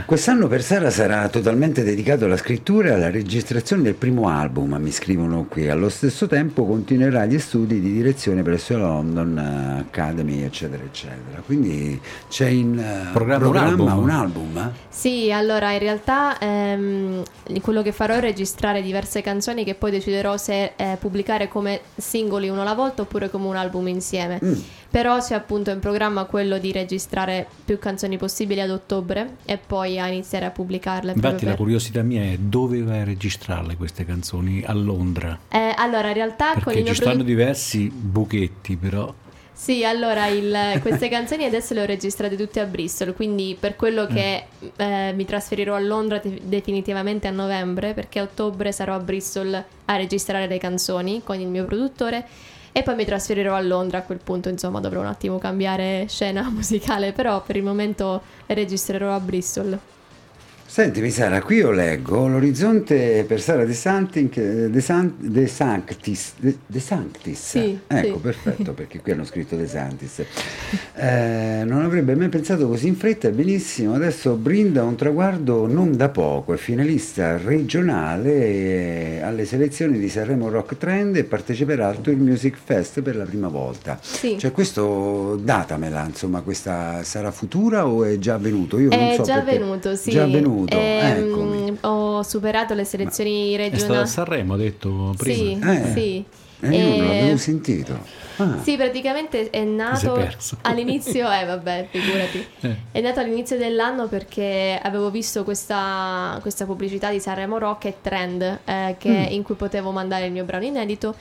Quest'anno 0.05 0.47
per 0.47 0.61
Sara 0.61 0.89
sarà 0.89 1.27
totalmente 1.29 1.83
dedicato 1.83 2.25
alla 2.25 2.37
scrittura 2.37 2.89
e 2.89 2.91
alla 2.93 3.09
registrazione 3.09 3.83
del 3.83 3.95
primo 3.95 4.27
album, 4.27 4.75
mi 4.75 4.91
scrivono 4.91 5.45
qui. 5.49 5.69
Allo 5.69 5.89
stesso 5.89 6.27
tempo 6.27 6.65
continuerà 6.65 7.25
gli 7.25 7.39
studi 7.39 7.79
di 7.79 7.91
direzione 7.91 8.43
presso 8.43 8.77
la 8.77 8.87
London 8.87 9.37
eh, 9.37 9.79
Academy, 9.81 10.41
eccetera, 10.41 10.83
eccetera. 10.83 11.41
Quindi 11.45 11.99
c'è 12.29 12.47
in 12.47 12.77
eh, 12.77 13.11
Programma 13.11 13.47
un 13.47 13.57
album. 13.57 13.97
un 13.97 14.09
album, 14.09 14.57
eh? 14.57 14.79
Sì, 14.89 15.31
allora 15.31 15.71
in 15.71 15.79
realtà 15.79 16.37
ehm, 16.39 17.23
quello 17.61 17.81
che 17.81 17.91
farò 17.91 18.15
è 18.15 18.19
registrare 18.19 18.81
diverse 18.81 19.21
canzoni 19.21 19.63
che 19.63 19.75
poi 19.75 19.91
deciderò 19.91 20.37
se 20.37 20.73
eh, 20.75 20.97
pubblicare 20.99 21.47
come 21.47 21.81
singoli 21.95 22.49
uno 22.49 22.61
alla 22.61 22.73
volta 22.73 23.01
oppure 23.01 23.29
come 23.29 23.47
un 23.47 23.55
album 23.55 23.87
insieme. 23.87 24.39
Mm. 24.43 24.53
Però 24.89 25.19
c'è 25.19 25.33
appunto 25.33 25.71
in 25.71 25.79
programma 25.79 26.25
quello 26.25 26.59
di 26.59 26.71
registrare 26.71 27.47
più 27.65 27.79
canzoni 27.79 28.17
possibili 28.17 28.61
ad 28.61 28.69
ottobre 28.69 29.37
e 29.43 29.57
poi 29.65 29.99
a 29.99 30.07
iniziare 30.07 30.45
a 30.45 30.51
pubblicarle. 30.51 31.13
infatti 31.13 31.43
la 31.45 31.51
per- 31.51 31.59
curiosità 31.59 32.01
mia 32.01 32.21
è 32.23 32.37
dove 32.37 32.81
vai 32.81 32.99
a 32.99 33.03
registrarle 33.03 33.75
queste 33.75 34.05
canzoni 34.05 34.63
a 34.65 34.73
Londra? 34.73 35.37
Eh, 35.49 35.73
allora, 35.75 36.07
in 36.09 36.13
realtà 36.13 36.53
Perché 36.53 36.83
ci 36.85 36.93
stanno 36.95 37.09
produ- 37.15 37.25
diversi 37.25 37.89
buchetti 37.89 38.75
però. 38.75 39.13
Sì, 39.55 39.85
allora 39.85 40.27
il- 40.27 40.79
queste 40.81 41.09
canzoni 41.09 41.45
adesso 41.45 41.73
le 41.73 41.81
ho 41.81 41.85
registrate 41.85 42.35
tutte 42.35 42.59
a 42.59 42.65
Bristol, 42.65 43.13
quindi 43.13 43.55
per 43.59 43.75
quello 43.75 44.07
che 44.07 44.45
eh, 44.75 45.13
mi 45.15 45.25
trasferirò 45.25 45.75
a 45.75 45.79
Londra 45.79 46.19
te- 46.19 46.41
definitivamente 46.43 47.27
a 47.27 47.31
novembre, 47.31 47.93
perché 47.93 48.19
a 48.19 48.23
ottobre 48.23 48.71
sarò 48.71 48.95
a 48.95 48.99
Bristol 48.99 49.63
a 49.85 49.95
registrare 49.95 50.47
le 50.47 50.57
canzoni 50.57 51.21
con 51.23 51.39
il 51.39 51.47
mio 51.47 51.65
produttore 51.65 52.25
e 52.73 52.81
poi 52.83 52.95
mi 52.95 53.05
trasferirò 53.05 53.53
a 53.53 53.61
Londra 53.61 53.99
a 53.99 54.01
quel 54.01 54.19
punto, 54.21 54.49
insomma 54.49 54.79
dovrò 54.79 54.99
un 54.99 55.05
attimo 55.05 55.37
cambiare 55.37 56.07
scena 56.09 56.49
musicale, 56.51 57.13
però 57.13 57.41
per 57.41 57.55
il 57.55 57.63
momento 57.63 58.21
registrerò 58.47 59.13
a 59.13 59.19
Bristol. 59.19 59.79
Sentimi 60.73 61.11
Sara, 61.11 61.39
qui 61.43 61.57
io 61.57 61.69
leggo 61.69 62.27
l'orizzonte 62.27 63.25
per 63.27 63.39
Sara 63.39 63.63
De, 63.63 63.73
Santi, 63.75 64.27
De, 64.27 64.81
San- 64.81 65.13
De 65.19 65.45
Sanctis. 65.45 66.33
De, 66.39 66.57
De 66.65 66.79
Sanctis. 66.79 67.39
Sì, 67.47 67.77
ecco, 67.85 68.15
sì. 68.15 68.19
perfetto, 68.19 68.73
perché 68.73 68.99
qui 68.99 69.11
hanno 69.11 69.23
scritto 69.23 69.55
De 69.55 69.67
Santis. 69.67 70.23
Eh, 70.95 71.61
non 71.63 71.83
avrebbe 71.83 72.15
mai 72.15 72.29
pensato 72.29 72.67
così 72.67 72.87
in 72.87 72.95
fretta, 72.95 73.29
benissimo. 73.29 73.93
Adesso 73.93 74.33
brinda 74.33 74.81
un 74.81 74.95
traguardo 74.95 75.67
non 75.67 75.95
da 75.95 76.09
poco, 76.09 76.55
è 76.55 76.57
finalista 76.57 77.37
regionale 77.37 78.31
eh, 78.33 79.19
alle 79.21 79.45
selezioni 79.45 79.99
di 79.99 80.09
Sanremo 80.09 80.49
Rock 80.49 80.79
Trend 80.79 81.15
e 81.17 81.23
parteciperà 81.23 81.89
al 81.89 82.01
Tour 82.01 82.15
Music 82.15 82.57
Fest 82.57 83.01
per 83.01 83.15
la 83.15 83.25
prima 83.25 83.47
volta. 83.47 83.99
Sì. 84.01 84.39
Cioè 84.39 84.51
questo 84.51 85.35
datamela, 85.39 86.03
insomma, 86.07 86.41
questa 86.41 87.03
sarà 87.03 87.29
futura 87.29 87.85
o 87.87 88.03
è 88.05 88.17
già 88.17 88.33
avvenuto? 88.33 88.79
Io 88.79 88.89
non 88.89 88.97
È 88.99 89.15
so 89.17 89.21
già 89.21 89.35
perché- 89.35 89.57
avvenuto, 89.57 89.95
sì. 89.95 90.09
Già 90.09 90.23
avvenuto, 90.23 90.61
Ehm, 90.71 91.27
eccomi. 91.29 91.77
ho 91.81 92.21
superato 92.23 92.73
le 92.73 92.83
selezioni 92.85 93.53
È 93.53 93.57
stato 93.57 93.63
a 93.63 93.77
regionali. 93.77 94.07
Sanremo, 94.07 94.53
ha 94.53 94.57
detto 94.57 95.13
prima. 95.17 95.71
Sì, 95.73 95.77
Eh. 95.79 95.91
sì. 95.93 96.25
Eh, 96.65 96.77
io 96.77 96.87
non 96.97 97.07
l'avevo 97.07 97.37
sentito. 97.37 98.21
Ah, 98.37 98.57
Sì, 98.63 98.77
praticamente 98.77 99.49
è 99.49 99.63
nato 99.65 100.17
all'inizio, 100.61 101.29
eh 101.29 101.43
vabbè, 101.45 101.87
figurati. 101.91 102.45
Eh. 102.61 102.75
È 102.91 103.01
nato 103.01 103.19
all'inizio 103.19 103.57
dell'anno 103.57 104.07
perché 104.07 104.79
avevo 104.81 105.11
visto 105.11 105.43
questa, 105.43 106.37
questa 106.41 106.65
pubblicità 106.65 107.09
di 107.11 107.19
Sanremo 107.19 107.57
Rock 107.57 107.85
e 107.85 107.95
Trend 108.01 108.59
eh, 108.65 108.95
che- 108.97 109.09
Mm. 109.29 109.33
in 109.33 109.43
cui 109.43 109.55
potevo 109.55 109.91
mandare 109.91 110.25
il 110.27 110.31
mio 110.31 110.45
brano 110.45 110.63
inedito 110.63 111.13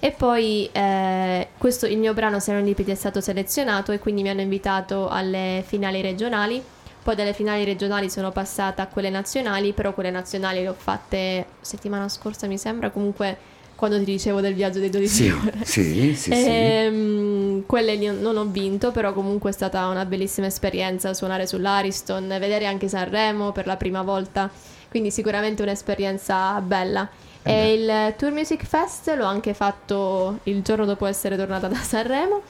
e 0.00 0.10
poi 0.12 0.68
eh, 0.72 1.48
questo, 1.58 1.86
il 1.86 1.98
mio 1.98 2.14
brano 2.14 2.40
Serendipity 2.40 2.90
è 2.90 2.94
stato 2.94 3.20
selezionato 3.20 3.92
e 3.92 3.98
quindi 3.98 4.22
mi 4.22 4.30
hanno 4.30 4.40
invitato 4.40 5.08
alle 5.08 5.62
finali 5.66 6.00
regionali. 6.00 6.62
Poi 7.06 7.14
dalle 7.14 7.34
finali 7.34 7.62
regionali 7.62 8.10
sono 8.10 8.32
passata 8.32 8.82
a 8.82 8.86
quelle 8.88 9.10
nazionali, 9.10 9.72
però 9.72 9.94
quelle 9.94 10.10
nazionali 10.10 10.62
le 10.62 10.70
ho 10.70 10.74
fatte 10.76 11.46
settimana 11.60 12.08
scorsa 12.08 12.48
mi 12.48 12.58
sembra, 12.58 12.90
comunque 12.90 13.38
quando 13.76 13.96
ti 13.96 14.04
dicevo 14.04 14.40
del 14.40 14.54
viaggio 14.54 14.80
dei 14.80 14.90
12 14.90 15.08
sì, 15.14 15.28
ore. 15.28 15.52
sì, 15.62 16.16
sì, 16.16 16.32
sì. 16.32 16.32
Ehm, 16.34 17.64
quelle 17.64 17.96
non 18.10 18.36
ho 18.36 18.44
vinto, 18.46 18.90
però 18.90 19.12
comunque 19.12 19.50
è 19.50 19.52
stata 19.52 19.86
una 19.86 20.04
bellissima 20.04 20.48
esperienza 20.48 21.14
suonare 21.14 21.46
sull'Ariston, 21.46 22.26
vedere 22.26 22.66
anche 22.66 22.88
Sanremo 22.88 23.52
per 23.52 23.66
la 23.66 23.76
prima 23.76 24.02
volta, 24.02 24.50
quindi 24.90 25.12
sicuramente 25.12 25.62
un'esperienza 25.62 26.60
bella. 26.60 27.08
Eh 27.44 27.52
e 27.52 27.72
il 27.74 28.14
Tour 28.16 28.32
Music 28.32 28.64
Fest 28.64 29.14
l'ho 29.16 29.26
anche 29.26 29.54
fatto 29.54 30.40
il 30.42 30.60
giorno 30.62 30.84
dopo 30.84 31.06
essere 31.06 31.36
tornata 31.36 31.68
da 31.68 31.76
Sanremo 31.76 32.42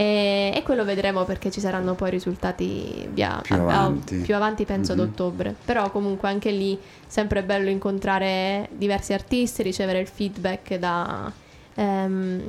e, 0.00 0.52
e 0.56 0.62
quello 0.62 0.82
vedremo 0.82 1.24
perché 1.24 1.50
ci 1.50 1.60
saranno 1.60 1.94
poi 1.94 2.08
risultati 2.08 3.06
via, 3.12 3.38
Più 3.42 3.54
a- 3.54 3.58
a- 3.58 3.62
avanti. 3.62 4.16
più 4.16 4.34
avanti 4.34 4.64
penso 4.64 4.94
Mhm. 4.94 5.00
ad 5.00 5.06
ottobre. 5.08 5.54
Però 5.62 5.90
comunque 5.90 6.30
anche 6.30 6.50
lì 6.50 6.78
sempre 7.06 7.42
bello 7.42 7.68
incontrare 7.68 8.66
diversi 8.72 9.12
artisti, 9.12 9.62
ricevere 9.62 9.98
il 10.00 10.06
feedback 10.08 10.76
da, 10.76 11.30
ehm, 11.74 12.42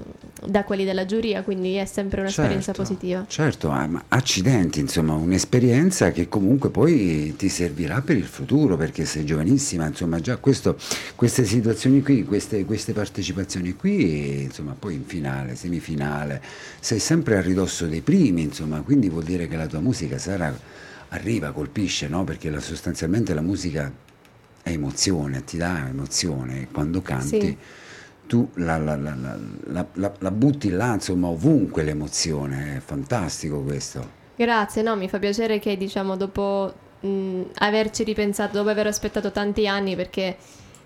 da 0.46 0.64
quelli 0.64 0.84
della 0.86 1.06
giuria, 1.06 1.44
quindi 1.44 1.76
è 1.76 1.86
sempre 1.86 2.22
un'esperienza 2.22 2.74
Certo, 2.74 2.82
positiva. 2.82 3.26
Certo, 3.28 3.70
ah, 3.70 3.88
ma 3.88 4.04
accidenti, 4.08 4.80
insomma, 4.80 5.14
un'esperienza 5.14 6.12
che 6.12 6.28
comunque 6.28 6.70
poi 6.70 7.36
ti 7.38 7.50
servirà 7.50 8.02
per 8.02 8.18
il 8.18 8.26
futuro, 8.26 8.78
perché 8.78 9.06
sei 9.06 9.26
giovanissima, 9.26 9.86
insomma, 9.88 10.20
già 10.20 10.38
questo- 10.38 10.78
queste 11.16 11.46
situazioni 11.46 12.02
qui, 12.02 12.24
queste, 12.24 12.66
queste 12.66 12.94
partecipazioni 12.94 13.76
qui, 13.76 14.44
insomma, 14.44 14.76
poi 14.78 14.96
in 14.96 15.06
finale, 15.06 15.56
semifinale, 15.56 16.42
sei 16.80 17.00
sempre 17.00 17.38
a 17.38 17.42
ridosso 17.42 17.86
dei 17.88 18.02
primi, 18.02 18.42
insomma, 18.42 18.82
quindi 18.82 19.10
vuol 19.10 19.24
dire 19.24 19.48
che 19.48 19.56
la 19.56 19.68
tua 19.68 19.80
musica 19.80 20.18
sarà, 20.18 20.58
arriva, 21.10 21.52
colpisce, 21.52 22.08
no? 22.08 22.24
Perché 22.24 22.50
la- 22.50 22.60
sostanzialmente 22.60 23.34
la 23.34 23.42
musica 23.42 23.92
è 24.64 24.70
emozione, 24.70 25.44
ti 25.44 25.58
dà 25.58 25.88
emozione, 25.90 26.68
quando 26.72 27.02
canti 27.02 27.40
Sì. 27.40 27.58
Tu 28.32 28.50
la, 28.56 28.78
la- 28.78 28.96
la- 28.96 30.14
la- 30.20 30.32
butti 30.32 30.70
là, 30.70 30.94
insomma, 30.94 31.28
ovunque 31.28 31.84
l'emozione, 31.84 32.78
è 32.78 32.80
fantastico 32.80 33.60
questo. 33.62 34.20
Grazie, 34.38 34.82
no, 34.84 34.96
mi 34.96 35.10
fa 35.10 35.20
piacere 35.20 35.60
che 35.60 35.76
diciamo 35.76 36.16
dopo 36.16 36.74
mh, 37.02 37.42
averci 37.56 38.06
ripensato, 38.06 38.56
dopo 38.56 38.70
aver 38.70 38.88
aspettato 38.88 39.32
tanti 39.32 39.68
anni, 39.68 39.98
perché 39.98 40.38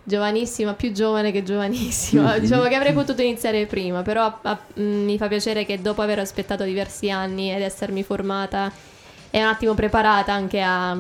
giovanissima, 0.04 0.74
più 0.74 0.92
giovane 0.92 1.32
che 1.32 1.44
giovanissima, 1.44 2.34
Mhm. 2.34 2.40
diciamo 2.40 2.64
che 2.64 2.74
avrei 2.74 2.94
potuto 2.94 3.22
iniziare 3.22 3.68
prima, 3.68 4.02
però 4.02 4.40
a- 4.42 4.60
mh, 4.74 4.82
mi 4.82 5.18
fa 5.20 5.28
piacere 5.28 5.66
che 5.66 5.80
dopo 5.80 6.02
aver 6.02 6.18
aspettato 6.18 6.64
diversi 6.64 7.12
anni 7.12 7.54
ed 7.54 7.62
essermi 7.62 8.02
formata 8.02 8.72
e 9.30 9.40
un 9.40 9.48
attimo 9.48 9.76
preparata 9.76 10.34
anche 10.34 10.62
a 10.62 11.00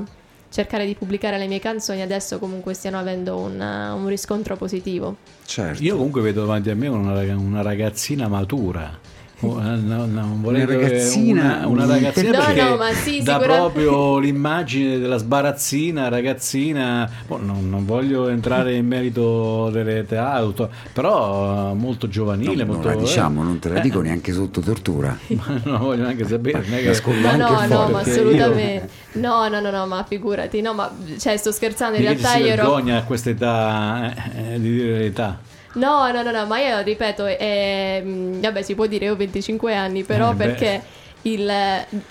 cercare 0.55 0.85
di 0.85 0.95
pubblicare 0.95 1.37
le 1.37 1.47
mie 1.47 1.59
canzoni, 1.59 2.01
adesso 2.01 2.39
comunque 2.39 2.73
stiano 2.73 2.97
avendo 2.97 3.35
un, 3.37 3.59
un 3.59 4.07
riscontro 4.07 4.55
positivo. 4.55 5.17
Certo. 5.45 5.83
Io 5.83 5.97
comunque 5.97 6.21
vedo 6.21 6.45
davanti 6.45 6.69
a 6.69 6.75
me 6.75 6.87
una, 6.87 7.11
una 7.35 7.61
ragazzina 7.61 8.29
matura. 8.29 8.97
Eh, 9.45 9.75
no, 9.77 10.05
no, 10.05 10.39
Una 10.43 10.65
ragazzina? 10.65 11.41
una, 11.65 11.67
una 11.67 11.85
ragazzina 11.85 12.37
No, 12.37 12.45
perché 12.45 12.61
no, 12.63 12.75
ma 12.77 12.91
sì, 12.93 13.21
dà 13.23 13.37
proprio 13.37 14.17
l'immagine 14.19 14.99
della 14.99 15.17
sbarazzina 15.17 16.07
ragazzina 16.09 17.09
boh, 17.27 17.37
non, 17.37 17.69
non 17.69 17.85
voglio 17.85 18.27
entrare 18.27 18.75
in 18.75 18.85
merito 18.87 19.69
delle 19.71 19.99
età 19.99 20.31
auto, 20.33 20.69
però 20.93 21.71
eh, 21.71 21.73
molto 21.75 22.05
No, 22.05 22.11
giovanile 22.11 22.63
non 22.63 22.67
molto, 22.75 22.87
la 22.89 22.95
diciamo, 22.95 23.43
non 23.43 23.59
te 23.59 23.69
la 23.69 23.75
eh, 23.75 23.81
dico 23.81 24.01
neanche 24.01 24.33
sotto 24.33 24.61
tortura. 24.61 25.17
ma 25.27 25.61
non 25.63 25.79
voglio 25.79 26.03
neanche 26.03 26.27
sapere 26.27 26.63
non 26.65 26.73
è 26.79 26.81
che- 26.81 27.01
no, 27.21 27.35
no, 27.35 27.47
foto, 27.57 27.91
ma 27.91 27.99
assolutamente. 27.99 28.89
No, 29.13 29.47
no, 29.47 29.59
no, 29.59 29.69
no, 29.71 29.85
ma 29.87 30.03
figurati. 30.07 30.61
No, 30.61 30.73
ma 30.73 30.91
cioè 31.17 31.37
sto 31.37 31.51
scherzando, 31.51 31.97
in 31.97 32.03
realtà 32.03 32.35
io 32.35 32.47
ero 32.47 32.63
vergogna 32.63 32.97
a 32.97 33.03
questa 33.03 33.29
età 33.29 34.13
eh, 34.33 34.53
eh, 34.55 34.59
di 34.59 34.71
dire 34.71 34.97
l'età 34.99 35.39
No, 35.75 36.09
no, 36.09 36.21
no, 36.23 36.31
no, 36.31 36.45
ma 36.45 36.59
io 36.59 36.79
ripeto, 36.81 37.25
ehm, 37.25 38.39
vabbè, 38.39 38.61
si 38.61 38.75
può 38.75 38.85
dire 38.85 39.05
io 39.05 39.11
ho 39.13 39.15
25 39.17 39.75
anni, 39.75 40.05
però 40.05 40.33
Eh, 40.33 40.35
perché 40.35 40.85
il, 41.23 41.51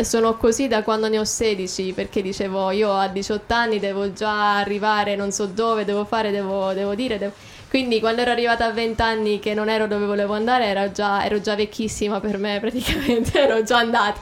sono 0.03 0.37
così 0.37 0.69
da 0.69 0.83
quando 0.83 1.09
ne 1.09 1.19
ho 1.19 1.25
16, 1.25 1.95
perché 1.95 2.21
dicevo 2.21 2.71
io 2.73 2.93
a 2.93 3.09
18 3.09 3.55
anni 3.55 3.79
devo 3.79 4.13
già 4.13 4.59
arrivare 4.59 5.17
non 5.17 5.33
so 5.33 5.47
dove, 5.47 5.85
devo 5.87 6.05
fare, 6.05 6.31
devo, 6.31 6.75
devo 6.75 6.95
dire, 6.95 7.17
devo- 7.17 7.33
Quindi 7.69 8.01
quando 8.01 8.21
ero 8.21 8.33
arrivata 8.33 8.67
a 8.67 8.71
20 8.73 9.01
anni 9.01 9.39
che 9.41 9.55
non 9.55 9.71
ero 9.71 9.87
dove 9.87 10.05
volevo 10.05 10.35
andare, 10.35 10.67
ero 10.67 10.93
già, 10.93 11.25
ero 11.25 11.41
già 11.41 11.55
vecchissima 11.57 12.21
per 12.21 12.37
me 12.39 12.61
praticamente, 12.61 13.41
ero 13.41 13.63
già 13.63 13.79
andata. 13.79 14.21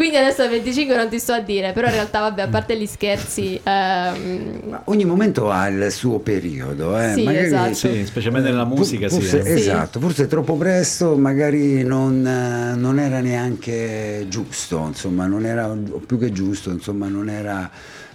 Quindi 0.00 0.16
adesso 0.16 0.40
a 0.40 0.48
25 0.48 0.96
non 0.96 1.10
ti 1.10 1.18
sto 1.18 1.32
a 1.34 1.40
dire, 1.40 1.72
però 1.72 1.88
in 1.88 1.92
realtà 1.92 2.20
vabbè, 2.20 2.40
a 2.40 2.48
parte 2.48 2.74
gli 2.78 2.86
scherzi, 2.86 3.60
ehm, 3.62 4.80
ogni 4.84 5.04
momento 5.04 5.50
ha 5.50 5.68
il 5.68 5.92
suo 5.92 6.20
periodo, 6.20 6.98
eh. 6.98 7.12
Sì, 7.12 7.26
esatto. 7.28 7.74
Sì, 7.74 8.06
specialmente 8.06 8.48
nella 8.48 8.64
musica, 8.64 9.08
sì. 9.10 9.16
forse, 9.20 9.42
eh. 9.42 9.52
Esatto, 9.52 10.00
forse 10.00 10.26
troppo 10.26 10.56
presto, 10.56 11.18
magari 11.18 11.82
non, 11.82 12.26
eh, 12.26 12.76
non 12.76 12.98
era 12.98 13.20
neanche 13.20 14.24
giusto, 14.30 14.82
insomma, 14.86 15.26
non 15.26 15.44
era 15.44 15.68
più 16.06 16.18
che 16.18 16.32
giusto, 16.32 16.70
insomma, 16.70 17.06
non 17.08 17.28
era. 17.28 17.70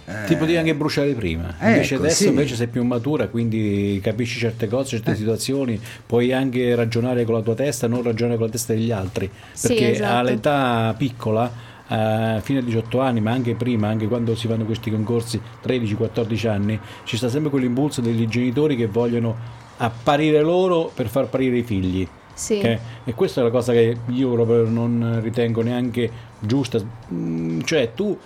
eh, 0.06 0.26
Ti 0.26 0.34
potevi 0.34 0.56
anche 0.56 0.74
bruciare 0.74 1.12
prima, 1.12 1.54
Ecco, 1.56 1.68
invece 1.68 1.94
adesso 1.94 2.22
sì. 2.24 2.28
invece 2.30 2.56
sei 2.56 2.66
più 2.66 2.82
matura, 2.82 3.28
quindi 3.28 4.00
capisci 4.02 4.40
certe 4.40 4.66
cose, 4.66 4.88
certe 4.96 5.14
situazioni, 5.14 5.80
puoi 6.04 6.32
anche 6.32 6.74
ragionare 6.74 7.24
con 7.24 7.34
la 7.36 7.42
tua 7.42 7.54
testa, 7.54 7.86
non 7.86 8.02
ragionare 8.02 8.36
con 8.38 8.46
la 8.46 8.52
testa 8.52 8.72
degli 8.72 8.90
altri, 8.90 9.30
Sì, 9.52 9.68
perché 9.68 9.92
esatto. 9.92 10.16
all'età 10.16 10.92
piccola, 10.98 11.74
eh, 11.88 12.40
fino 12.42 12.58
a 12.58 12.62
18 12.62 13.00
anni, 13.00 13.20
ma 13.20 13.30
anche 13.32 13.54
prima, 13.54 13.88
anche 13.88 14.06
quando 14.08 14.34
si 14.34 14.46
fanno 14.46 14.64
questi 14.64 14.90
concorsi 14.90 15.40
13-14 15.64 16.48
anni, 16.48 16.80
ci 17.04 17.16
sta 17.16 17.28
sempre 17.28 17.50
quell'impulso 17.50 18.00
degli 18.00 18.26
genitori 18.26 18.76
che 18.76 18.86
vogliono 18.86 19.36
apparire 19.78 20.40
loro 20.42 20.90
per 20.94 21.08
far 21.08 21.24
apparire 21.24 21.58
i 21.58 21.62
figli. 21.62 22.06
sì. 22.34 22.54
Ok? 22.58 22.78
E 23.04 23.14
questa 23.14 23.40
è 23.40 23.44
la 23.44 23.50
cosa 23.50 23.72
che 23.72 23.96
io 24.08 24.32
proprio 24.32 24.68
non 24.68 25.20
ritengo 25.22 25.62
neanche 25.62 26.10
giusta. 26.40 26.80
Mm, 27.12 27.60
Cioè, 27.60 27.92
tu 27.94 28.18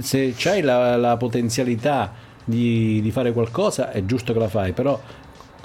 se 0.00 0.34
hai 0.44 0.60
la, 0.60 0.96
la 0.96 1.16
potenzialità 1.16 2.12
di, 2.44 3.00
di 3.00 3.10
fare 3.10 3.32
qualcosa, 3.32 3.90
è 3.90 4.04
giusto 4.04 4.32
che 4.32 4.38
la 4.38 4.48
fai, 4.48 4.72
però 4.72 5.00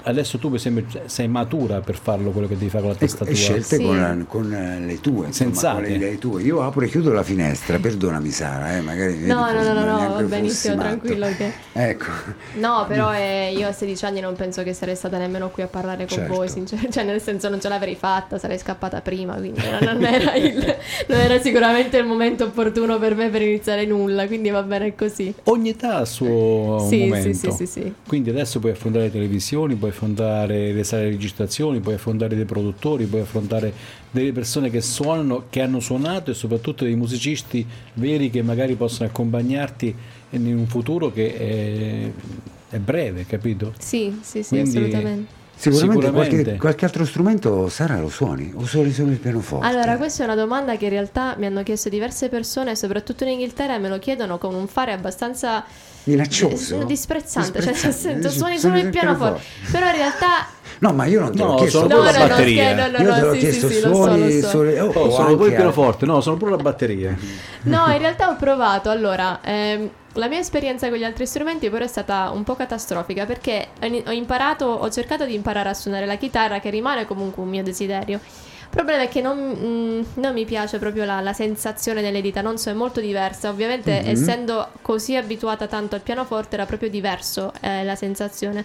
adesso 0.06 0.38
tu 0.38 0.54
esempio 0.54 1.00
sei 1.06 1.28
matura 1.28 1.80
per 1.80 1.96
farlo 1.98 2.30
quello 2.30 2.46
che 2.46 2.56
devi 2.56 2.70
fare 2.70 2.82
con 2.84 2.92
la 2.92 2.96
testa 2.98 3.24
e 3.24 3.28
tua. 3.28 3.34
scelte 3.36 3.76
Sì. 3.76 3.82
con, 3.82 4.00
la- 4.00 4.16
con, 4.26 4.52
eh, 4.52 4.80
le 4.80 5.00
tue, 5.00 5.26
insomma, 5.26 5.80
le 5.80 5.90
idee 5.94 6.18
tue. 6.18 6.42
Io 6.42 6.62
apro 6.62 6.84
e 6.84 6.88
chiudo 6.88 7.12
la 7.12 7.22
finestra, 7.22 7.78
perdonami 7.78 8.30
Sara, 8.30 8.76
eh, 8.76 8.80
magari 8.80 9.18
No, 9.26 9.50
no, 9.52 9.62
no, 9.62 9.84
no, 9.84 10.18
no, 10.20 10.26
benissimo, 10.26 10.76
tranquillo 10.76 11.26
che... 11.36 11.52
Ecco, 11.72 12.10
No, 12.54 12.84
però 12.88 13.12
eh, 13.14 13.52
io 13.56 13.66
a 13.68 13.72
16 13.72 14.04
anni 14.04 14.20
non 14.20 14.34
penso 14.36 14.62
che 14.62 14.72
sarei 14.72 14.94
stata 14.96 15.18
nemmeno 15.18 15.50
qui 15.50 15.62
a 15.62 15.66
parlare 15.66 16.06
con 16.06 16.18
Certo. 16.18 16.34
voi, 16.34 16.48
sincer- 16.48 16.88
cioè 16.90 17.04
nel 17.04 17.20
senso 17.20 17.48
non 17.48 17.60
ce 17.60 17.68
l'avrei 17.68 17.96
fatta, 17.96 18.38
sarei 18.38 18.58
scappata 18.58 19.00
prima, 19.00 19.34
quindi 19.34 19.60
non, 19.60 19.94
non 19.94 20.04
era 20.04 20.34
il- 20.34 20.54
non 21.08 21.18
era 21.18 21.38
sicuramente 21.40 21.96
il 21.98 22.06
momento 22.06 22.44
opportuno 22.44 22.98
per 22.98 23.14
me 23.14 23.28
per 23.28 23.42
iniziare 23.42 23.84
nulla, 23.86 24.26
quindi 24.26 24.50
va 24.50 24.62
bene 24.62 24.94
così. 24.94 25.34
Ogni 25.44 25.70
età 25.70 25.96
ha 25.96 26.00
il 26.02 26.06
suo 26.06 26.86
Sì, 26.88 26.98
momento. 27.04 27.32
sì, 27.32 27.50
sì, 27.50 27.50
sì, 27.50 27.66
sì. 27.66 27.94
Quindi 28.06 28.30
adesso 28.30 28.58
puoi 28.60 28.72
affrontare 28.72 29.04
le 29.06 29.10
televisioni, 29.10 29.74
puoi 29.74 29.90
affrontare 29.96 30.72
le 30.72 30.84
sale 30.84 31.04
di 31.04 31.10
registrazioni, 31.10 31.80
puoi 31.80 31.94
affrontare 31.94 32.36
dei 32.36 32.44
produttori, 32.44 33.06
puoi 33.06 33.22
affrontare 33.22 33.72
delle 34.10 34.32
persone 34.32 34.68
che 34.68 34.82
suonano, 34.82 35.44
che 35.48 35.62
hanno 35.62 35.80
suonato 35.80 36.30
e 36.30 36.34
soprattutto 36.34 36.84
dei 36.84 36.94
musicisti 36.94 37.66
veri 37.94 38.28
che 38.30 38.42
magari 38.42 38.74
possono 38.74 39.08
accompagnarti 39.08 39.94
in 40.30 40.56
un 40.56 40.66
futuro 40.66 41.10
che 41.10 41.34
è, 41.34 42.74
è 42.74 42.78
breve, 42.78 43.24
capito? 43.26 43.72
Sì, 43.78 44.18
sì, 44.20 44.42
sì, 44.42 44.48
Quindi- 44.50 44.68
assolutamente. 44.76 45.32
sicuramente, 45.56 46.06
Sicuramente. 46.06 46.42
Qualche, 46.42 46.56
qualche 46.58 46.84
altro 46.84 47.04
strumento 47.06 47.68
Sara 47.68 47.98
lo 47.98 48.10
suoni 48.10 48.52
o 48.54 48.64
suoni 48.66 48.92
solo 48.92 49.10
il 49.10 49.18
pianoforte? 49.18 49.66
Allora, 49.66 49.96
questa 49.96 50.22
è 50.22 50.26
una 50.26 50.34
domanda 50.34 50.76
che 50.76 50.84
in 50.84 50.90
realtà 50.90 51.34
mi 51.38 51.46
hanno 51.46 51.62
chiesto 51.62 51.88
diverse 51.88 52.28
persone, 52.28 52.76
soprattutto 52.76 53.24
in 53.24 53.30
Inghilterra, 53.30 53.74
e 53.74 53.78
me 53.78 53.88
lo 53.88 53.98
chiedono 53.98 54.36
con 54.36 54.54
un 54.54 54.66
fare 54.66 54.92
abbastanza 54.92 55.64
Minaccioso? 56.06 56.80
eh, 56.80 56.84
disprezzante, 56.86 57.60
cioè 57.60 57.72
nel 57.72 57.74
Disprezzante. 57.74 58.20
senso 58.22 58.38
suoni 58.38 58.58
solo 58.58 58.78
il 58.78 58.88
pianoforte, 58.90 59.42
però 59.70 59.86
in 59.86 59.96
realtà 59.96 60.46
No, 60.78 60.92
ma 60.92 61.06
io 61.06 61.20
non 61.20 61.32
te 61.34 61.38
l'ho 61.42 61.48
No, 61.52 61.54
chiesto. 61.56 61.78
sono 61.80 61.94
No, 61.94 61.96
no, 61.96 62.10
la 62.10 62.18
no, 62.18 62.26
batteria. 62.26 62.62
scherzo, 62.64 62.90
no, 62.90 62.98
no, 62.98 63.04
io 63.08 63.14
te 63.14 63.20
no, 63.20 63.26
l'ho 63.26 63.32
sì, 63.32 63.38
chiesto 63.38 63.68
sì, 63.68 63.74
sì, 63.74 63.80
lo 63.80 63.94
so, 63.94 64.02
suoni, 64.02 64.34
lo 64.34 64.40
so. 64.42 64.48
suoni- 64.50 64.78
oh, 64.78 64.86
Oh, 64.92 65.10
sono 65.10 65.36
pure 65.36 65.48
il 65.48 65.54
pianoforte, 65.54 66.06
no, 66.06 66.20
sono 66.20 66.36
pure 66.36 66.50
la 66.50 66.56
batteria. 66.58 67.16
No, 67.62 67.86
in 67.90 67.98
realtà 67.98 68.28
ho 68.28 68.36
provato. 68.36 68.90
Allora, 68.90 69.40
ehm, 69.42 69.90
la 70.12 70.28
mia 70.28 70.38
esperienza 70.38 70.88
con 70.88 70.98
gli 70.98 71.04
altri 71.04 71.26
strumenti 71.26 71.70
però 71.70 71.84
è 71.84 71.88
stata 71.88 72.30
un 72.30 72.44
po' 72.44 72.54
catastrofica 72.54 73.24
perché 73.24 73.68
ho 74.04 74.10
imparato, 74.12 74.66
ho 74.66 74.90
cercato 74.90 75.24
di 75.24 75.34
imparare 75.34 75.70
a 75.70 75.74
suonare 75.74 76.04
la 76.06 76.16
chitarra, 76.16 76.60
che 76.60 76.70
rimane 76.70 77.06
comunque 77.06 77.42
un 77.42 77.48
mio 77.48 77.62
desiderio. 77.62 78.20
Il 78.68 78.82
problema 78.82 79.02
è 79.04 79.08
che 79.08 79.20
non, 79.22 79.38
mm, 79.38 80.02
non 80.14 80.32
mi 80.34 80.44
piace 80.44 80.78
proprio 80.78 81.04
la, 81.04 81.20
la 81.20 81.32
sensazione 81.32 82.02
nelle 82.02 82.20
dita, 82.20 82.42
non 82.42 82.58
so, 82.58 82.68
è 82.70 82.74
molto 82.74 83.00
diversa. 83.00 83.48
Ovviamente, 83.48 84.00
Mhm. 84.02 84.08
essendo 84.10 84.68
così 84.82 85.16
abituata 85.16 85.66
tanto 85.66 85.94
al 85.94 86.02
pianoforte, 86.02 86.56
era 86.56 86.66
proprio 86.66 86.90
diverso 86.90 87.52
eh, 87.60 87.84
la 87.84 87.94
sensazione. 87.94 88.64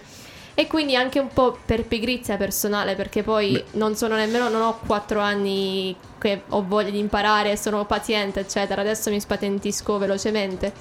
E 0.54 0.66
quindi 0.66 0.94
anche 0.94 1.18
un 1.18 1.28
po' 1.28 1.56
per 1.64 1.84
pigrizia 1.86 2.36
personale, 2.36 2.94
perché 2.94 3.22
poi 3.22 3.62
non 3.72 3.96
sono 3.96 4.16
nemmeno, 4.16 4.50
non 4.50 4.60
ho 4.60 4.78
quattro 4.86 5.20
anni 5.20 5.96
che 6.18 6.42
ho 6.50 6.62
voglia 6.66 6.90
di 6.90 6.98
imparare, 6.98 7.56
sono 7.56 7.86
paziente, 7.86 8.40
eccetera. 8.40 8.82
Adesso 8.82 9.08
mi 9.08 9.18
spatentisco 9.18 9.96
velocemente. 9.96 10.72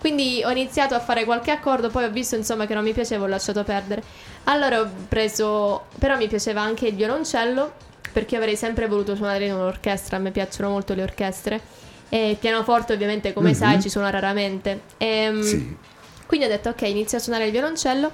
Quindi 0.00 0.42
ho 0.44 0.50
iniziato 0.50 0.94
a 0.94 1.00
fare 1.00 1.24
qualche 1.24 1.52
accordo, 1.52 1.90
poi 1.90 2.04
ho 2.04 2.10
visto 2.10 2.34
insomma 2.34 2.66
che 2.66 2.74
non 2.74 2.82
mi 2.82 2.92
piaceva, 2.92 3.24
ho 3.24 3.28
lasciato 3.28 3.62
perdere. 3.62 4.02
Allora 4.44 4.80
ho 4.80 4.88
preso, 5.08 5.84
però 5.98 6.16
mi 6.16 6.26
piaceva 6.26 6.62
anche 6.62 6.88
il 6.88 6.94
violoncello, 6.96 7.72
perché 8.12 8.36
avrei 8.36 8.56
sempre 8.56 8.86
voluto 8.86 9.14
suonare 9.14 9.46
in 9.46 9.54
un'orchestra, 9.54 10.16
a 10.16 10.20
me 10.20 10.30
piacciono 10.30 10.70
molto 10.70 10.94
le 10.94 11.02
orchestre. 11.02 11.60
E 12.08 12.30
il 12.30 12.36
pianoforte 12.36 12.92
ovviamente, 12.92 13.32
come 13.32 13.50
Mhm. 13.50 13.54
sai, 13.54 13.80
ci 13.80 13.88
suona 13.88 14.10
raramente. 14.10 14.80
Ehm, 14.98 15.40
Sì. 15.42 15.76
quindi 16.26 16.46
ho 16.46 16.48
detto 16.48 16.70
ok, 16.70 16.82
inizio 16.82 17.18
a 17.18 17.20
suonare 17.20 17.46
il 17.46 17.52
violoncello 17.52 18.10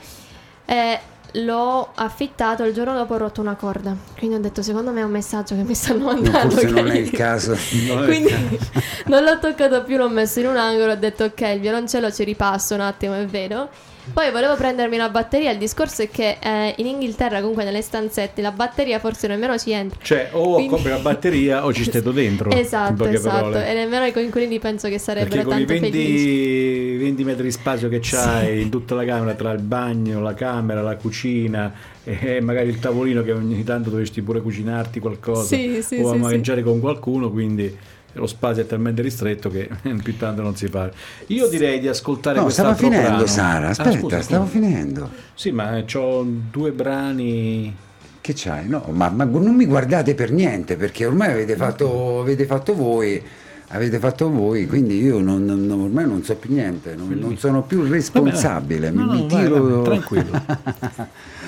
e 0.66 0.98
l'ho 1.32 1.90
affittato, 1.94 2.62
il 2.64 2.72
giorno 2.74 2.94
dopo 2.94 3.14
ho 3.14 3.16
rotto 3.18 3.40
una 3.40 3.54
corda. 3.54 3.94
Quindi 4.18 4.36
ho 4.36 4.40
detto 4.40 4.62
secondo 4.62 4.90
me 4.90 5.00
è 5.00 5.04
un 5.04 5.10
messaggio 5.10 5.54
che 5.54 5.62
mi 5.62 5.74
stanno 5.74 5.98
No, 5.98 6.12
mandando. 6.12 6.50
forse 6.50 6.66
non 6.68 6.84
che- 6.84 6.92
è 6.92 6.96
il 6.96 7.10
caso. 7.10 7.56
Non 7.86 8.02
è- 8.02 8.06
Quindi 8.06 8.58
non 9.06 9.22
l'ho 9.24 9.38
toccato 9.38 9.82
più, 9.84 9.96
l'ho 9.96 10.08
messo 10.10 10.40
in 10.40 10.46
un 10.48 10.56
angolo, 10.56 10.92
ho 10.92 10.96
detto 10.96 11.24
ok, 11.24 11.40
il 11.54 11.60
violoncello 11.60 12.10
ci 12.12 12.24
ripasso 12.24 12.74
un 12.74 12.80
attimo 12.80 13.18
e 13.18 13.26
vedo. 13.26 13.68
Poi 14.12 14.30
volevo 14.30 14.54
prendermi 14.54 14.94
una 14.94 15.08
batteria, 15.08 15.50
il 15.50 15.58
discorso 15.58 16.02
è 16.02 16.08
che 16.08 16.38
eh, 16.40 16.74
in 16.78 16.86
Inghilterra 16.86 17.40
comunque 17.40 17.64
nelle 17.64 17.82
stanzette 17.82 18.40
la 18.40 18.52
batteria 18.52 18.98
forse 18.98 19.26
nemmeno 19.26 19.58
ci 19.58 19.72
entra. 19.72 19.98
Cioè, 20.00 20.28
o 20.32 20.54
Quindi- 20.54 20.70
compri 20.70 20.90
la 20.90 20.98
batteria 20.98 21.64
o 21.64 21.72
ci 21.72 21.84
stai 21.84 22.02
dentro. 22.02 22.50
Esatto, 22.50 23.04
esatto. 23.04 23.34
parole. 23.34 23.68
E 23.68 23.74
nemmeno 23.74 24.06
i 24.06 24.12
coinquilini 24.12 24.58
penso 24.58 24.88
che 24.88 25.00
Perché 25.04 25.04
sarebbero 25.04 25.42
con 25.42 25.52
i 25.60 25.64
tanto 25.66 25.72
20, 25.80 25.90
felici. 25.90 26.96
20 26.96 27.24
metri 27.24 27.42
di 27.44 27.50
spazio 27.50 27.88
che 27.88 27.98
c'hai 28.00 28.62
in 28.62 28.70
tutta 28.70 28.94
la 28.94 29.04
camera, 29.04 29.34
tra 29.34 29.52
il 29.52 29.60
bagno, 29.60 30.20
la 30.20 30.34
camera, 30.34 30.82
la 30.82 30.96
cucina 30.96 31.72
e 32.04 32.40
magari 32.40 32.68
il 32.68 32.78
tavolino 32.78 33.22
che 33.22 33.32
ogni 33.32 33.64
tanto 33.64 33.90
dovresti 33.90 34.22
pure 34.22 34.40
cucinarti 34.40 35.00
qualcosa 35.00 35.42
Sì, 35.56 35.82
sì, 35.82 35.96
o 36.00 36.12
sì, 36.12 36.18
mangiare 36.18 36.62
con 36.62 36.78
qualcuno, 36.78 37.30
quindi 37.30 37.76
lo 38.16 38.26
spazio 38.26 38.62
è 38.62 38.66
talmente 38.66 39.02
ristretto 39.02 39.48
che 39.50 39.68
più 40.02 40.16
tanto 40.16 40.42
non 40.42 40.56
si 40.56 40.66
fa. 40.68 40.90
Io 41.28 41.48
direi 41.48 41.78
di 41.80 41.88
ascoltare 41.88 42.36
No, 42.38 42.44
quest'altro 42.44 42.86
finendo 42.86 43.08
brano. 43.08 43.26
Sara, 43.26 43.66
Ah, 43.66 43.70
aspetta, 43.70 43.98
scusa, 43.98 44.20
stavo 44.22 44.46
scusa. 44.46 44.58
finendo. 44.58 45.10
Sì, 45.34 45.50
ma 45.52 45.82
ho 45.94 46.26
due 46.50 46.70
brani 46.72 47.74
Che 48.20 48.32
c'hai? 48.34 48.68
No, 48.68 48.84
ma, 48.90 49.08
ma 49.10 49.24
non 49.24 49.54
mi 49.54 49.66
guardate 49.66 50.14
per 50.14 50.32
niente 50.32 50.76
perché 50.76 51.06
ormai 51.06 51.30
avete 51.32 51.54
fatto, 51.56 52.20
avete 52.20 52.44
fatto 52.46 52.74
voi. 52.74 53.22
Avete 53.70 53.98
fatto 53.98 54.30
voi, 54.30 54.64
quindi 54.68 55.02
io 55.02 55.18
non, 55.20 55.44
non- 55.44 55.68
ormai 55.68 56.06
non 56.06 56.22
so 56.22 56.36
più 56.36 56.52
niente, 56.54 56.94
non, 56.94 57.08
non 57.20 57.36
sono 57.36 57.62
più 57.64 57.82
responsabile. 57.82 58.90
No, 58.92 59.00
mi, 59.02 59.06
no, 59.06 59.12
mi 59.24 59.28
vai, 59.28 59.42
tiro. 59.42 59.64
vai, 59.64 59.82
tranquillo. 59.82 60.40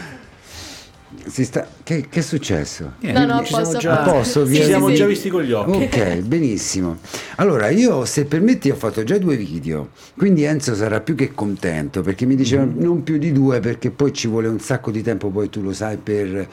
Si 1.27 1.45
sta- 1.45 1.67
che, 1.83 2.07
che 2.09 2.19
è 2.21 2.23
successo? 2.23 2.93
Niente, 3.01 3.25
No, 3.25 3.37
no, 3.37 3.45
ci 3.45 3.53
posso 3.53 3.65
siamo 3.65 3.79
già, 3.79 3.97
fare. 3.97 4.11
A 4.11 4.13
posto, 4.13 4.45
ci 4.45 4.51
via. 4.53 4.65
siamo 4.65 4.87
Sì, 4.89 4.93
sì, 4.93 4.99
già 4.99 5.05
sì. 5.05 5.09
visti 5.11 5.29
con 5.31 5.43
gli 5.43 5.53
occhi. 5.53 5.83
Ok, 5.85 6.17
benissimo. 6.19 6.99
Allora, 7.37 7.71
io 7.71 8.05
se 8.05 8.27
permetti 8.27 8.69
ho 8.71 8.75
fatto 8.75 9.03
già 9.05 9.17
due 9.17 9.37
video, 9.37 9.89
quindi 10.19 10.43
Enzo 10.45 10.75
sarà 10.75 11.01
più 11.01 11.15
che 11.15 11.33
contento 11.33 12.03
perché 12.03 12.27
mi 12.27 12.35
diceva 12.37 12.65
Mm-hmm. 12.65 12.83
non 12.83 13.03
più 13.03 13.17
di 13.17 13.33
due 13.33 13.59
perché 13.61 13.91
poi 13.91 14.13
ci 14.13 14.29
vuole 14.29 14.49
un 14.49 14.61
sacco 14.61 14.91
di 14.91 15.01
tempo, 15.03 15.31
poi 15.31 15.49
tu 15.49 15.63
lo 15.63 15.73
sai, 15.73 15.97
per 15.97 16.47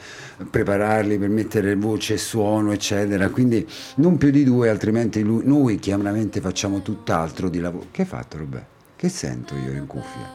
prepararli, 0.50 1.18
per 1.18 1.28
mettere 1.28 1.74
voce 1.74 2.14
e 2.14 2.18
suono, 2.18 2.72
eccetera. 2.72 3.28
Quindi 3.28 3.66
non 3.96 4.16
più 4.16 4.30
di 4.30 4.42
due, 4.42 4.70
altrimenti 4.70 5.22
lui- 5.22 5.42
noi 5.44 5.78
chiaramente 5.78 6.40
facciamo 6.40 6.80
tutt'altro 6.80 7.50
di 7.50 7.60
lavoro. 7.60 7.86
Che 7.90 8.02
hai 8.02 8.08
fatto, 8.08 8.38
Robè? 8.38 8.62
Che 8.96 9.08
sento 9.10 9.54
io 9.54 9.72
in 9.72 9.86
cuffia? 9.86 10.32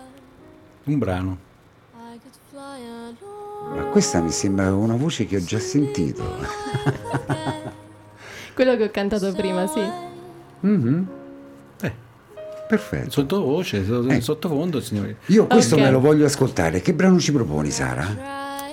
Un 0.84 0.98
brano. 1.00 1.38
Ma 3.76 3.84
questa 3.86 4.22
mi 4.22 4.32
sembra 4.32 4.74
una 4.76 4.96
voce 4.96 5.26
che 5.26 5.38
ho 5.38 5.44
già 5.44 5.60
sentito. 5.60 6.24
Quello 8.54 8.76
che 8.76 8.84
ho 8.84 8.92
cantato 8.92 9.32
prima, 9.34 9.66
sì. 9.68 9.82
Mhm, 10.62 11.08
Eh, 11.82 11.92
Perfetto. 12.68 13.12
sottovoce, 13.12 13.86
so- 13.86 14.08
Eh. 14.08 14.22
sottofondo, 14.22 14.80
signori. 14.82 15.16
Io 15.28 15.48
questo 15.48 15.76
Ok. 15.76 15.82
me 15.82 15.90
lo 15.92 16.00
voglio 16.00 16.26
ascoltare. 16.26 16.82
Che 16.82 16.94
brano 16.94 17.20
ci 17.20 17.32
proponi, 17.32 17.72
Sara? 17.72 18.06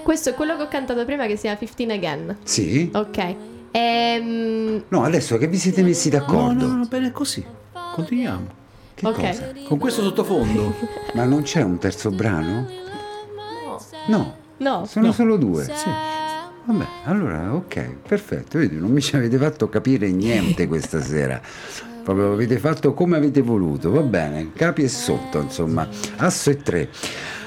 Questo 0.03 0.30
è 0.30 0.34
quello 0.34 0.57
che 0.57 0.62
ho 0.64 0.68
cantato 0.68 1.05
prima 1.05 1.26
che 1.26 1.36
si 1.36 1.42
chiama 1.42 1.57
15 1.57 1.90
Again. 1.90 2.36
Sì? 2.42 2.90
Ok. 2.92 3.34
Ehm, 3.70 4.82
No, 4.88 5.03
adesso 5.05 5.38
che 5.38 5.46
vi 5.46 5.57
siete 5.59 5.82
messi 5.82 6.11
No, 6.11 6.18
d'accordo. 6.18 6.66
no, 6.66 6.74
no, 6.76 6.86
bene 6.86 7.12
così. 7.12 7.44
Continuiamo. 7.94 8.57
Che 8.94 9.07
Ok. 9.07 9.14
cosa? 9.14 9.53
Con 9.66 9.78
questo 9.78 10.03
sottofondo. 10.03 10.74
Ma 11.14 11.24
non 11.24 11.42
c'è 11.42 11.62
un 11.62 11.78
terzo 11.78 12.11
brano? 12.11 12.66
No. 14.09 14.16
No. 14.16 14.36
Sono 14.87 15.13
solo 15.13 15.37
due. 15.37 15.65
Sì. 15.65 15.91
Vabbè, 16.65 16.87
allora 17.05 17.55
ok, 17.55 17.95
perfetto. 18.07 18.59
Vedi, 18.59 18.77
non 18.77 18.91
mi 18.91 19.01
ci 19.01 19.17
avete 19.17 19.39
fatto 19.39 19.69
capire 19.69 20.11
niente 20.11 20.69
questa 20.69 21.01
sera. 21.01 21.41
Proprio 22.03 22.33
avete 22.33 22.59
fatto 22.59 22.95
come 22.95 23.17
avete 23.17 23.41
voluto, 23.41 23.91
va 23.91 24.01
bene, 24.01 24.53
capi 24.55 24.83
e 24.83 24.89
sotto, 24.89 25.41
insomma, 25.41 25.87
asso 26.17 26.51
e 26.51 26.57
tre. 26.57 26.89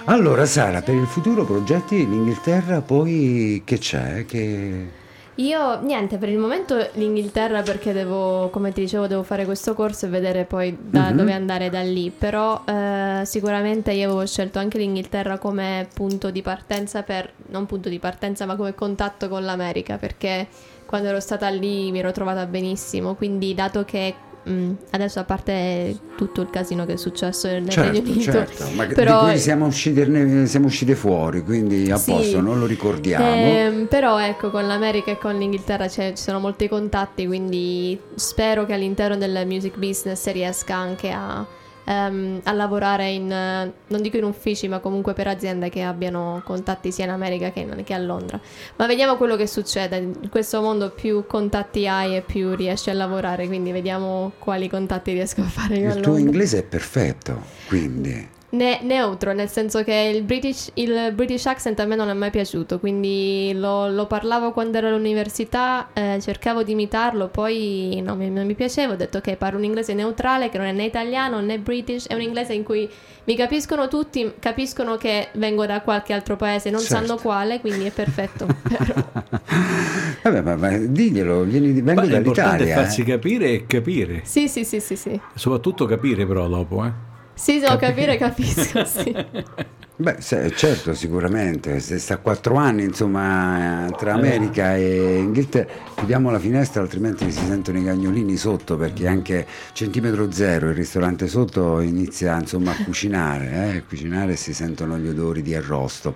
Allora, 0.05 0.45
Sara, 0.45 0.81
per 0.81 0.95
il 0.95 1.05
futuro 1.05 1.45
progetti 1.45 1.97
l'Inghilterra, 1.97 2.81
poi 2.81 3.61
che 3.65 3.77
c'è? 3.77 4.25
Che... 4.25 4.99
Io 5.41 5.79
niente, 5.81 6.17
per 6.17 6.29
il 6.29 6.37
momento 6.37 6.77
l'Inghilterra 6.93 7.61
perché 7.63 7.93
devo, 7.93 8.49
come 8.49 8.71
ti 8.71 8.81
dicevo, 8.81 9.07
devo 9.07 9.23
fare 9.23 9.45
questo 9.45 9.73
corso 9.73 10.05
e 10.05 10.09
vedere 10.09 10.45
poi 10.45 10.77
da 10.79 11.09
Mhm. 11.09 11.17
dove 11.17 11.33
andare 11.33 11.69
da 11.69 11.81
lì. 11.81 12.11
Però 12.15 12.61
eh, 12.65 13.21
sicuramente 13.25 13.91
io 13.91 14.09
avevo 14.09 14.25
scelto 14.25 14.59
anche 14.59 14.77
l'Inghilterra 14.77 15.39
come 15.39 15.87
punto 15.93 16.29
di 16.29 16.41
partenza 16.43 17.01
per, 17.01 17.31
non 17.47 17.65
punto 17.65 17.89
di 17.89 17.97
partenza, 17.97 18.45
ma 18.45 18.55
come 18.55 18.75
contatto 18.75 19.29
con 19.29 19.43
l'America, 19.43 19.97
perché 19.97 20.47
quando 20.85 21.07
ero 21.07 21.19
stata 21.19 21.49
lì 21.49 21.89
mi 21.91 21.99
ero 21.99 22.11
trovata 22.11 22.45
benissimo. 22.45 23.15
Quindi 23.15 23.55
dato 23.55 23.83
che 23.83 24.13
mh, 24.43 24.71
adesso 24.91 25.19
a 25.19 25.23
parte 25.23 25.97
tutto 26.15 26.41
il 26.41 26.49
casino 26.49 26.85
che 26.85 26.93
è 26.93 26.97
successo 26.97 27.47
nel 27.47 27.63
Regno 27.67 27.71
Certo, 27.71 28.11
Unito, 28.11 28.31
certo, 28.31 28.65
ma 28.75 28.85
però 28.85 29.25
di 29.25 29.31
cui 29.31 29.39
siamo 29.39 29.65
uscite, 29.65 30.05
ne- 30.05 30.45
siamo 30.45 30.65
uscite 30.67 30.95
fuori, 30.95 31.43
quindi 31.43 31.89
a 31.91 31.97
Sì. 31.97 32.11
posto, 32.11 32.41
non 32.41 32.59
lo 32.59 32.65
ricordiamo. 32.65 33.25
Ehm, 33.25 33.85
però 33.87 34.19
ecco, 34.19 34.49
con 34.51 34.65
l'America 34.67 35.11
e 35.11 35.17
con 35.17 35.37
l'Inghilterra 35.37 35.87
ci 35.87 36.11
sono 36.15 36.39
molti 36.39 36.67
contatti, 36.67 37.25
quindi 37.27 37.99
spero 38.15 38.65
che 38.65 38.73
all'interno 38.73 39.17
del 39.17 39.43
music 39.45 39.77
business 39.77 40.21
si 40.21 40.31
riesca 40.31 40.75
anche 40.75 41.09
a, 41.11 41.45
ehm, 41.85 42.41
a 42.43 42.51
lavorare 42.51 43.09
in, 43.11 43.31
eh, 43.31 43.71
non 43.87 44.01
dico 44.01 44.17
in 44.17 44.23
uffici, 44.23 44.67
ma 44.67 44.79
comunque 44.79 45.13
per 45.13 45.27
aziende 45.27 45.69
che 45.69 45.81
abbiano 45.81 46.41
contatti 46.45 46.91
sia 46.91 47.05
in 47.05 47.11
America 47.11 47.51
che, 47.51 47.61
in- 47.61 47.83
che 47.83 47.93
a 47.93 47.99
Londra. 47.99 48.39
Ma 48.77 48.85
vediamo 48.85 49.17
quello 49.17 49.35
che 49.35 49.47
succede. 49.47 49.97
In 49.97 50.29
questo 50.29 50.61
mondo 50.61 50.89
più 50.91 51.25
contatti 51.27 51.87
hai 51.87 52.15
e 52.15 52.21
più 52.21 52.53
riesci 52.55 52.89
a 52.89 52.93
lavorare, 52.93 53.47
quindi 53.47 53.71
vediamo 53.71 54.31
quali 54.39 54.69
contatti 54.69 55.13
riesco 55.13 55.41
a 55.41 55.45
fare 55.45 55.77
io 55.77 55.93
Il 55.93 56.01
tuo 56.01 56.17
inglese 56.17 56.59
è 56.59 56.63
perfetto, 56.63 57.41
quindi... 57.67 58.39
Ne- 58.53 58.79
neutro, 58.83 59.31
nel 59.31 59.47
senso 59.47 59.81
che 59.81 60.11
il 60.13 60.23
British, 60.23 60.71
il 60.73 61.13
British 61.15 61.45
accent 61.45 61.79
a 61.79 61.85
me 61.85 61.95
non 61.95 62.09
è 62.09 62.13
mai 62.13 62.31
piaciuto, 62.31 62.79
quindi 62.79 63.53
lo, 63.55 63.87
lo 63.87 64.07
parlavo 64.07 64.51
quando 64.51 64.77
ero 64.77 64.87
all'università, 64.89 65.87
eh, 65.93 66.17
cercavo 66.21 66.61
di 66.61 66.73
imitarlo, 66.73 67.29
poi 67.29 68.01
no, 68.03 68.13
mi- 68.15 68.29
non 68.29 68.45
mi 68.45 68.53
piaceva, 68.53 68.91
ho 68.91 68.95
detto 68.97 69.19
ok, 69.19 69.35
parlo 69.35 69.57
un 69.57 69.63
inglese 69.63 69.93
neutrale 69.93 70.49
che 70.49 70.57
non 70.57 70.67
è 70.67 70.73
né 70.73 70.83
italiano 70.83 71.39
né 71.39 71.59
British, 71.59 72.07
è 72.07 72.13
un 72.13 72.19
inglese 72.21 72.53
in 72.53 72.63
cui 72.63 72.89
mi 73.23 73.37
capiscono 73.37 73.87
tutti, 73.87 74.33
capiscono 74.37 74.97
che 74.97 75.29
vengo 75.35 75.65
da 75.65 75.79
qualche 75.79 76.11
altro 76.11 76.35
paese, 76.35 76.69
non 76.69 76.81
Certo. 76.81 76.95
sanno 77.05 77.17
quale, 77.21 77.61
quindi 77.61 77.85
è 77.85 77.91
perfetto. 77.91 78.47
Vabbè, 80.23 80.41
ma, 80.41 80.55
ma 80.57 80.77
diglielo, 80.77 81.43
vieni, 81.43 81.71
vengo 81.81 82.01
Ma 82.01 82.07
l'importante 82.07 82.63
è 82.63 82.67
dall'Italia. 82.67 82.75
farsi 82.75 83.01
eh. 83.01 83.05
capire 83.05 83.49
e 83.51 83.65
capire. 83.65 84.21
sì, 84.25 84.49
sì, 84.49 84.65
sì, 84.65 84.81
sì, 84.81 84.97
sì. 84.97 85.19
Soprattutto 85.35 85.85
capire 85.85 86.25
però 86.25 86.49
dopo, 86.49 86.83
eh. 86.83 87.09
Sì, 87.41 87.57
devo 87.57 87.75
capire, 87.75 88.17
capisco, 88.17 88.85
sì. 88.85 89.11
Beh, 89.97 90.17
se- 90.19 90.51
certo, 90.55 90.93
sicuramente, 90.93 91.79
se 91.79 91.97
sta 91.97 92.15
a 92.15 92.17
quattro 92.17 92.55
anni, 92.55 92.83
insomma, 92.83 93.87
tra 93.97 94.13
America 94.13 94.75
e 94.75 95.17
Inghilterra, 95.17 95.67
chiudiamo 95.95 96.29
la 96.29 96.37
finestra, 96.37 96.83
altrimenti 96.83 97.31
si 97.31 97.43
sentono 97.43 97.79
i 97.79 97.83
cagnolini 97.83 98.37
sotto, 98.37 98.77
perché 98.77 99.07
anche 99.07 99.47
centimetro 99.73 100.31
zero, 100.31 100.69
il 100.69 100.75
ristorante 100.75 101.27
sotto 101.27 101.79
inizia, 101.81 102.39
insomma, 102.39 102.71
a 102.71 102.83
cucinare, 102.83 103.51
eh, 103.51 103.77
a 103.77 103.83
cucinare 103.87 104.33
e 104.33 104.35
si 104.37 104.53
sentono 104.53 104.99
gli 104.99 105.07
odori 105.07 105.41
di 105.41 105.55
arrosto. 105.55 106.13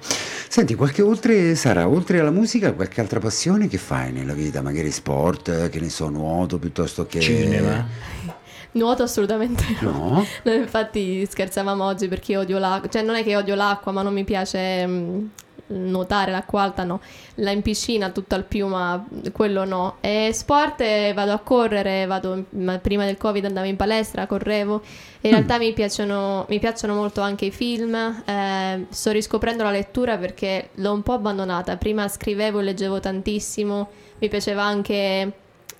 Senti, 0.47 0.75
qualche 0.75 1.01
oltre, 1.01 1.55
Sara, 1.55 1.87
oltre 1.87 2.19
alla 2.19 2.31
musica, 2.31 2.73
qualche 2.73 3.01
altra 3.01 3.19
passione 3.19 3.67
che 3.67 3.79
fai 3.79 4.11
nella 4.11 4.33
vita? 4.33 4.61
Magari 4.61 4.91
sport, 4.91 5.49
eh, 5.49 5.69
che 5.69 5.79
ne 5.79 5.89
so, 5.89 6.07
nuoto, 6.09 6.59
piuttosto 6.59 7.07
che... 7.07 7.19
Cinema. 7.19 8.43
Nuoto 8.75 9.03
assolutamente 9.03 9.63
no. 9.79 10.25
No? 10.43 10.51
Infatti 10.51 11.25
scherzavamo 11.25 11.83
oggi 11.83 12.09
perché 12.09 12.33
io 12.33 12.41
odio 12.41 12.57
l'acqua, 12.57 12.89
cioè 12.89 13.03
non 13.03 13.15
è 13.15 13.23
che 13.23 13.35
odio 13.35 13.55
l'acqua, 13.55 13.93
ma 13.93 14.01
non 14.01 14.13
mi 14.13 14.25
piace 14.25 14.85
mh, 14.85 15.29
nuotare 15.67 16.31
l'acqua 16.31 16.63
alta, 16.63 16.83
no. 16.83 16.99
La 17.35 17.51
in 17.51 17.61
piscina 17.61 18.09
tutto 18.09 18.35
al 18.35 18.43
più, 18.43 18.67
ma 18.67 19.05
quello 19.31 19.63
no. 19.63 19.95
E 20.01 20.31
sport 20.33 20.81
eh, 20.81 21.13
vado 21.15 21.31
a 21.31 21.39
correre, 21.39 22.05
vado, 22.05 22.47
ma 22.49 22.77
prima 22.79 23.05
del 23.05 23.15
Covid 23.15 23.45
andavo 23.45 23.65
in 23.65 23.77
palestra, 23.77 24.27
correvo. 24.27 24.81
In 25.21 25.31
realtà 25.31 25.57
mi 25.57 25.71
piacciono, 25.71 26.45
mi 26.49 26.59
piacciono 26.59 26.95
molto 26.95 27.21
anche 27.21 27.45
i 27.45 27.51
film. 27.51 27.95
eh, 28.25 28.85
sto 28.89 29.11
riscoprendo 29.11 29.63
la 29.63 29.71
lettura 29.71 30.17
perché 30.17 30.71
l'ho 30.75 30.91
un 30.91 31.01
po' 31.01 31.13
abbandonata. 31.13 31.77
Prima 31.77 32.09
scrivevo 32.09 32.59
e 32.59 32.63
leggevo 32.63 32.99
tantissimo, 32.99 33.89
mi 34.19 34.27
piaceva 34.27 34.63
anche 34.63 35.31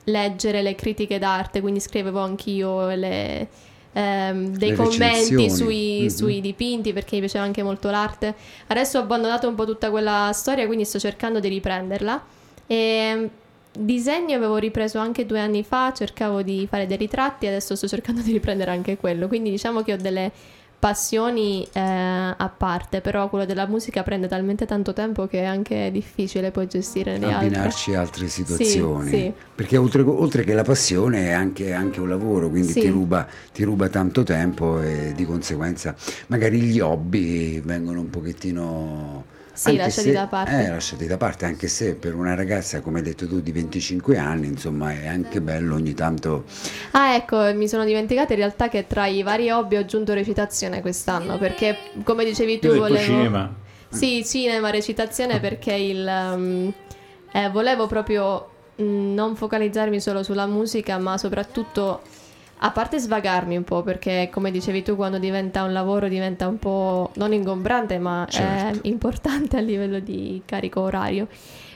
leggere 0.05 0.61
le 0.61 0.75
critiche 0.75 1.19
d'arte, 1.19 1.61
quindi 1.61 1.79
scrivevo 1.79 2.19
anch'io 2.19 2.89
le, 2.89 3.47
ehm, 3.93 4.55
dei 4.57 4.69
Le 4.69 4.75
commenti 4.75 5.49
sui, 5.49 6.01
Mhm. 6.03 6.07
sui 6.09 6.41
dipinti 6.41 6.93
perché 6.93 7.15
mi 7.15 7.21
piaceva 7.21 7.43
anche 7.43 7.63
molto 7.63 7.89
l'arte. 7.89 8.33
Adesso 8.67 8.99
ho 8.99 9.01
abbandonato 9.01 9.47
un 9.47 9.55
po' 9.55 9.65
tutta 9.65 9.89
quella 9.89 10.31
storia, 10.33 10.65
quindi 10.65 10.85
sto 10.85 10.99
cercando 10.99 11.39
di 11.39 11.47
riprenderla. 11.47 12.23
E 12.67 13.29
disegno 13.77 14.35
avevo 14.35 14.57
ripreso 14.57 14.99
anche 14.99 15.25
due 15.25 15.39
anni 15.39 15.63
fa, 15.63 15.91
cercavo 15.93 16.41
di 16.41 16.65
fare 16.69 16.87
dei 16.87 16.97
ritratti, 16.97 17.45
adesso 17.47 17.75
sto 17.75 17.87
cercando 17.87 18.21
di 18.21 18.31
riprendere 18.31 18.71
anche 18.71 18.97
quello. 18.97 19.27
Quindi 19.27 19.49
diciamo 19.49 19.81
che 19.83 19.93
ho 19.93 19.97
delle 19.97 20.31
passioni 20.78 21.67
eh, 21.73 21.80
a 21.80 22.53
parte, 22.55 23.01
però 23.01 23.28
quello 23.30 23.45
della 23.45 23.65
musica 23.65 24.03
prende 24.03 24.28
talmente 24.28 24.65
tanto 24.65 24.93
tempo 24.93 25.26
che 25.26 25.39
è 25.41 25.45
anche 25.45 25.89
difficile 25.91 26.51
poi 26.51 26.67
gestire 26.67 27.17
le 27.17 27.32
altre. 27.32 27.47
abbinarci 27.47 27.95
altre 27.95 28.28
situazioni 28.28 29.09
sì. 29.09 29.34
perché 29.55 29.78
oltre, 29.78 30.01
oltre 30.03 30.43
che 30.43 30.53
la 30.53 30.63
passione 30.63 31.28
è 31.30 31.32
anche, 31.32 31.73
anche 31.73 31.99
un 31.99 32.09
lavoro 32.09 32.49
quindi 32.49 32.71
Sì. 32.73 32.82
ti, 32.82 32.89
ruba, 32.89 33.28
ti 33.51 33.63
ruba 33.63 33.89
tanto 33.89 34.23
tempo 34.23 34.80
e 34.82 35.13
di 35.15 35.26
conseguenza 35.26 35.95
magari 36.28 36.59
gli 36.61 36.80
hobby 36.80 37.61
vengono 37.61 38.01
un 38.01 38.09
pochettino 38.09 39.26
Sì, 39.55 39.69
anche 39.69 39.81
lasciati 39.83 40.07
se- 40.09 40.13
da 40.13 40.27
parte. 40.27 40.51
eh, 40.65 40.69
lasciati 40.69 41.07
da 41.07 41.17
parte 41.17 41.45
anche 41.45 41.67
se 41.67 41.95
per 41.95 42.13
una 42.13 42.35
ragazza 42.35 42.81
come 42.81 42.99
hai 42.99 43.05
detto 43.05 43.25
tu 43.27 43.39
di 43.41 43.51
25 43.51 44.17
anni 44.17 44.47
insomma 44.47 44.91
è 44.91 45.07
anche 45.07 45.39
bello 45.41 45.75
ogni 45.75 45.93
tanto 45.93 46.43
Ah, 46.91 47.15
ecco, 47.15 47.37
mi 47.53 47.67
sono 47.67 47.85
dimenticata 47.85 48.33
in 48.33 48.39
realtà 48.39 48.67
che 48.69 48.85
tra 48.87 49.05
i 49.07 49.23
vari 49.23 49.49
hobby 49.49 49.77
ho 49.77 49.79
aggiunto 49.79 50.13
recitazione 50.13 50.81
quest'anno, 50.81 51.37
perché 51.37 51.77
come 52.03 52.23
dicevi 52.25 52.59
tu 52.59 52.67
Io 52.67 52.77
volevo... 52.79 52.97
cinema. 52.99 53.53
Sì, 53.89 54.23
cinema, 54.25 54.69
recitazione 54.71 55.39
perché 55.39 55.73
il, 55.73 56.05
um, 56.05 56.73
eh, 57.31 57.49
volevo 57.49 57.87
proprio 57.87 58.49
mm, 58.81 59.13
non 59.13 59.35
focalizzarmi 59.37 59.99
solo 60.01 60.21
sulla 60.23 60.45
musica, 60.47 60.97
ma 60.97 61.17
soprattutto, 61.17 62.01
a 62.59 62.71
parte 62.71 62.97
svagarmi 62.99 63.57
un 63.57 63.63
po', 63.63 63.83
perché 63.83 64.29
come 64.31 64.49
dicevi 64.51 64.81
tu, 64.81 64.95
quando 64.95 65.19
diventa 65.19 65.63
un 65.63 65.73
lavoro 65.73 66.07
diventa 66.07 66.47
un 66.47 66.57
po' 66.57 67.11
non 67.15 67.33
ingombrante, 67.33 67.97
ma 67.99 68.25
Certo. 68.29 68.87
importante 68.87 69.57
a 69.57 69.61
livello 69.61 69.99
di 69.99 70.41
carico 70.45 70.81
orario. 70.81 71.27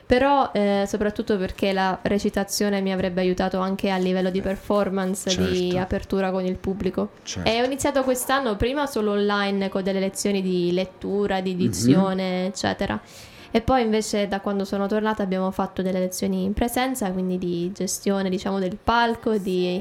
Però 0.05 0.49
eh, 0.53 0.85
soprattutto 0.87 1.37
perché 1.37 1.71
la 1.71 1.99
recitazione 2.01 2.81
mi 2.81 2.91
avrebbe 2.91 3.21
aiutato 3.21 3.59
anche 3.59 3.91
a 3.91 3.97
livello 3.97 4.31
di 4.31 4.41
performance, 4.41 5.29
di 5.35 5.69
Certo. 5.69 5.77
apertura 5.77 6.31
con 6.31 6.43
il 6.45 6.55
pubblico. 6.55 7.09
Certo. 7.21 7.47
E 7.47 7.61
ho 7.61 7.65
iniziato 7.65 8.03
quest'anno 8.03 8.55
prima 8.55 8.87
solo 8.87 9.11
online 9.11 9.69
con 9.69 9.83
delle 9.83 9.99
lezioni 9.99 10.41
di 10.41 10.71
lettura, 10.71 11.41
di 11.41 11.55
dizione, 11.55 12.47
eccetera. 12.47 12.99
E 13.51 13.61
poi 13.61 13.83
invece 13.83 14.27
da 14.27 14.39
quando 14.39 14.65
sono 14.65 14.87
tornata 14.87 15.21
abbiamo 15.21 15.51
fatto 15.51 15.83
delle 15.83 15.99
lezioni 15.99 16.43
in 16.43 16.53
presenza, 16.53 17.11
quindi 17.11 17.37
di 17.37 17.71
gestione, 17.71 18.29
diciamo, 18.29 18.57
del 18.57 18.77
palco, 18.83 19.37
di 19.37 19.79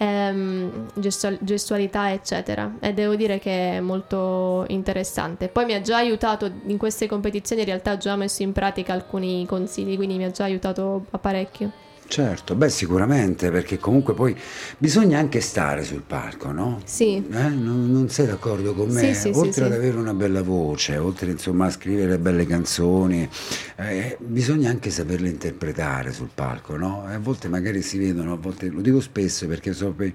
ehm, 0.00 0.86
gestu- 0.94 1.38
gestualità, 1.42 2.10
eccetera. 2.10 2.76
E 2.80 2.94
devo 2.94 3.14
dire 3.16 3.38
che 3.38 3.76
è 3.76 3.80
molto 3.80 4.64
interessante. 4.68 5.48
Poi 5.48 5.66
mi 5.66 5.74
ha 5.74 5.80
già 5.82 5.98
aiutato 5.98 6.50
in 6.66 6.78
queste 6.78 7.06
competizioni, 7.06 7.60
in 7.62 7.66
realtà 7.68 7.92
ho 7.92 7.96
già 7.98 8.16
messo 8.16 8.42
in 8.42 8.52
pratica 8.52 8.94
alcuni 8.94 9.44
consigli, 9.46 9.96
quindi 9.96 10.16
mi 10.16 10.24
ha 10.24 10.30
già 10.30 10.44
aiutato 10.44 11.04
parecchio. 11.20 11.70
Certo 12.10 12.56
beh 12.56 12.68
sicuramente 12.68 13.50
perché 13.52 13.78
comunque 13.78 14.14
poi 14.14 14.36
bisogna 14.76 15.18
anche 15.20 15.40
stare 15.40 15.84
sul 15.84 16.02
palco 16.04 16.50
no? 16.50 16.80
Sì. 16.84 17.16
Eh, 17.30 17.48
non, 17.48 17.90
non 17.90 18.08
sei 18.08 18.26
d'accordo 18.26 18.74
con 18.74 18.88
me? 18.90 19.14
Sì, 19.14 19.14
sì, 19.14 19.28
oltre 19.32 19.52
sì. 19.52 19.62
ad 19.62 19.72
avere 19.72 19.96
una 19.96 20.12
bella 20.12 20.42
voce, 20.42 20.96
oltre 20.96 21.30
insomma 21.30 21.66
a 21.66 21.70
scrivere 21.70 22.18
belle 22.18 22.46
canzoni, 22.46 23.28
eh, 23.76 24.16
bisogna 24.18 24.70
anche 24.70 24.90
saperle 24.90 25.28
interpretare 25.28 26.12
sul 26.12 26.30
palco, 26.34 26.76
no? 26.76 27.06
E 27.08 27.14
a 27.14 27.18
volte 27.20 27.46
magari 27.48 27.80
si 27.80 27.98
vedono, 27.98 28.32
a 28.32 28.36
volte 28.36 28.68
lo 28.68 28.80
dico 28.80 29.00
spesso 29.00 29.46
perché 29.46 29.72
so 29.72 29.92
pe- 29.92 30.12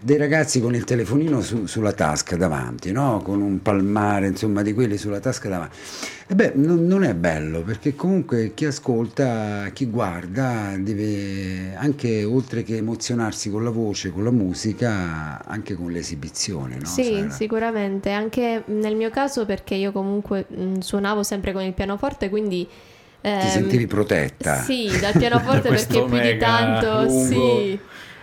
dei 0.00 0.16
ragazzi 0.16 0.60
con 0.60 0.74
il 0.74 0.82
telefonino 0.84 1.40
su- 1.40 1.66
sulla 1.66 1.92
tasca 1.92 2.36
davanti, 2.36 2.90
no? 2.90 3.20
Con 3.22 3.40
un 3.40 3.62
palmare 3.62 4.26
insomma 4.26 4.62
di 4.62 4.74
quelli 4.74 4.96
sulla 4.96 5.20
tasca 5.20 5.48
davanti. 5.48 5.76
E 6.30 6.34
beh, 6.34 6.52
non, 6.56 6.84
non 6.86 7.04
è 7.04 7.14
bello 7.14 7.62
perché 7.62 7.94
comunque 7.94 8.52
chi 8.52 8.66
ascolta, 8.66 9.70
chi 9.72 9.86
guarda 9.86 10.74
deve 10.78 11.27
eh, 11.28 11.74
anche 11.74 12.24
oltre 12.24 12.62
che 12.62 12.76
emozionarsi 12.76 13.50
con 13.50 13.62
la 13.62 13.70
voce, 13.70 14.10
con 14.10 14.24
la 14.24 14.30
musica, 14.30 15.44
anche 15.44 15.74
con 15.74 15.90
l'esibizione, 15.90 16.76
no? 16.76 16.86
Sì, 16.86 17.14
Sara? 17.14 17.30
sicuramente, 17.30 18.10
anche 18.10 18.62
nel 18.66 18.96
mio 18.96 19.10
caso 19.10 19.44
perché 19.44 19.74
io 19.74 19.92
comunque 19.92 20.46
mh, 20.48 20.78
suonavo 20.78 21.22
sempre 21.22 21.52
con 21.52 21.62
il 21.62 21.72
pianoforte, 21.72 22.28
quindi... 22.28 22.66
Ti 23.20 23.28
ehm, 23.28 23.48
sentivi 23.48 23.86
protetta? 23.86 24.62
Sì, 24.62 24.96
dal 25.00 25.12
pianoforte 25.16 25.68
perché 25.70 26.04
più 26.04 26.18
di 26.18 26.36
tanto, 26.38 27.02
lungo. 27.02 27.58
sì, 27.60 27.80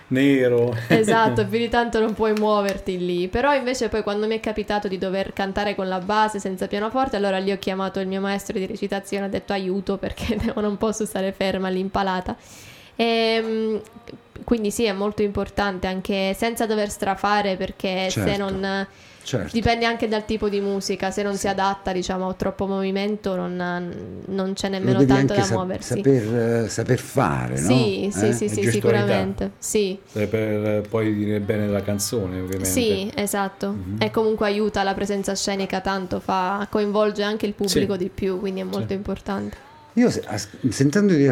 Nero. 0.08 0.76
esatto, 0.88 1.44
più 1.46 1.58
di 1.58 1.68
tanto 1.68 2.00
non 2.00 2.14
puoi 2.14 2.32
muoverti 2.32 2.98
lì. 2.98 3.28
Però 3.28 3.54
invece 3.54 3.88
poi 3.88 4.02
quando 4.02 4.26
mi 4.26 4.36
è 4.36 4.40
capitato 4.40 4.88
di 4.88 4.98
dover 4.98 5.32
cantare 5.32 5.74
con 5.74 5.88
la 5.88 5.98
base 5.98 6.38
senza 6.38 6.66
pianoforte, 6.66 7.16
allora 7.16 7.38
lì 7.38 7.50
ho 7.52 7.58
chiamato 7.58 8.00
il 8.00 8.06
mio 8.06 8.20
maestro 8.20 8.58
di 8.58 8.66
recitazione, 8.66 9.26
ho 9.26 9.30
detto 9.30 9.52
aiuto 9.52 9.96
perché 9.96 10.36
non 10.54 10.76
posso 10.76 11.04
stare 11.04 11.32
ferma 11.32 11.68
lì 11.68 11.80
impalata. 12.96 13.02
Ehm, 13.02 13.80
quindi 14.44 14.70
sì, 14.70 14.84
è 14.84 14.92
molto 14.92 15.22
importante 15.22 15.86
anche 15.86 16.34
senza 16.36 16.66
dover 16.66 16.88
strafare 16.90 17.56
perché 17.56 18.08
se 18.10 18.24
Certo. 18.26 18.50
non... 18.50 18.86
Certo. 19.26 19.50
Dipende 19.52 19.86
anche 19.86 20.06
dal 20.06 20.24
tipo 20.24 20.48
di 20.48 20.60
musica, 20.60 21.10
se 21.10 21.24
non 21.24 21.34
si 21.34 21.48
adatta 21.48 21.90
diciamo 21.90 22.28
a 22.28 22.34
troppo 22.34 22.68
movimento 22.68 23.34
non, 23.34 24.22
non 24.26 24.52
c'è 24.52 24.68
nemmeno 24.68 24.98
tanto 25.04 25.14
anche 25.32 25.34
da 25.34 25.42
sap- 25.42 25.56
muoversi. 25.56 25.94
saper, 25.96 26.62
eh, 26.64 26.68
saper 26.68 26.98
fare, 27.00 27.60
no? 27.60 27.66
Sì, 27.66 28.08
sì, 28.12 28.26
Eh? 28.28 28.32
sì, 28.32 28.48
sì, 28.48 28.70
sicuramente. 28.70 29.50
Sì. 29.58 29.98
Per 30.12 30.86
poi 30.88 31.12
dire 31.12 31.40
bene 31.40 31.66
la 31.66 31.82
canzone, 31.82 32.38
ovviamente. 32.38 32.66
Sì, 32.66 33.10
esatto. 33.16 33.70
Mhm. 33.72 33.96
E 33.98 34.12
comunque 34.12 34.46
aiuta 34.46 34.84
la 34.84 34.94
presenza 34.94 35.34
scenica 35.34 35.80
tanto, 35.80 36.20
fa, 36.20 36.64
coinvolge 36.70 37.24
anche 37.24 37.46
il 37.46 37.54
pubblico 37.54 37.94
Sì. 37.94 37.98
di 37.98 38.08
più, 38.10 38.38
quindi 38.38 38.60
è 38.60 38.64
molto 38.64 38.90
Sì. 38.90 38.94
importante. 38.94 39.56
Io 39.96 40.10
se- 40.10 40.22
as- 40.26 40.48
sentendoti 40.68 41.26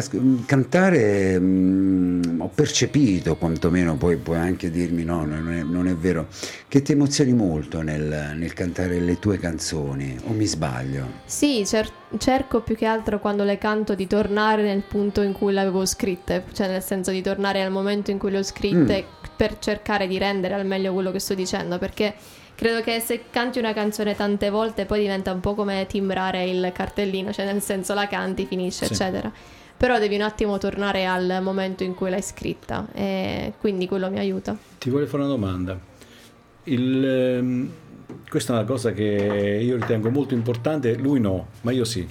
cantare 0.47 1.39
mm, 1.39 2.41
ho 2.41 2.49
percepito, 2.53 3.35
quantomeno 3.35 3.95
poi 3.95 4.17
puoi 4.17 4.37
anche 4.37 4.71
dirmi 4.71 5.03
no, 5.03 5.23
non 5.23 5.51
è, 5.53 5.61
non 5.61 5.87
è 5.87 5.95
vero, 5.95 6.27
che 6.67 6.81
ti 6.81 6.93
emozioni 6.93 7.31
molto 7.33 7.83
nel, 7.83 8.33
nel 8.35 8.53
cantare 8.53 8.99
le 8.99 9.19
tue 9.19 9.37
canzoni, 9.37 10.17
o 10.25 10.33
mi 10.33 10.47
sbaglio? 10.47 11.05
Sì, 11.25 11.63
cer- 11.63 11.91
cerco 12.17 12.61
più 12.61 12.75
che 12.75 12.87
altro 12.87 13.19
quando 13.19 13.43
le 13.43 13.59
canto 13.59 13.93
di 13.93 14.07
tornare 14.07 14.63
nel 14.63 14.81
punto 14.81 15.21
in 15.21 15.33
cui 15.33 15.53
le 15.53 15.59
avevo 15.59 15.85
scritte, 15.85 16.45
cioè 16.51 16.67
nel 16.67 16.81
senso 16.81 17.11
di 17.11 17.21
tornare 17.21 17.61
al 17.61 17.71
momento 17.71 18.09
in 18.09 18.17
cui 18.17 18.31
le 18.31 18.39
ho 18.39 18.43
scritte 18.43 19.05
per 19.35 19.59
cercare 19.59 20.07
di 20.07 20.17
rendere 20.17 20.55
al 20.55 20.65
meglio 20.65 20.91
quello 20.91 21.11
che 21.11 21.19
sto 21.19 21.35
dicendo, 21.35 21.77
perché 21.77 22.15
credo 22.55 22.81
che 22.81 22.99
se 22.99 23.25
canti 23.29 23.59
una 23.59 23.73
canzone 23.73 24.15
tante 24.15 24.49
volte 24.49 24.85
poi 24.85 25.01
diventa 25.01 25.31
un 25.31 25.39
po' 25.41 25.53
come 25.53 25.85
timbrare 25.87 26.45
il 26.45 26.71
cartellino, 26.73 27.31
cioè 27.31 27.45
nel 27.45 27.61
senso 27.61 27.93
la 27.93 28.07
canti, 28.07 28.45
finisce, 28.45 28.85
Sì. 28.85 28.93
eccetera. 28.93 29.31
Però 29.77 29.99
devi 29.99 30.15
un 30.15 30.21
attimo 30.21 30.57
tornare 30.57 31.05
al 31.05 31.39
momento 31.41 31.83
in 31.83 31.93
cui 31.95 32.09
l'hai 32.09 32.21
scritta 32.21 32.87
e 32.93 33.53
quindi 33.59 33.87
quello 33.87 34.09
mi 34.09 34.19
aiuta. 34.19 34.55
Ti 34.77 34.89
voglio 34.89 35.05
fare 35.05 35.23
una 35.23 35.31
domanda. 35.31 35.77
Il, 36.63 37.05
ehm, 37.05 37.69
questa 38.29 38.53
è 38.53 38.55
una 38.57 38.65
cosa 38.65 38.91
che 38.93 39.59
io 39.61 39.75
ritengo 39.75 40.09
molto 40.09 40.33
importante, 40.33 40.95
lui 40.95 41.19
no, 41.19 41.47
ma 41.61 41.71
io 41.71 41.83
sì. 41.83 42.07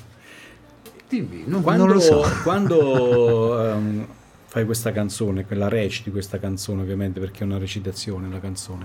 Dimmi, 1.08 1.44
non, 1.46 1.62
Quando, 1.62 1.84
non 1.86 1.94
lo 1.94 2.00
so. 2.00 2.22
quando, 2.42 3.66
ehm, 3.70 4.06
fai 4.46 4.64
questa 4.64 4.92
canzone, 4.92 5.44
quella 5.46 5.68
reciti 5.68 6.10
questa 6.10 6.38
canzone 6.38 6.82
ovviamente 6.82 7.18
perché 7.18 7.40
è 7.40 7.44
una 7.44 7.58
recitazione 7.58 8.28
la 8.28 8.40
canzone, 8.40 8.84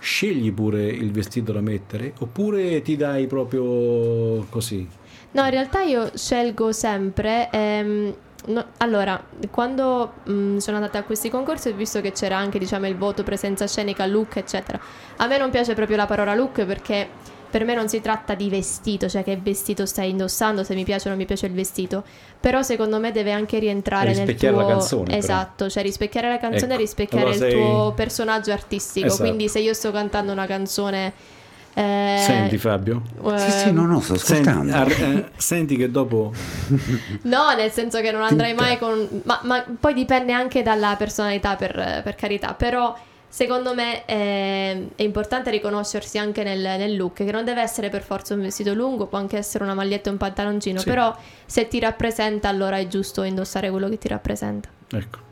scegli 0.00 0.52
pure 0.52 0.84
il 0.86 1.10
vestito 1.12 1.52
da 1.52 1.60
mettere 1.60 2.14
oppure 2.18 2.82
ti 2.82 2.96
dai 2.96 3.26
proprio 3.26 4.46
così? 4.48 4.88
No, 5.32 5.44
in 5.44 5.50
realtà 5.50 5.82
io 5.82 6.10
scelgo 6.14 6.72
sempre. 6.72 7.48
ehm, 7.52 8.14
no- 8.46 8.66
allora, 8.78 9.22
quando 9.50 10.14
mh, 10.24 10.56
sono 10.56 10.76
andata 10.78 10.98
a 10.98 11.02
questi 11.04 11.28
concorsi 11.30 11.68
ho 11.68 11.74
visto 11.74 12.00
che 12.00 12.12
c'era 12.12 12.36
anche 12.36 12.58
diciamo, 12.58 12.86
il 12.88 12.96
voto 12.96 13.22
presenza 13.22 13.66
scenica, 13.66 14.06
look, 14.06 14.36
eccetera. 14.36 14.80
A 15.18 15.26
me 15.26 15.38
non 15.38 15.50
piace 15.50 15.74
proprio 15.74 15.96
la 15.96 16.06
parola 16.06 16.34
look 16.34 16.64
perché 16.64 17.08
per 17.50 17.64
me 17.64 17.74
non 17.74 17.88
si 17.88 18.00
tratta 18.00 18.34
di 18.34 18.48
vestito, 18.48 19.08
cioè 19.08 19.22
che 19.24 19.36
vestito 19.36 19.84
stai 19.86 20.10
indossando, 20.10 20.64
se 20.64 20.74
mi 20.74 20.84
piace 20.84 21.06
o 21.08 21.10
non 21.10 21.18
mi 21.18 21.26
piace 21.26 21.46
il 21.46 21.52
vestito. 21.52 22.04
Però 22.40 22.62
secondo 22.62 22.98
me 22.98 23.12
deve 23.12 23.32
anche 23.32 23.58
rientrare 23.58 24.14
nel 24.14 24.26
Rispecchiare 24.26 24.54
tuo... 24.54 24.62
la 24.64 24.68
canzone, 24.72 25.04
però. 25.04 25.16
Esatto, 25.18 25.68
cioè 25.68 25.82
rispecchiare 25.82 26.28
la 26.28 26.38
canzone 26.38 26.70
e 26.72 26.74
Ecco, 26.74 26.80
rispecchiare 26.82 27.30
allora 27.30 27.34
il 27.36 27.40
sei- 27.40 27.52
tuo 27.52 27.92
personaggio 27.94 28.52
artistico. 28.52 29.06
Esatto. 29.06 29.22
Quindi 29.22 29.48
se 29.48 29.58
io 29.58 29.74
sto 29.74 29.90
cantando 29.90 30.32
una 30.32 30.46
canzone... 30.46 31.12
eh, 31.74 32.16
Senti 32.24 32.56
Fabio? 32.58 33.02
Sì, 33.36 33.50
sì, 33.50 33.68
ehm, 33.68 33.74
no, 33.74 33.86
no, 33.86 34.00
sto 34.00 34.14
ascoltando. 34.14 34.72
Senti, 34.72 35.02
ar- 35.02 35.08
eh, 35.16 35.30
senti 35.36 35.76
che 35.76 35.90
dopo 35.90 36.32
No, 37.22 37.54
nel 37.56 37.70
senso 37.70 38.00
che 38.00 38.10
non 38.10 38.22
andrei 38.22 38.50
Tinta. 38.54 38.62
mai 38.62 38.78
con... 38.78 39.22
Ma, 39.24 39.40
ma 39.44 39.64
poi 39.78 39.94
dipende 39.94 40.32
anche 40.32 40.62
dalla 40.62 40.96
personalità, 40.96 41.56
per, 41.56 42.00
per 42.02 42.14
carità. 42.14 42.54
Però 42.54 42.96
secondo 43.30 43.74
me 43.74 44.04
è, 44.04 44.76
è 44.96 45.02
importante 45.02 45.50
riconoscersi 45.50 46.18
anche 46.18 46.42
nel, 46.42 46.60
nel 46.60 46.96
look, 46.96 47.24
che 47.24 47.30
non 47.30 47.44
deve 47.44 47.62
essere 47.62 47.88
per 47.88 48.02
forza 48.02 48.34
un 48.34 48.42
vestito 48.42 48.74
lungo, 48.74 49.06
può 49.06 49.16
anche 49.18 49.38
essere 49.38 49.64
una 49.64 49.72
maglietta 49.74 50.08
e 50.08 50.12
un 50.12 50.18
pantaloncino. 50.18 50.80
Sì. 50.80 50.84
Però 50.84 51.16
se 51.46 51.68
ti 51.68 51.78
rappresenta, 51.78 52.48
allora 52.48 52.76
è 52.76 52.86
giusto 52.88 53.22
indossare 53.22 53.70
quello 53.70 53.88
che 53.88 53.96
ti 53.98 54.08
rappresenta. 54.08 54.68
ecco. 54.92 55.28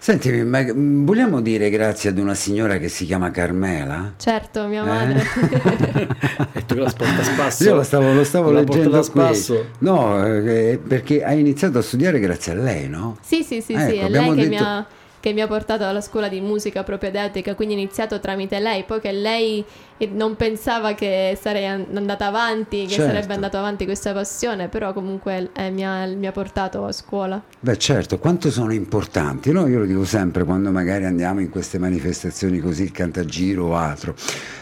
Senti, 0.00 0.30
ma 0.42 0.64
vogliamo 0.72 1.42
dire 1.42 1.68
grazie 1.68 2.08
ad 2.08 2.16
una 2.16 2.32
signora 2.32 2.78
che 2.78 2.88
si 2.88 3.04
chiama 3.04 3.30
Carmela? 3.30 4.14
Certo, 4.16 4.66
mia 4.68 4.82
Eh? 4.82 4.86
madre. 4.86 5.24
E 6.54 6.64
tu 6.64 6.76
la 6.76 6.90
porta 6.96 7.20
a 7.20 7.22
spasso. 7.22 7.64
Io 7.64 7.74
lo 7.74 7.82
stavo, 7.82 8.12
lo 8.14 8.24
stavo 8.24 8.50
La 8.50 8.60
leggendo 8.60 8.98
a 8.98 9.02
spasso. 9.02 9.66
No, 9.80 10.24
eh, 10.26 10.78
perché 10.82 11.22
hai 11.22 11.40
iniziato 11.40 11.76
a 11.76 11.82
studiare 11.82 12.18
grazie 12.20 12.52
a 12.52 12.54
lei, 12.54 12.88
no? 12.88 13.18
sì, 13.22 13.42
sì, 13.42 13.60
sì, 13.60 13.74
Ecco, 13.74 13.90
sì, 13.90 13.96
è 13.96 14.08
lei 14.08 14.24
che, 14.30 14.34
mi 14.34 14.48
detto- 14.48 14.64
ha, 14.64 14.86
che 15.26 15.32
mi 15.32 15.40
ha 15.40 15.48
portato 15.48 15.84
alla 15.84 16.00
scuola 16.00 16.28
di 16.28 16.40
musica 16.40 16.84
propedeutica, 16.84 17.56
quindi 17.56 17.74
ho 17.74 17.78
iniziato 17.78 18.20
tramite 18.20 18.60
lei, 18.60 18.84
poi 18.84 19.00
che 19.00 19.10
lei 19.10 19.64
eh, 19.96 20.06
non 20.06 20.36
pensava 20.36 20.94
che 20.94 21.36
sarei 21.40 21.66
an- 21.66 21.84
andata 21.94 22.26
avanti, 22.26 22.82
che 22.82 22.92
Certo. 22.92 23.12
sarebbe 23.12 23.34
andata 23.34 23.58
avanti 23.58 23.84
questa 23.86 24.12
passione, 24.12 24.68
però 24.68 24.92
comunque 24.92 25.50
eh, 25.52 25.70
mi, 25.70 25.84
ha, 25.84 26.06
mi 26.06 26.28
ha 26.28 26.30
portato 26.30 26.84
a 26.84 26.92
scuola. 26.92 27.42
Beh, 27.58 27.76
certo, 27.76 28.20
quanto 28.20 28.52
sono 28.52 28.72
importanti, 28.72 29.50
no? 29.50 29.66
Io 29.66 29.80
lo 29.80 29.84
dico 29.84 30.04
sempre 30.04 30.44
quando 30.44 30.70
magari 30.70 31.06
andiamo 31.06 31.40
in 31.40 31.50
queste 31.50 31.80
manifestazioni 31.80 32.60
così, 32.60 32.84
il 32.84 32.92
cantagiro 32.92 33.64
o 33.64 33.74
altro. 33.74 34.14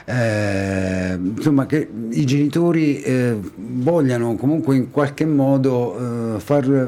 Eh, 0.07 1.19
insomma, 1.21 1.67
che 1.67 1.87
i 2.09 2.25
genitori 2.25 3.03
eh, 3.03 3.37
vogliano 3.55 4.35
comunque 4.37 4.77
in 4.77 4.91
qualche 4.91 5.27
modo 5.27 6.37
eh, 6.37 6.41
far 6.41 6.87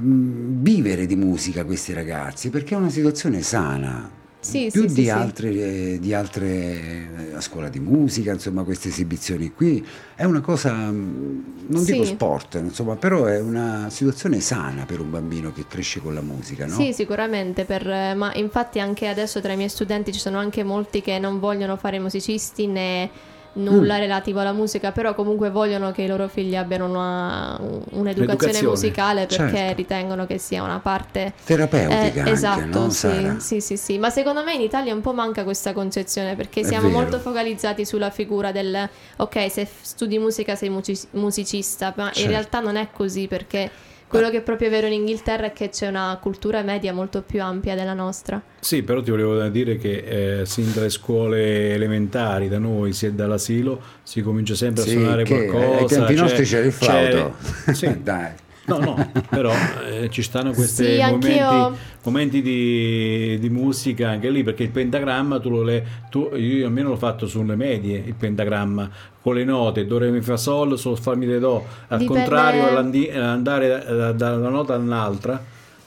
vivere 0.00 1.06
di 1.06 1.16
musica 1.16 1.64
questi 1.64 1.92
ragazzi, 1.92 2.50
perché 2.50 2.74
è 2.74 2.78
una 2.78 2.90
situazione 2.90 3.42
sana. 3.42 4.22
Sì, 4.44 4.68
più 4.70 4.86
sì, 4.86 4.94
di, 4.94 5.02
sì, 5.04 5.08
altre, 5.08 5.48
eh, 5.50 5.98
di 5.98 6.12
altre 6.12 6.46
eh, 6.46 7.34
a 7.34 7.40
scuola 7.40 7.70
di 7.70 7.80
musica, 7.80 8.30
insomma, 8.30 8.62
queste 8.62 8.88
esibizioni 8.88 9.50
qui 9.54 9.82
è 10.14 10.24
una 10.24 10.42
cosa, 10.42 10.74
mm, 10.74 11.40
non 11.68 11.82
dico 11.82 12.04
sport, 12.04 12.60
insomma, 12.62 12.96
però 12.96 13.24
è 13.24 13.40
una 13.40 13.88
situazione 13.88 14.40
sana 14.40 14.84
per 14.84 15.00
un 15.00 15.10
bambino 15.10 15.50
che 15.50 15.64
cresce 15.66 16.00
con 16.00 16.12
la 16.12 16.20
musica, 16.20 16.66
no? 16.66 16.74
Sì, 16.74 16.92
sicuramente, 16.92 17.64
per- 17.64 18.14
ma 18.16 18.34
infatti 18.34 18.80
anche 18.80 19.08
adesso 19.08 19.40
tra 19.40 19.54
i 19.54 19.56
miei 19.56 19.70
studenti 19.70 20.12
ci 20.12 20.20
sono 20.20 20.36
anche 20.36 20.62
molti 20.62 21.00
che 21.00 21.18
non 21.18 21.38
vogliono 21.38 21.76
fare 21.76 21.98
musicisti 21.98 22.66
né 22.66 23.10
nulla 23.54 23.96
Mm. 23.96 24.00
relativo 24.00 24.40
alla 24.40 24.52
musica, 24.52 24.92
però 24.92 25.14
comunque 25.14 25.50
vogliono 25.50 25.92
che 25.92 26.02
i 26.02 26.06
loro 26.06 26.28
figli 26.28 26.56
abbiano 26.56 26.86
una- 26.88 27.56
un'educazione 27.60 28.12
L'educazione, 28.14 28.66
musicale 28.68 29.26
perché 29.26 29.56
certo. 29.56 29.76
ritengono 29.76 30.26
che 30.26 30.38
sia 30.38 30.62
una 30.62 30.78
parte 30.80 31.32
Terapeutica 31.44 31.94
Eh, 32.02 32.18
anche, 32.20 32.30
esatto, 32.30 32.78
no, 32.78 32.90
sì, 32.90 32.96
Sara? 32.96 33.38
sì, 33.38 33.60
sì, 33.60 33.76
sì. 33.76 33.98
Ma 33.98 34.10
secondo 34.10 34.42
me 34.42 34.54
in 34.54 34.60
Italia 34.60 34.92
un 34.94 35.00
po' 35.00 35.12
manca 35.12 35.44
questa 35.44 35.72
concezione 35.72 36.34
perché 36.36 36.60
È 36.60 36.64
siamo 36.64 36.88
vero. 36.88 37.00
molto 37.00 37.18
focalizzati 37.18 37.84
sulla 37.84 38.10
figura 38.10 38.52
del 38.52 38.88
ok, 39.16 39.50
se 39.50 39.68
studi 39.80 40.18
musica 40.18 40.54
sei 40.54 40.70
musicista, 41.12 41.92
ma 41.96 42.04
Certo. 42.06 42.20
in 42.20 42.28
realtà 42.28 42.60
non 42.60 42.76
è 42.76 42.88
così 42.92 43.26
perché 43.28 43.70
quello 44.14 44.30
che 44.30 44.36
è 44.38 44.42
proprio 44.42 44.70
vero 44.70 44.86
in 44.86 44.92
Inghilterra 44.92 45.46
è 45.46 45.52
che 45.52 45.70
c'è 45.70 45.88
una 45.88 46.16
cultura 46.20 46.62
media 46.62 46.92
molto 46.92 47.22
più 47.22 47.42
ampia 47.42 47.74
della 47.74 47.94
nostra. 47.94 48.40
Sì, 48.60 48.82
però 48.82 49.02
ti 49.02 49.10
volevo 49.10 49.42
dire 49.48 49.76
che 49.76 50.40
eh, 50.40 50.46
sin 50.46 50.72
dalle 50.72 50.88
scuole 50.90 51.72
elementari 51.74 52.48
da 52.48 52.58
noi, 52.58 52.92
sia 52.92 53.10
dall'asilo, 53.10 53.80
si 54.02 54.22
comincia 54.22 54.54
sempre 54.54 54.84
Sì, 54.84 54.90
a 54.90 54.92
suonare 54.92 55.22
che 55.24 55.46
qualcosa. 55.46 55.78
ai 55.78 55.86
tempi 55.86 56.14
c'è- 56.14 56.20
nostri 56.20 56.44
c'era 56.44 56.64
il 56.66 56.72
flauto. 56.72 57.34
Sì. 57.74 58.02
Dai. 58.02 58.30
No, 58.66 58.78
no, 58.78 59.10
però 59.28 59.52
eh, 59.86 60.08
ci 60.10 60.22
stanno 60.22 60.52
questi 60.54 60.84
Sì, 60.96 61.02
momenti, 61.02 61.78
momenti 62.04 62.40
di, 62.42 63.38
di 63.38 63.50
musica 63.50 64.08
anche 64.08 64.30
lì, 64.30 64.42
perché 64.42 64.62
il 64.62 64.70
pentagramma 64.70 65.38
tu 65.38 65.50
lo 65.50 65.62
le, 65.62 65.86
tu, 66.10 66.30
io 66.34 66.66
almeno 66.66 66.88
l'ho 66.88 66.96
fatto 66.96 67.26
sulle 67.26 67.56
medie, 67.56 68.02
il 68.04 68.14
pentagramma, 68.14 68.88
con 69.20 69.34
le 69.34 69.44
note, 69.44 69.86
do, 69.86 69.98
re, 69.98 70.10
mi, 70.10 70.22
fa, 70.22 70.38
sol, 70.38 70.78
sol, 70.78 70.98
fa, 70.98 71.14
mi, 71.14 71.26
re, 71.26 71.38
do, 71.38 71.62
al 71.88 71.98
Dipende- 71.98 72.06
contrario 72.22 72.66
all'andi- 72.66 73.10
andare 73.10 73.84
da, 73.86 74.12
da 74.12 74.34
una 74.36 74.48
nota 74.48 74.72
all'altra. 74.74 75.42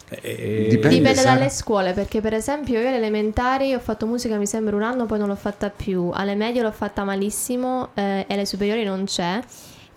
eh, 0.09 0.67
Dipende, 0.69 0.97
Dipende 0.97 1.15
Sara. 1.15 1.33
dalle 1.35 1.49
scuole, 1.49 1.93
perché 1.93 2.21
per 2.21 2.33
esempio 2.35 2.79
io 2.79 2.87
alle 2.87 2.97
elementari 2.97 3.73
ho 3.73 3.79
fatto 3.79 4.05
musica 4.05 4.37
mi 4.37 4.45
sembra 4.45 4.75
un 4.75 4.83
anno, 4.83 5.05
poi 5.07 5.17
non 5.17 5.27
l'ho 5.27 5.35
fatta 5.35 5.69
più. 5.71 6.11
Alle 6.13 6.35
medie 6.35 6.61
l'ho 6.61 6.71
fatta 6.71 7.03
malissimo 7.03 7.89
eh, 7.95 8.25
e 8.27 8.33
alle 8.33 8.45
superiori 8.45 8.83
non 8.83 9.03
c'è. 9.05 9.39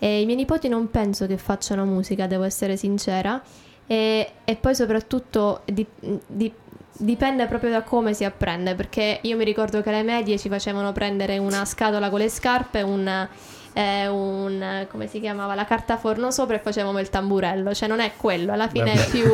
E 0.00 0.20
i 0.22 0.24
miei 0.24 0.36
nipoti 0.38 0.66
non 0.66 0.90
penso 0.90 1.26
che 1.26 1.36
facciano 1.36 1.84
musica, 1.84 2.26
devo 2.26 2.42
essere 2.42 2.76
sincera. 2.76 3.40
e, 3.86 4.30
e 4.44 4.56
poi 4.56 4.74
soprattutto 4.74 5.62
di- 5.64 5.84
di- 6.26 6.52
dipende 6.92 7.46
proprio 7.46 7.70
da 7.70 7.82
come 7.82 8.12
si 8.14 8.24
apprende, 8.24 8.74
perché 8.74 9.18
io 9.22 9.36
mi 9.36 9.44
ricordo 9.44 9.80
che 9.82 9.88
alle 9.88 10.02
medie 10.02 10.38
ci 10.38 10.48
facevano 10.48 10.92
prendere 10.92 11.38
una 11.38 11.64
scatola 11.64 12.10
con 12.10 12.18
le 12.18 12.28
scarpe, 12.28 12.82
un, 12.82 13.28
eh, 13.72 14.06
un- 14.08 14.86
come 14.90 15.06
si 15.06 15.20
chiamava, 15.20 15.54
la 15.54 15.64
carta 15.64 15.96
forno 15.96 16.30
sopra 16.30 16.56
e 16.56 16.58
facevamo 16.58 16.98
il 16.98 17.08
tamburello, 17.08 17.72
cioè 17.72 17.88
non 17.88 18.00
è 18.00 18.12
quello, 18.16 18.52
alla 18.52 18.68
fine 18.68 18.92
è 18.92 19.06
più 19.08 19.24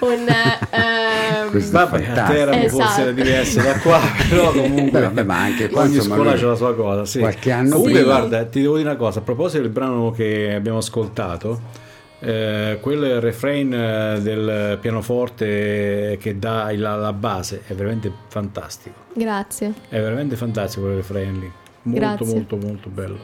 un... 0.00 0.26
ehm, 0.70 1.50
Questo 1.50 1.76
è 1.76 1.84
Vabbè, 1.86 1.96
a 1.96 2.04
fantastico. 2.06 2.38
Teramo 2.38 2.62
Esatto. 2.62 2.82
forse 2.82 3.00
era 3.02 3.10
diverso 3.12 3.60
da 3.60 3.78
qua, 3.80 4.00
però 4.28 4.52
comunque 4.52 5.00
vabbè, 5.00 5.22
ma 5.24 5.38
anche 5.38 5.68
qua, 5.68 5.82
ogni 5.82 5.94
insomma, 5.96 6.14
scuola 6.14 6.30
lui- 6.30 6.40
c'ha 6.40 6.46
la 6.46 6.54
sua 6.54 6.74
cosa. 6.74 7.04
Sì. 7.04 7.18
qualche 7.18 7.50
anno 7.50 7.70
comunque, 7.76 8.00
prima- 8.00 8.16
guarda, 8.18 8.44
ti 8.46 8.60
devo 8.62 8.76
dire 8.76 8.88
una 8.88 8.98
cosa: 8.98 9.18
a 9.18 9.22
proposito 9.22 9.62
del 9.62 9.70
brano 9.70 10.10
che 10.12 10.54
abbiamo 10.54 10.78
ascoltato, 10.78 11.60
eh, 12.20 12.78
quel 12.80 13.20
refrain 13.20 13.72
eh, 13.72 14.20
del 14.20 14.78
pianoforte 14.80 16.16
che 16.20 16.38
dà 16.38 16.70
il- 16.70 16.80
la 16.80 17.12
base 17.12 17.62
è 17.66 17.74
veramente 17.74 18.12
fantastico. 18.28 18.98
Grazie, 19.14 19.72
È 19.88 19.98
veramente 20.00 20.36
fantastico 20.36 20.82
quel 20.84 20.96
refrain 20.96 21.38
lì. 21.38 21.50
Molto, 21.82 22.00
Grazie. 22.00 22.26
molto, 22.26 22.56
molto 22.56 22.88
bello. 22.90 23.18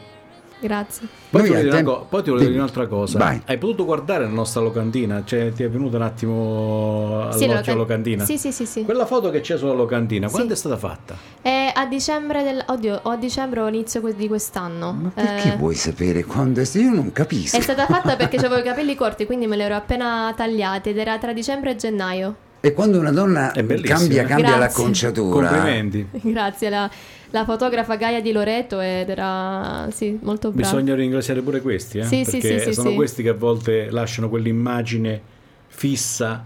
Grazie. 0.61 1.07
Poi 1.31 1.43
ti, 1.43 1.49
volevo 1.49 1.71
tempo- 1.71 1.93
co- 1.99 2.07
poi 2.09 2.23
ti 2.23 2.31
volevo 2.31 2.49
dire 2.49 2.61
un'altra 2.61 2.87
cosa. 2.87 3.19
Vai. 3.19 3.41
Hai 3.45 3.59
potuto 3.59 3.85
guardare 3.85 4.25
la 4.25 4.31
nostra 4.31 4.61
locandina? 4.61 5.23
Cioè, 5.25 5.53
ti 5.53 5.63
è 5.63 5.69
venuto 5.69 5.97
un 5.97 6.03
attimo 6.03 7.29
Sì, 7.33 7.45
all'occhio 7.45 7.73
lo- 7.73 7.79
la 7.79 7.85
locandina? 7.85 8.25
Sì, 8.25 8.39
sì, 8.39 8.53
sì, 8.53 8.67
sì. 8.67 8.85
Quella 8.85 9.07
foto 9.07 9.31
che 9.31 9.41
c'è 9.41 9.57
sulla 9.59 9.73
locandina, 9.73 10.29
quando 10.29 10.53
è 10.53 10.57
stata 10.57 10.77
fatta? 10.77 11.17
È 11.41 11.73
a 11.75 11.87
dicembre 11.87 12.43
del... 12.43 12.63
Oddio, 12.67 13.01
o 13.03 13.11
a 13.11 13.17
dicembre 13.17 13.61
o 13.61 13.69
inizio 13.69 14.01
di 14.17 14.29
quest'anno. 14.29 14.93
Ma 14.93 15.11
perché 15.15 15.53
Eh, 15.55 15.57
vuoi 15.57 15.75
sapere 15.75 16.25
quando 16.25 16.61
è? 16.61 16.65
Io 16.75 16.91
non 16.91 17.13
capisco. 17.13 17.57
È 17.57 17.61
stata 17.61 17.87
fatta 17.87 18.15
perché 18.17 18.37
avevo 18.37 18.57
i 18.59 18.63
capelli 18.63 18.95
corti, 18.95 19.27
quindi 19.27 19.47
me 19.47 19.57
li 19.57 19.63
ero 19.63 19.75
appena 19.75 20.33
tagliati 20.37 20.91
ed 20.91 20.99
era 20.99 21.19
tra 21.19 21.33
dicembre 21.33 21.71
e 21.73 21.77
gennaio. 21.77 22.35
E 22.61 22.73
quando 22.73 22.99
una 22.99 23.13
donna 23.13 23.53
cambia, 23.55 24.23
eh? 24.23 24.25
cambia 24.25 24.37
Grazie. 24.37 24.59
l'acconciatura, 24.59 25.49
Complimenti. 25.49 26.09
Grazie, 26.23 26.69
la, 26.71 26.91
la 27.37 27.45
fotografa 27.45 27.97
Gaia 27.97 28.23
di 28.23 28.33
Loreto 28.33 28.81
ed 28.81 29.11
era 29.11 29.89
sì, 29.91 30.19
molto 30.23 30.51
brava. 30.51 30.71
Bisogna 30.71 30.95
ringraziare 30.95 31.43
pure 31.43 31.61
questi, 31.61 31.99
eh? 31.99 32.05
Sì, 32.05 32.25
perché 32.25 32.61
sì, 32.61 32.73
sono 32.73 32.95
questi 32.95 33.23
che 33.23 33.29
a 33.29 33.35
volte 33.35 33.91
lasciano 33.91 34.31
quell'immagine 34.31 35.21
fissa 35.67 36.45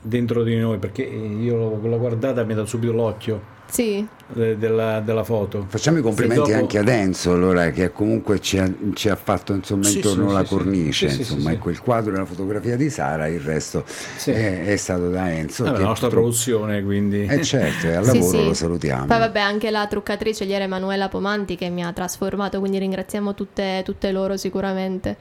dentro 0.00 0.44
di 0.44 0.56
noi, 0.56 0.78
perché 0.78 1.02
io 1.02 1.56
l'ho 1.56 1.80
l'ho 1.82 1.98
guardata 1.98 2.42
e 2.42 2.44
mi 2.44 2.52
ha 2.52 2.56
dato 2.56 2.68
subito 2.68 2.92
l'occhio 2.92 3.52
Sì, 3.74 4.06
della, 4.28 5.00
della 5.00 5.24
foto. 5.24 5.66
Facciamo 5.68 5.98
i 5.98 6.00
complimenti 6.00 6.48
dopo- 6.48 6.56
anche 6.62 6.78
ad 6.78 6.86
Enzo, 6.86 7.32
allora, 7.32 7.70
che 7.70 7.90
comunque 7.90 8.40
ci 8.40 8.56
ha, 8.56 8.70
ci 8.94 9.08
ha 9.08 9.16
fatto 9.16 9.52
insomma, 9.52 9.82
Sì, 9.82 9.96
intorno 9.96 10.28
sì, 10.28 10.32
la 10.34 10.40
sì, 10.42 10.46
sì. 10.46 10.54
cornice, 10.54 11.08
Sì, 11.08 11.16
sì, 11.16 11.24
sì, 11.24 11.32
insomma, 11.32 11.50
sì. 11.50 11.56
ecco 11.56 11.70
il 11.70 11.80
quadro 11.80 12.14
e 12.14 12.18
la 12.18 12.24
fotografia 12.24 12.76
di 12.76 12.88
Sara, 12.88 13.26
il 13.26 13.40
resto 13.40 13.82
Sì. 14.16 14.30
è, 14.30 14.66
è 14.66 14.76
stato 14.76 15.10
da 15.10 15.28
Enzo. 15.32 15.64
Vabbè, 15.64 15.74
che 15.76 15.82
la 15.82 15.88
nostra 15.88 16.06
purtroppo- 16.06 16.28
produzione, 16.36 16.84
quindi... 16.84 17.26
Eh 17.28 17.42
certo, 17.42 17.86
e 17.88 17.94
al 17.96 18.04
Sì, 18.06 18.18
lavoro 18.18 18.38
sì. 18.38 18.44
lo 18.44 18.54
salutiamo. 18.54 19.06
Poi 19.06 19.18
vabbè 19.18 19.40
anche 19.40 19.70
la 19.72 19.86
truccatrice 19.88 20.44
ieri 20.44 20.62
Emanuela 20.62 21.08
Pomanti 21.08 21.56
che 21.56 21.68
mi 21.68 21.82
ha 21.84 21.92
trasformato, 21.92 22.60
quindi 22.60 22.78
ringraziamo 22.78 23.34
tutte, 23.34 23.82
tutte 23.84 24.12
loro 24.12 24.36
sicuramente. 24.36 25.16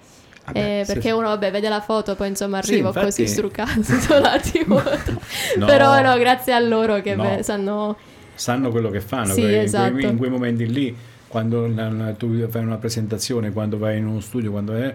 Vabbè, 0.45 0.79
Eh, 0.81 0.85
sì, 0.85 0.93
perché 0.93 1.07
sì. 1.09 1.13
uno 1.15 1.29
vabbè 1.29 1.49
vede 1.51 1.69
la 1.69 1.81
foto 1.81 2.15
poi 2.15 2.27
insomma 2.27 2.61
Sì, 2.61 2.73
arrivo 2.73 2.87
infatti- 2.89 3.05
così 3.05 3.27
struccato 3.27 3.71
No. 5.57 5.65
però 5.65 6.01
no 6.01 6.17
grazie 6.17 6.53
a 6.53 6.59
loro 6.59 7.01
che 7.01 7.15
No. 7.15 7.23
beh, 7.23 7.43
sanno 7.43 7.95
sanno 8.35 8.69
quello 8.71 8.89
che 8.89 9.01
fanno 9.01 9.33
Sì, 9.33 9.41
quei- 9.41 9.53
in, 9.55 9.59
esatto. 9.61 9.91
quei, 9.93 10.05
in 10.05 10.17
quei 10.17 10.29
momenti 10.29 10.67
lì 10.71 10.95
quando 11.27 11.67
la- 11.67 11.89
la- 11.89 12.13
tu 12.13 12.47
fai 12.49 12.61
una 12.63 12.77
presentazione 12.77 13.51
quando 13.51 13.77
vai 13.77 13.97
in 13.97 14.05
uno 14.05 14.19
studio 14.19 14.51
quando 14.51 14.73
è 14.75 14.93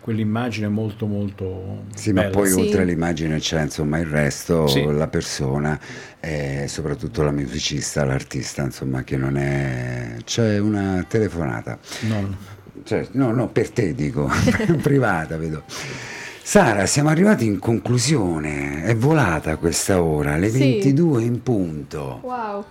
quell'immagine 0.00 0.66
è 0.66 0.70
molto 0.70 1.06
molto 1.06 1.84
Sì, 1.94 2.12
ma 2.12 2.22
bella. 2.22 2.32
poi 2.32 2.48
Sì. 2.48 2.60
oltre 2.60 2.82
all'immagine 2.82 3.38
c'è 3.38 3.62
insomma 3.62 3.98
il 3.98 4.06
resto, 4.06 4.66
Sì. 4.66 4.82
la 4.84 5.08
persona 5.08 5.78
e 6.20 6.64
soprattutto 6.68 7.22
la 7.22 7.32
musicista, 7.32 8.04
l'artista, 8.04 8.62
insomma, 8.62 9.02
che 9.02 9.16
non 9.16 9.36
è... 9.36 10.16
C'è 10.24 10.58
una 10.58 11.04
telefonata. 11.06 11.78
No. 12.08 12.36
Cioè, 12.84 13.08
no, 13.12 13.32
no, 13.32 13.48
per 13.48 13.70
te 13.70 13.94
dico, 13.94 14.28
privata, 14.80 15.36
vedo. 15.36 15.64
Sara, 16.44 16.86
siamo 16.86 17.08
arrivati 17.08 17.46
in 17.46 17.58
conclusione, 17.58 18.82
è 18.84 18.96
volata 18.96 19.56
questa 19.56 20.02
ora, 20.02 20.36
le 20.36 20.50
Sì. 20.50 20.58
22 20.58 21.22
in 21.22 21.42
punto. 21.42 22.18
wow 22.22 22.64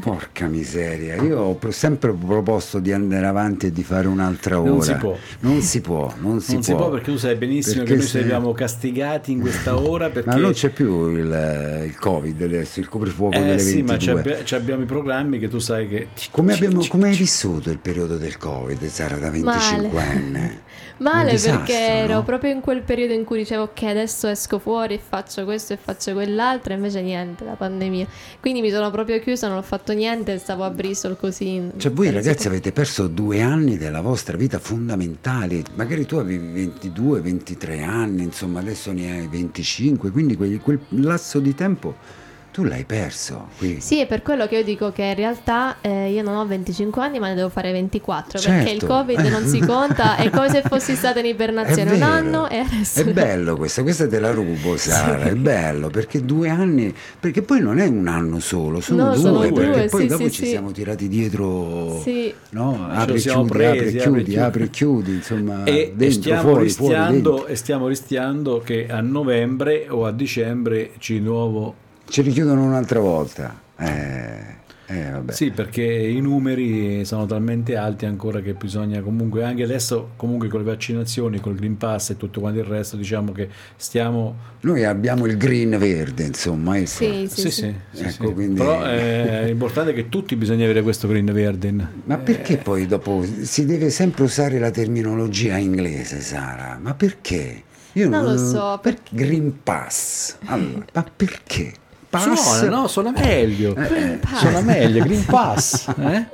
Porca 0.00 0.46
miseria, 0.46 1.16
io 1.16 1.40
ho 1.40 1.58
sempre 1.70 2.12
proposto 2.12 2.78
di 2.78 2.92
andare 2.92 3.26
avanti 3.26 3.66
e 3.66 3.72
di 3.72 3.82
fare 3.82 4.06
un'altra 4.06 4.60
ora. 4.60 4.70
Non 4.70 4.80
si 4.82 4.94
può. 4.94 5.16
Non 5.40 5.60
si 5.60 5.80
può, 5.80 6.14
non 6.20 6.40
si 6.40 6.52
non 6.52 6.60
può. 6.62 6.70
si 6.70 6.74
può 6.76 6.90
perché 6.90 7.10
tu 7.10 7.16
sai 7.16 7.34
benissimo 7.34 7.78
Perché 7.82 7.90
che 7.94 7.98
noi 7.98 8.06
se- 8.08 8.24
siamo 8.24 8.52
castigati 8.52 9.32
in 9.32 9.40
questa 9.40 9.76
ora 9.82 10.08
perché 10.10 10.28
Ma 10.28 10.36
non 10.36 10.52
c'è 10.52 10.68
più 10.70 11.08
il, 11.08 11.82
il 11.86 11.98
Covid 11.98 12.42
adesso, 12.42 12.78
il 12.78 12.88
coprifuoco 12.88 13.36
eh, 13.36 13.40
delle 13.42 13.58
sì, 13.58 13.82
ma 13.82 13.96
22. 13.96 14.22
c'abbi- 14.22 14.44
ci 14.46 14.54
abbiamo 14.54 14.82
i 14.82 14.86
programmi 14.86 15.38
che 15.40 15.48
tu 15.48 15.58
sai 15.58 15.88
che 15.88 16.08
Come, 16.30 16.52
abbiamo- 16.54 16.86
come 16.86 17.08
hai 17.08 17.16
vissuto 17.16 17.68
il 17.70 17.78
periodo 17.78 18.16
del 18.18 18.36
Covid, 18.36 18.84
Sara, 18.86 19.16
da 19.16 19.30
25enne? 19.30 20.50
male 21.02 21.32
disastro, 21.32 21.64
perché 21.64 21.78
ero 21.78 22.14
no? 22.14 22.22
proprio 22.22 22.50
in 22.50 22.60
quel 22.60 22.82
periodo 22.82 23.12
in 23.12 23.24
cui 23.24 23.38
dicevo 23.38 23.64
ok 23.64 23.82
adesso 23.82 24.28
esco 24.28 24.58
fuori 24.58 24.94
e 24.94 25.00
faccio 25.06 25.44
questo 25.44 25.72
e 25.72 25.76
faccio 25.76 26.12
quell'altro 26.12 26.72
e 26.72 26.76
invece 26.76 27.02
niente 27.02 27.44
la 27.44 27.54
pandemia 27.54 28.06
quindi 28.40 28.60
mi 28.60 28.70
sono 28.70 28.90
proprio 28.90 29.20
chiusa 29.20 29.48
non 29.48 29.58
ho 29.58 29.62
fatto 29.62 29.92
niente 29.92 30.38
stavo 30.38 30.64
a 30.64 30.70
Bristol 30.70 31.16
così 31.18 31.70
Cioè 31.76 31.92
voi 31.92 32.10
ragazzi 32.10 32.46
avete 32.46 32.72
perso 32.72 33.08
due 33.08 33.40
anni 33.42 33.76
della 33.76 34.00
vostra 34.00 34.36
vita 34.36 34.58
fondamentali, 34.58 35.62
magari 35.74 36.06
tu 36.06 36.16
avevi 36.16 36.52
22, 36.52 37.20
23 37.20 37.82
anni, 37.82 38.22
insomma 38.22 38.60
adesso 38.60 38.92
ne 38.92 39.10
hai 39.10 39.26
25, 39.26 40.10
quindi 40.10 40.36
quel, 40.36 40.60
quel 40.60 40.80
lasso 40.90 41.40
di 41.40 41.54
tempo 41.54 42.20
tu 42.52 42.64
l'hai 42.64 42.84
perso 42.84 43.48
qui. 43.56 43.80
Sì, 43.80 44.00
è 44.00 44.06
per 44.06 44.20
quello 44.22 44.46
che 44.46 44.56
io 44.56 44.62
dico 44.64 44.92
che 44.92 45.02
in 45.04 45.14
realtà 45.14 45.76
eh, 45.80 46.10
io 46.10 46.22
non 46.22 46.36
ho 46.36 46.46
25 46.46 47.02
anni, 47.02 47.18
ma 47.18 47.28
ne 47.28 47.34
devo 47.34 47.48
fare 47.48 47.72
24 47.72 48.38
Certo. 48.38 48.56
perché 48.56 48.72
il 48.74 48.84
Covid 48.84 49.18
non 49.20 49.46
si 49.46 49.58
conta, 49.60 50.16
è 50.16 50.28
come 50.28 50.50
se 50.50 50.62
fossi 50.62 50.94
stata 50.94 51.18
in 51.20 51.26
ibernazione 51.32 51.92
un 51.92 52.02
anno 52.02 52.48
e 52.50 52.58
adesso. 52.58 53.00
È 53.00 53.04
bello 53.12 53.56
questo, 53.56 53.82
questa 53.82 54.06
te 54.06 54.20
la 54.20 54.32
rubo 54.32 54.76
Sara, 54.78 55.24
è 55.24 55.34
bello 55.34 55.88
perché 55.88 56.22
due 56.24 56.50
anni, 56.50 56.94
perché 57.18 57.40
poi 57.40 57.60
non 57.60 57.78
è 57.78 57.86
un 57.86 58.06
anno 58.06 58.38
solo, 58.38 58.80
sono 58.80 59.04
No, 59.04 59.10
due, 59.12 59.20
sono 59.20 59.38
perché 59.40 59.54
due, 59.70 59.88
poi 59.90 60.00
sì, 60.02 60.06
dopo 60.08 60.24
sì, 60.24 60.30
ci 60.30 60.42
sì. 60.44 60.48
siamo 60.50 60.70
tirati 60.72 61.08
dietro, 61.08 62.00
Sì. 62.02 62.34
no? 62.50 62.86
Apri 62.90 63.14
e 63.14 63.18
chiudi, 63.20 63.48
presi, 63.48 63.78
apri 63.78 63.96
chiudi, 63.98 64.22
chiudi. 64.24 64.38
apri 64.38 64.70
chiudi, 64.70 65.12
insomma, 65.14 65.64
e, 65.64 65.92
dentro, 65.96 66.20
stiamo 66.20 66.40
fuori, 66.42 66.68
fuori, 66.68 66.92
rischiando 66.94 67.30
dentro. 67.30 67.46
e 67.46 67.54
stiamo 67.56 67.88
rischiando 67.88 68.60
che 68.62 68.86
a 68.90 69.00
novembre 69.00 69.86
o 69.88 70.04
a 70.04 70.12
dicembre 70.12 70.90
ci 70.98 71.14
di 71.14 71.20
nuovo 71.20 71.74
Ci 72.08 72.22
richiudono 72.22 72.62
un'altra 72.64 73.00
volta. 73.00 73.60
Eh, 73.78 74.60
eh, 74.86 75.10
vabbè. 75.10 75.32
Sì, 75.32 75.50
perché 75.50 75.82
i 75.82 76.20
numeri 76.20 77.04
sono 77.06 77.24
talmente 77.24 77.76
alti 77.76 78.04
ancora 78.04 78.40
che 78.40 78.52
bisogna 78.52 79.00
comunque, 79.00 79.42
anche 79.44 79.62
adesso 79.62 80.10
comunque 80.16 80.48
con 80.48 80.60
le 80.60 80.66
vaccinazioni, 80.66 81.40
col 81.40 81.54
Green 81.54 81.78
Pass 81.78 82.10
e 82.10 82.16
tutto 82.18 82.40
quanto 82.40 82.58
il 82.58 82.66
resto, 82.66 82.96
diciamo 82.96 83.32
che 83.32 83.48
stiamo... 83.76 84.36
Noi 84.60 84.84
abbiamo 84.84 85.24
il 85.26 85.38
green 85.38 85.78
verde, 85.78 86.24
insomma. 86.24 86.76
ecco. 86.76 86.86
Sì, 86.86 87.26
sì, 87.30 87.40
Sì, 87.40 87.50
sì. 87.50 87.74
Ecco, 87.94 88.26
sì. 88.28 88.32
quindi- 88.34 88.58
però 88.58 88.84
eh, 88.86 89.44
è 89.44 89.48
importante 89.48 89.94
che 89.94 90.08
tutti 90.10 90.36
bisogna 90.36 90.64
avere 90.64 90.82
questo 90.82 91.08
Green 91.08 91.32
Verde. 91.32 91.70
Ma 92.04 92.18
perché 92.18 92.58
poi 92.58 92.86
dopo 92.86 93.24
si 93.40 93.64
deve 93.64 93.88
sempre 93.88 94.24
usare 94.24 94.58
la 94.58 94.70
terminologia 94.70 95.56
inglese, 95.56 96.20
Sara? 96.20 96.78
Ma 96.80 96.92
perché? 96.92 97.62
Io 97.94 98.08
Non 98.08 98.24
lo 98.24 98.36
so, 98.36 98.78
per- 98.82 98.94
perché- 98.94 99.16
Green 99.16 99.62
Pass. 99.62 100.36
Allora, 100.46 100.84
ma 100.92 101.06
perché? 101.16 101.72
Pass? 102.12 102.58
Suona, 102.58 102.68
no, 102.68 102.88
suona 102.88 103.10
meglio. 103.10 103.74
Eh, 103.74 104.18
Pass. 104.20 104.40
Suona 104.40 104.60
meglio, 104.60 105.02
Green 105.02 105.24
Pass. 105.24 105.86
Eh? 105.98 106.26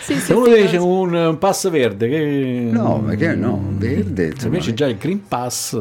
Sì, 0.00 0.14
sì, 0.14 0.20
Se 0.20 0.32
uno 0.34 0.46
sì, 0.54 0.62
dice 0.62 0.76
un, 0.76 1.14
un 1.14 1.38
pass 1.38 1.68
verde, 1.68 2.08
che... 2.08 2.68
No, 2.70 3.02
perché 3.02 3.34
no? 3.34 3.60
Verde, 3.76 4.32
Se 4.36 4.46
invece 4.46 4.72
già 4.74 4.86
il 4.86 4.96
Green 4.96 5.26
Pass 5.26 5.76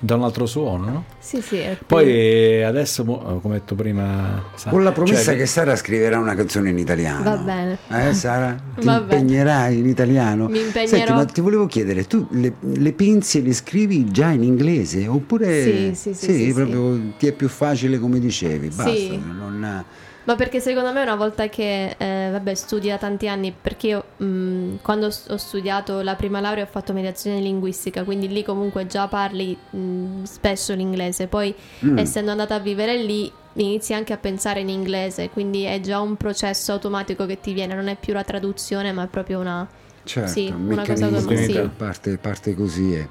dà 0.00 0.14
un 0.16 0.22
altro 0.22 0.46
suono, 0.46 0.84
no? 0.84 1.04
sì, 1.18 1.40
sì, 1.40 1.56
più- 1.76 1.86
Poi 1.86 2.08
eh, 2.08 2.62
adesso, 2.62 3.04
mo- 3.04 3.40
come 3.40 3.54
ho 3.56 3.58
detto 3.58 3.74
prima, 3.74 4.42
sa- 4.54 4.70
Con 4.70 4.82
la 4.84 4.92
promessa 4.92 5.22
cioè, 5.30 5.36
che 5.36 5.46
Sara 5.46 5.76
scriverà 5.76 6.18
una 6.18 6.34
canzone 6.34 6.70
in 6.70 6.78
italiano. 6.78 7.22
Va 7.24 7.36
bene. 7.36 7.78
Eh, 7.90 8.12
Sara? 8.14 8.54
Ti 8.78 8.86
Va 8.86 9.00
bene. 9.00 9.20
impegnerai 9.20 9.78
in 9.78 9.86
italiano? 9.86 10.46
Mi 10.48 10.60
impegnerò. 10.60 10.96
Senti, 10.96 11.12
ma 11.12 11.24
ti 11.24 11.40
volevo 11.40 11.66
chiedere, 11.66 12.06
tu 12.06 12.26
le, 12.30 12.54
le 12.60 12.92
pinze 12.92 13.40
le 13.40 13.52
scrivi 13.52 14.10
già 14.10 14.30
in 14.30 14.42
inglese? 14.42 15.06
Oppure 15.06 15.62
Sì, 15.62 15.94
sì, 15.94 16.14
sì, 16.14 16.32
sì, 16.46 16.52
proprio 16.52 16.98
ti 17.18 17.26
è 17.26 17.32
più 17.32 17.48
facile 17.48 17.98
come 17.98 18.18
dicevi? 18.18 18.68
Basta, 18.68 18.94
Sì. 18.94 19.20
non... 19.36 19.84
Ma 20.24 20.36
perché 20.36 20.60
secondo 20.60 20.92
me 20.92 21.02
una 21.02 21.16
volta 21.16 21.48
che, 21.48 21.96
eh, 21.98 22.28
vabbè, 22.30 22.54
studi 22.54 22.88
da 22.88 22.96
tanti 22.98 23.26
anni, 23.26 23.52
perché 23.58 23.86
io 23.88 24.04
mh, 24.24 24.76
quando 24.82 25.10
s- 25.10 25.26
ho 25.28 25.36
studiato 25.36 26.00
la 26.02 26.14
prima 26.14 26.38
laurea 26.40 26.62
ho 26.62 26.68
fatto 26.70 26.92
mediazione 26.92 27.40
linguistica, 27.40 28.04
quindi 28.04 28.28
lì 28.28 28.44
comunque 28.44 28.86
già 28.86 29.08
parli 29.08 29.56
mh, 29.70 30.22
spesso 30.22 30.74
l'inglese, 30.74 31.26
poi 31.26 31.52
Mm. 31.84 31.98
essendo 31.98 32.30
andata 32.30 32.54
a 32.54 32.58
vivere 32.60 32.96
lì 32.96 33.30
inizi 33.54 33.94
anche 33.94 34.12
a 34.12 34.16
pensare 34.16 34.60
in 34.60 34.68
inglese, 34.68 35.28
quindi 35.30 35.64
è 35.64 35.80
già 35.80 36.00
un 36.00 36.16
processo 36.16 36.72
automatico 36.72 37.26
che 37.26 37.40
ti 37.40 37.52
viene, 37.52 37.74
non 37.74 37.88
è 37.88 37.96
più 37.96 38.12
la 38.12 38.22
traduzione 38.24 38.92
ma 38.92 39.02
è 39.04 39.08
proprio 39.08 39.40
una... 39.40 39.68
Certo, 40.04 40.30
Sì, 40.32 40.46
un 40.52 40.70
una 40.72 40.84
cosa 40.84 41.08
così. 41.10 41.52
che 41.52 41.70
parte, 41.76 42.16
parte 42.18 42.54
così. 42.54 42.94
È. 42.94 43.08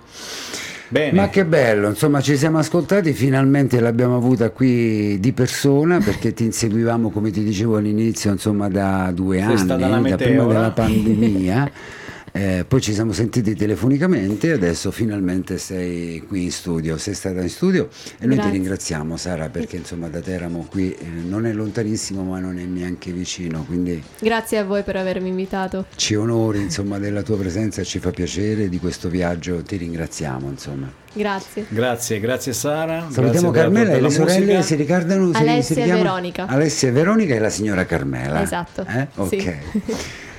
Bene. 0.92 1.14
Ma 1.14 1.30
che 1.30 1.46
bello, 1.46 1.88
insomma 1.88 2.20
ci 2.20 2.36
siamo 2.36 2.58
ascoltati, 2.58 3.14
finalmente 3.14 3.80
l'abbiamo 3.80 4.18
avuta 4.18 4.50
qui 4.50 5.18
di 5.22 5.32
persona 5.32 6.00
perché 6.00 6.34
ti 6.34 6.44
inseguivamo 6.44 7.12
come 7.12 7.32
ti 7.32 7.46
dicevo 7.46 7.78
all'inizio 7.78 8.30
insomma 8.30 8.68
da 8.68 9.10
due 9.14 9.38
Sei 9.38 9.46
anni, 9.46 9.68
la 9.68 10.00
da 10.10 10.16
prima 10.18 10.44
della 10.44 10.72
pandemia. 10.72 11.72
Eh, 12.34 12.64
poi 12.66 12.80
ci 12.80 12.94
siamo 12.94 13.12
sentiti 13.12 13.56
telefonicamente 13.56 14.48
e 14.48 14.52
adesso 14.54 14.90
finalmente 14.92 15.58
sei 15.58 16.24
qui 16.26 16.44
in 16.44 16.52
studio, 16.52 16.98
sei 16.98 17.14
stata 17.14 17.42
in 17.42 17.50
studio 17.50 17.90
e 18.20 18.26
noi 18.26 18.30
ti 18.30 18.36
Grazie. 18.36 18.52
ringraziamo 18.52 19.18
Sara 19.18 19.50
perché 19.50 19.76
insomma 19.76 20.08
da 20.08 20.22
Teramo 20.22 20.66
qui 20.70 20.94
eh, 20.94 21.06
non 21.28 21.46
è 21.46 21.52
lontanissimo 21.52 22.24
ma 22.24 22.40
non 22.40 22.58
è 22.58 22.64
neanche 22.64 23.12
vicino, 23.12 23.64
quindi 23.66 24.02
Grazie 24.20 24.60
a 24.60 24.64
voi 24.64 24.84
per 24.84 24.96
avermi 24.96 25.28
invitato. 25.28 25.86
ci 25.96 26.16
onori 26.16 26.62
insomma 26.62 27.00
della 27.00 27.22
tua 27.22 27.38
presenza, 27.38 27.84
ci 27.84 28.00
fa 28.00 28.12
piacere 28.12 28.70
di 28.70 28.80
questo 28.80 29.10
viaggio, 29.10 29.62
ti 29.62 29.76
ringraziamo 29.76 30.50
insomma. 30.50 30.90
Grazie. 31.14 31.66
Grazie, 31.68 32.20
grazie 32.22 32.54
Sara. 32.54 33.08
Salutiamo 33.10 33.52
grazie 33.52 33.70
Carmela 33.74 33.94
e 33.98 34.00
le 34.00 34.10
sorelle 34.10 34.62
si 34.62 34.76
ricordano? 34.76 35.34
si- 35.34 35.38
Alessia 35.42 35.76
si 35.76 35.82
e? 35.82 35.86
Veronica. 35.94 36.46
Alessia 36.48 36.88
e 36.88 36.92
Veronica 36.92 37.36
e 37.36 37.40
la 37.40 37.50
signora 37.50 37.86
Carmela. 37.86 38.42
Esatto, 38.42 38.86
Eh? 38.88 39.08
sì. 39.28 39.52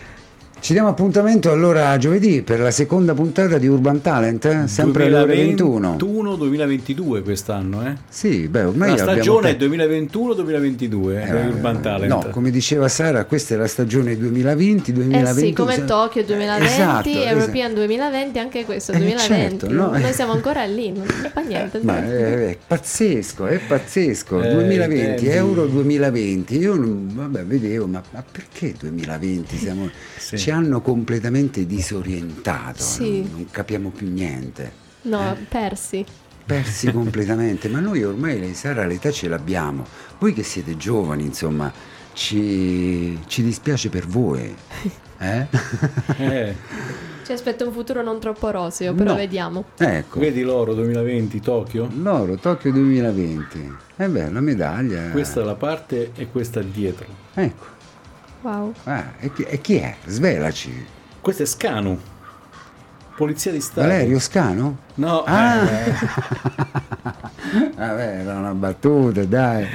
Ci 0.62 0.74
diamo 0.74 0.90
appuntamento 0.90 1.50
allora 1.50 1.96
giovedì 1.98 2.42
per 2.42 2.60
la 2.60 2.70
seconda 2.70 3.14
puntata 3.14 3.58
di 3.58 3.66
Urban 3.66 4.00
Talent, 4.00 4.44
eh? 4.44 4.68
sempre 4.68 5.06
alle 5.06 5.18
ore 5.18 5.34
21. 5.34 5.96
2021-2022 5.96 7.22
quest'anno, 7.24 7.84
eh? 7.84 7.94
Sì, 8.08 8.46
beh, 8.46 8.62
ormai 8.62 8.90
la 8.96 9.02
abbiamo 9.02 9.12
stagione 9.40 9.50
è 9.50 9.56
pe- 9.56 9.66
2021-2022 9.66 11.10
Eh, 11.10 11.26
per 11.28 11.46
Urban 11.48 11.80
Talent. 11.82 12.12
No, 12.12 12.28
come 12.30 12.52
diceva 12.52 12.86
Sara, 12.86 13.24
questa 13.24 13.54
è 13.54 13.56
la 13.58 13.66
stagione 13.66 14.14
2020-2021. 14.14 15.28
Eh 15.28 15.32
sì, 15.32 15.52
come 15.52 15.84
Tokyo 15.84 16.22
2020, 16.22 16.72
Esatto, 16.72 17.08
European 17.08 17.74
2020, 17.74 18.38
anche 18.38 18.64
questo 18.64 18.92
Eh, 18.92 18.98
2020. 18.98 19.58
certo, 19.58 19.68
no? 19.74 19.98
Noi 19.98 20.12
siamo 20.12 20.30
ancora 20.30 20.64
lì, 20.64 20.92
non 20.92 21.06
fa 21.32 21.40
niente. 21.40 21.80
Ma 21.82 22.04
è, 22.06 22.50
è 22.50 22.58
pazzesco, 22.64 23.46
è 23.46 23.58
pazzesco. 23.58 24.40
Eh, 24.40 24.52
2020, 24.52 25.04
tempi. 25.24 25.26
Euro 25.26 25.66
2020. 25.66 26.56
Io 26.56 26.76
vabbè, 26.78 27.42
vedevo, 27.46 27.86
ma, 27.88 28.00
ma 28.12 28.22
perché 28.30 28.74
2020? 28.78 29.56
Siamo- 29.56 29.90
Sì. 30.18 30.38
Hanno 30.52 30.80
completamente 30.80 31.66
disorientato, 31.66 32.82
Sì. 32.82 33.20
non, 33.22 33.30
non 33.32 33.46
capiamo 33.50 33.88
più 33.90 34.10
niente. 34.10 34.72
No, 35.02 35.36
persi. 35.48 36.04
Persi 36.44 36.90
completamente, 36.92 37.68
ma 37.68 37.80
noi 37.80 38.04
ormai 38.04 38.54
Sara 38.54 38.84
l'età 38.86 39.10
ce 39.10 39.28
l'abbiamo. 39.28 39.84
Voi 40.18 40.32
che 40.32 40.42
siete 40.42 40.76
giovani, 40.76 41.24
insomma, 41.24 41.72
ci, 42.12 43.18
ci 43.26 43.42
dispiace 43.42 43.88
per 43.88 44.06
voi. 44.06 44.54
Eh? 45.22 45.46
Eh, 46.16 46.56
Ci 47.24 47.30
aspetta 47.30 47.64
un 47.64 47.72
futuro 47.72 48.02
non 48.02 48.18
troppo 48.18 48.50
roseo, 48.50 48.92
però 48.92 49.10
No. 49.12 49.16
vediamo. 49.16 49.64
ecco. 49.78 50.18
vedi 50.18 50.42
l'oro 50.42 50.74
2020 50.74 51.38
Tokyo? 51.40 51.88
L'oro, 51.94 52.34
Tokyo 52.34 52.72
2020. 52.72 53.72
Eh 53.98 54.08
beh, 54.08 54.30
la 54.32 54.40
medaglia. 54.40 55.10
Questa 55.10 55.40
è 55.40 55.44
la 55.44 55.54
parte 55.54 56.10
e 56.16 56.26
questa 56.28 56.58
è 56.58 56.64
dietro. 56.64 57.06
Ecco. 57.34 57.64
Wow. 58.42 58.74
Ah, 58.84 59.12
e, 59.20 59.32
chi, 59.32 59.42
e 59.42 59.60
chi 59.60 59.76
è? 59.76 59.94
Svelaci. 60.06 60.86
Questo 61.20 61.42
è 61.44 61.46
Scanu. 61.46 61.98
Polizia 63.16 63.52
di 63.52 63.60
Stato. 63.60 63.80
Valerio 63.86 64.18
Scano? 64.18 64.78
No, 64.94 65.22
Ah. 65.24 65.56
eh, 65.64 65.92
Vabbè, 67.76 68.20
era 68.20 68.38
una 68.38 68.54
battuta, 68.54 69.24
dai. 69.24 69.66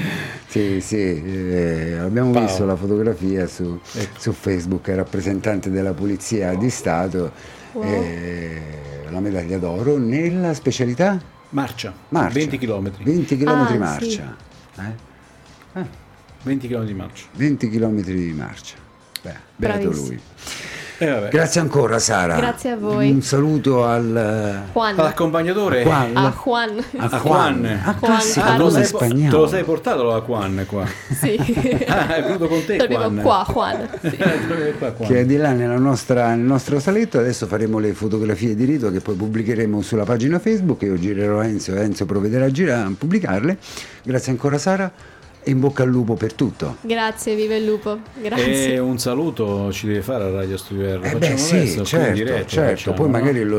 Sì, 0.47 0.82
sì, 0.82 0.97
eh, 0.97 1.97
abbiamo 1.99 2.32
Paolo. 2.32 2.47
visto 2.47 2.65
la 2.65 2.76
fotografia 2.76 3.45
su, 3.47 3.80
Ecco. 3.93 4.20
su 4.20 4.32
Facebook, 4.34 4.88
il 4.88 4.95
rappresentante 4.95 5.70
della 5.70 5.93
Polizia 5.93 6.55
di 6.55 6.70
Stato, 6.70 7.32
Wow. 7.74 7.84
eh, 7.84 8.61
la 9.09 9.20
medaglia 9.20 9.57
d'oro 9.59 9.97
nella 9.97 10.53
specialità 10.53 11.20
marcia. 11.49 11.93
marcia. 12.09 12.34
20 12.39 12.57
km. 12.57 12.91
20 13.03 13.38
km 13.38 13.49
Ah, 13.49 13.78
marcia. 13.78 14.36
Eh? 14.80 16.05
20 16.43 16.67
km 16.67 16.83
di 16.83 16.93
marcia. 16.93 17.25
20 17.33 17.69
km 17.69 18.01
di 18.01 18.33
marcia. 18.35 18.75
Beh, 19.21 19.33
beato 19.55 19.91
lui. 19.91 20.19
E 20.99 21.07
vabbè. 21.07 21.29
Grazie 21.29 21.61
ancora 21.61 21.99
Sara. 21.99 22.38
Grazie 22.38 22.71
a 22.71 22.75
voi. 22.75 23.11
Un 23.11 23.21
saluto 23.21 23.85
al... 23.85 24.63
Juan. 24.73 24.97
All'accompagnatore. 24.97 25.83
Juan. 25.83 26.17
A 26.17 26.31
Juan. 26.43 26.83
A 26.97 27.19
Juan. 27.23 27.65
Ah, 27.83 27.95
Juan 27.99 28.21
sì, 28.21 28.39
Ah, 28.39 28.51
te, 28.53 28.57
lo 28.57 28.69
sei, 28.71 28.91
te 29.09 29.27
lo 29.29 29.47
sei 29.47 29.63
portato 29.63 30.03
la 30.05 30.21
Juan 30.21 30.63
qua. 30.67 30.88
Sì. 31.11 31.35
Ah, 31.88 32.15
è 32.15 32.23
venuto 32.23 32.47
con 32.47 32.65
te 32.65 32.77
Proprio 32.77 32.97
Juan. 32.97 33.21
qua, 33.21 33.45
Juan. 33.47 33.89
Sì. 34.01 34.17
Eh, 34.17 34.73
qua, 34.79 34.89
Juan. 34.91 35.07
che 35.07 35.19
è 35.19 35.25
di 35.25 35.38
là 35.38 35.51
nella 35.51 35.77
nostra- 35.77 36.29
nel 36.33 36.39
nostro 36.45 36.79
saletto. 36.79 37.19
Adesso 37.19 37.45
faremo 37.45 37.77
le 37.77 37.93
fotografie 37.93 38.55
di 38.55 38.65
rito 38.65 38.89
che 38.89 38.99
poi 38.99 39.13
pubblicheremo 39.15 39.81
sulla 39.83 40.03
pagina 40.03 40.39
Facebook. 40.39 40.81
Io 40.81 40.97
girerò 40.97 41.39
a 41.41 41.45
Enzo 41.45 41.75
e 41.75 41.81
Enzo 41.81 42.05
provvederà 42.07 42.45
a, 42.45 42.51
gira- 42.51 42.83
a 42.85 42.91
pubblicarle. 42.97 43.57
Grazie 44.03 44.31
ancora 44.31 44.57
Sara 44.57 44.91
in 45.49 45.59
bocca 45.59 45.83
al 45.83 45.89
lupo 45.89 46.15
per 46.15 46.33
tutto. 46.33 46.77
Grazie, 46.81 47.35
vive 47.35 47.57
il 47.57 47.65
lupo. 47.65 47.99
Grazie. 48.15 48.73
E 48.73 48.79
un 48.79 48.99
saluto 48.99 49.71
ci 49.71 49.87
deve 49.87 50.01
fare 50.01 50.25
a 50.25 50.29
Radio 50.31 50.57
Studio 50.57 50.99
R. 50.99 51.05
Eh 51.05 51.15
beh 51.15 51.37
sì, 51.37 51.55
adesso, 51.55 51.85
certo, 51.85 52.13
diretta, 52.13 52.47
certo. 52.47 52.75
facciamo, 52.75 52.95
poi 52.95 53.05
no? 53.05 53.11
magari 53.11 53.43
lo, 53.43 53.57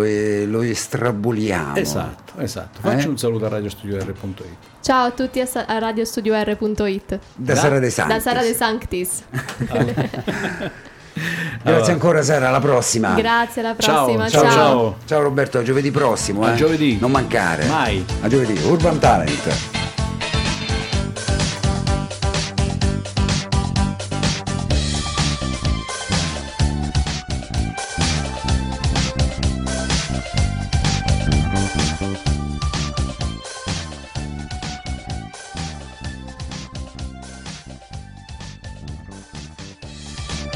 lo 0.50 0.62
estraboliamo. 0.62 1.76
Esatto, 1.76 2.40
esatto. 2.40 2.80
Faccio 2.80 3.06
Eh? 3.06 3.10
un 3.10 3.18
saluto 3.18 3.46
a 3.46 3.48
radiostudio.it. 3.48 4.44
Ciao 4.80 5.06
a 5.06 5.10
tutti 5.10 5.40
a, 5.40 5.46
sa- 5.46 5.66
a 5.66 5.78
radiostudio.it. 5.78 7.18
Da 7.34 7.54
Sara 7.54 7.78
De 7.78 7.90
Santis. 7.90 8.14
Da 8.14 8.20
Sara 8.20 8.42
De 8.42 8.54
Sanctis. 8.54 9.22
Grazie 11.62 11.92
ancora 11.92 12.22
Sara, 12.22 12.48
alla 12.48 12.60
prossima. 12.60 13.14
Grazie, 13.14 13.62
alla 13.62 13.74
Ciao, 13.78 14.04
prossima. 14.04 14.28
ciao, 14.28 14.50
ciao. 14.50 14.96
Ciao 15.04 15.22
Roberto, 15.22 15.58
a 15.58 15.62
giovedì 15.62 15.90
prossimo. 15.90 16.44
A 16.44 16.52
eh. 16.52 16.56
giovedì. 16.56 16.98
Non 17.00 17.10
mancare. 17.10 17.66
Mai. 17.66 18.04
A 18.20 18.28
giovedì. 18.28 18.58
Urban 18.64 18.98
Talent. 18.98 19.87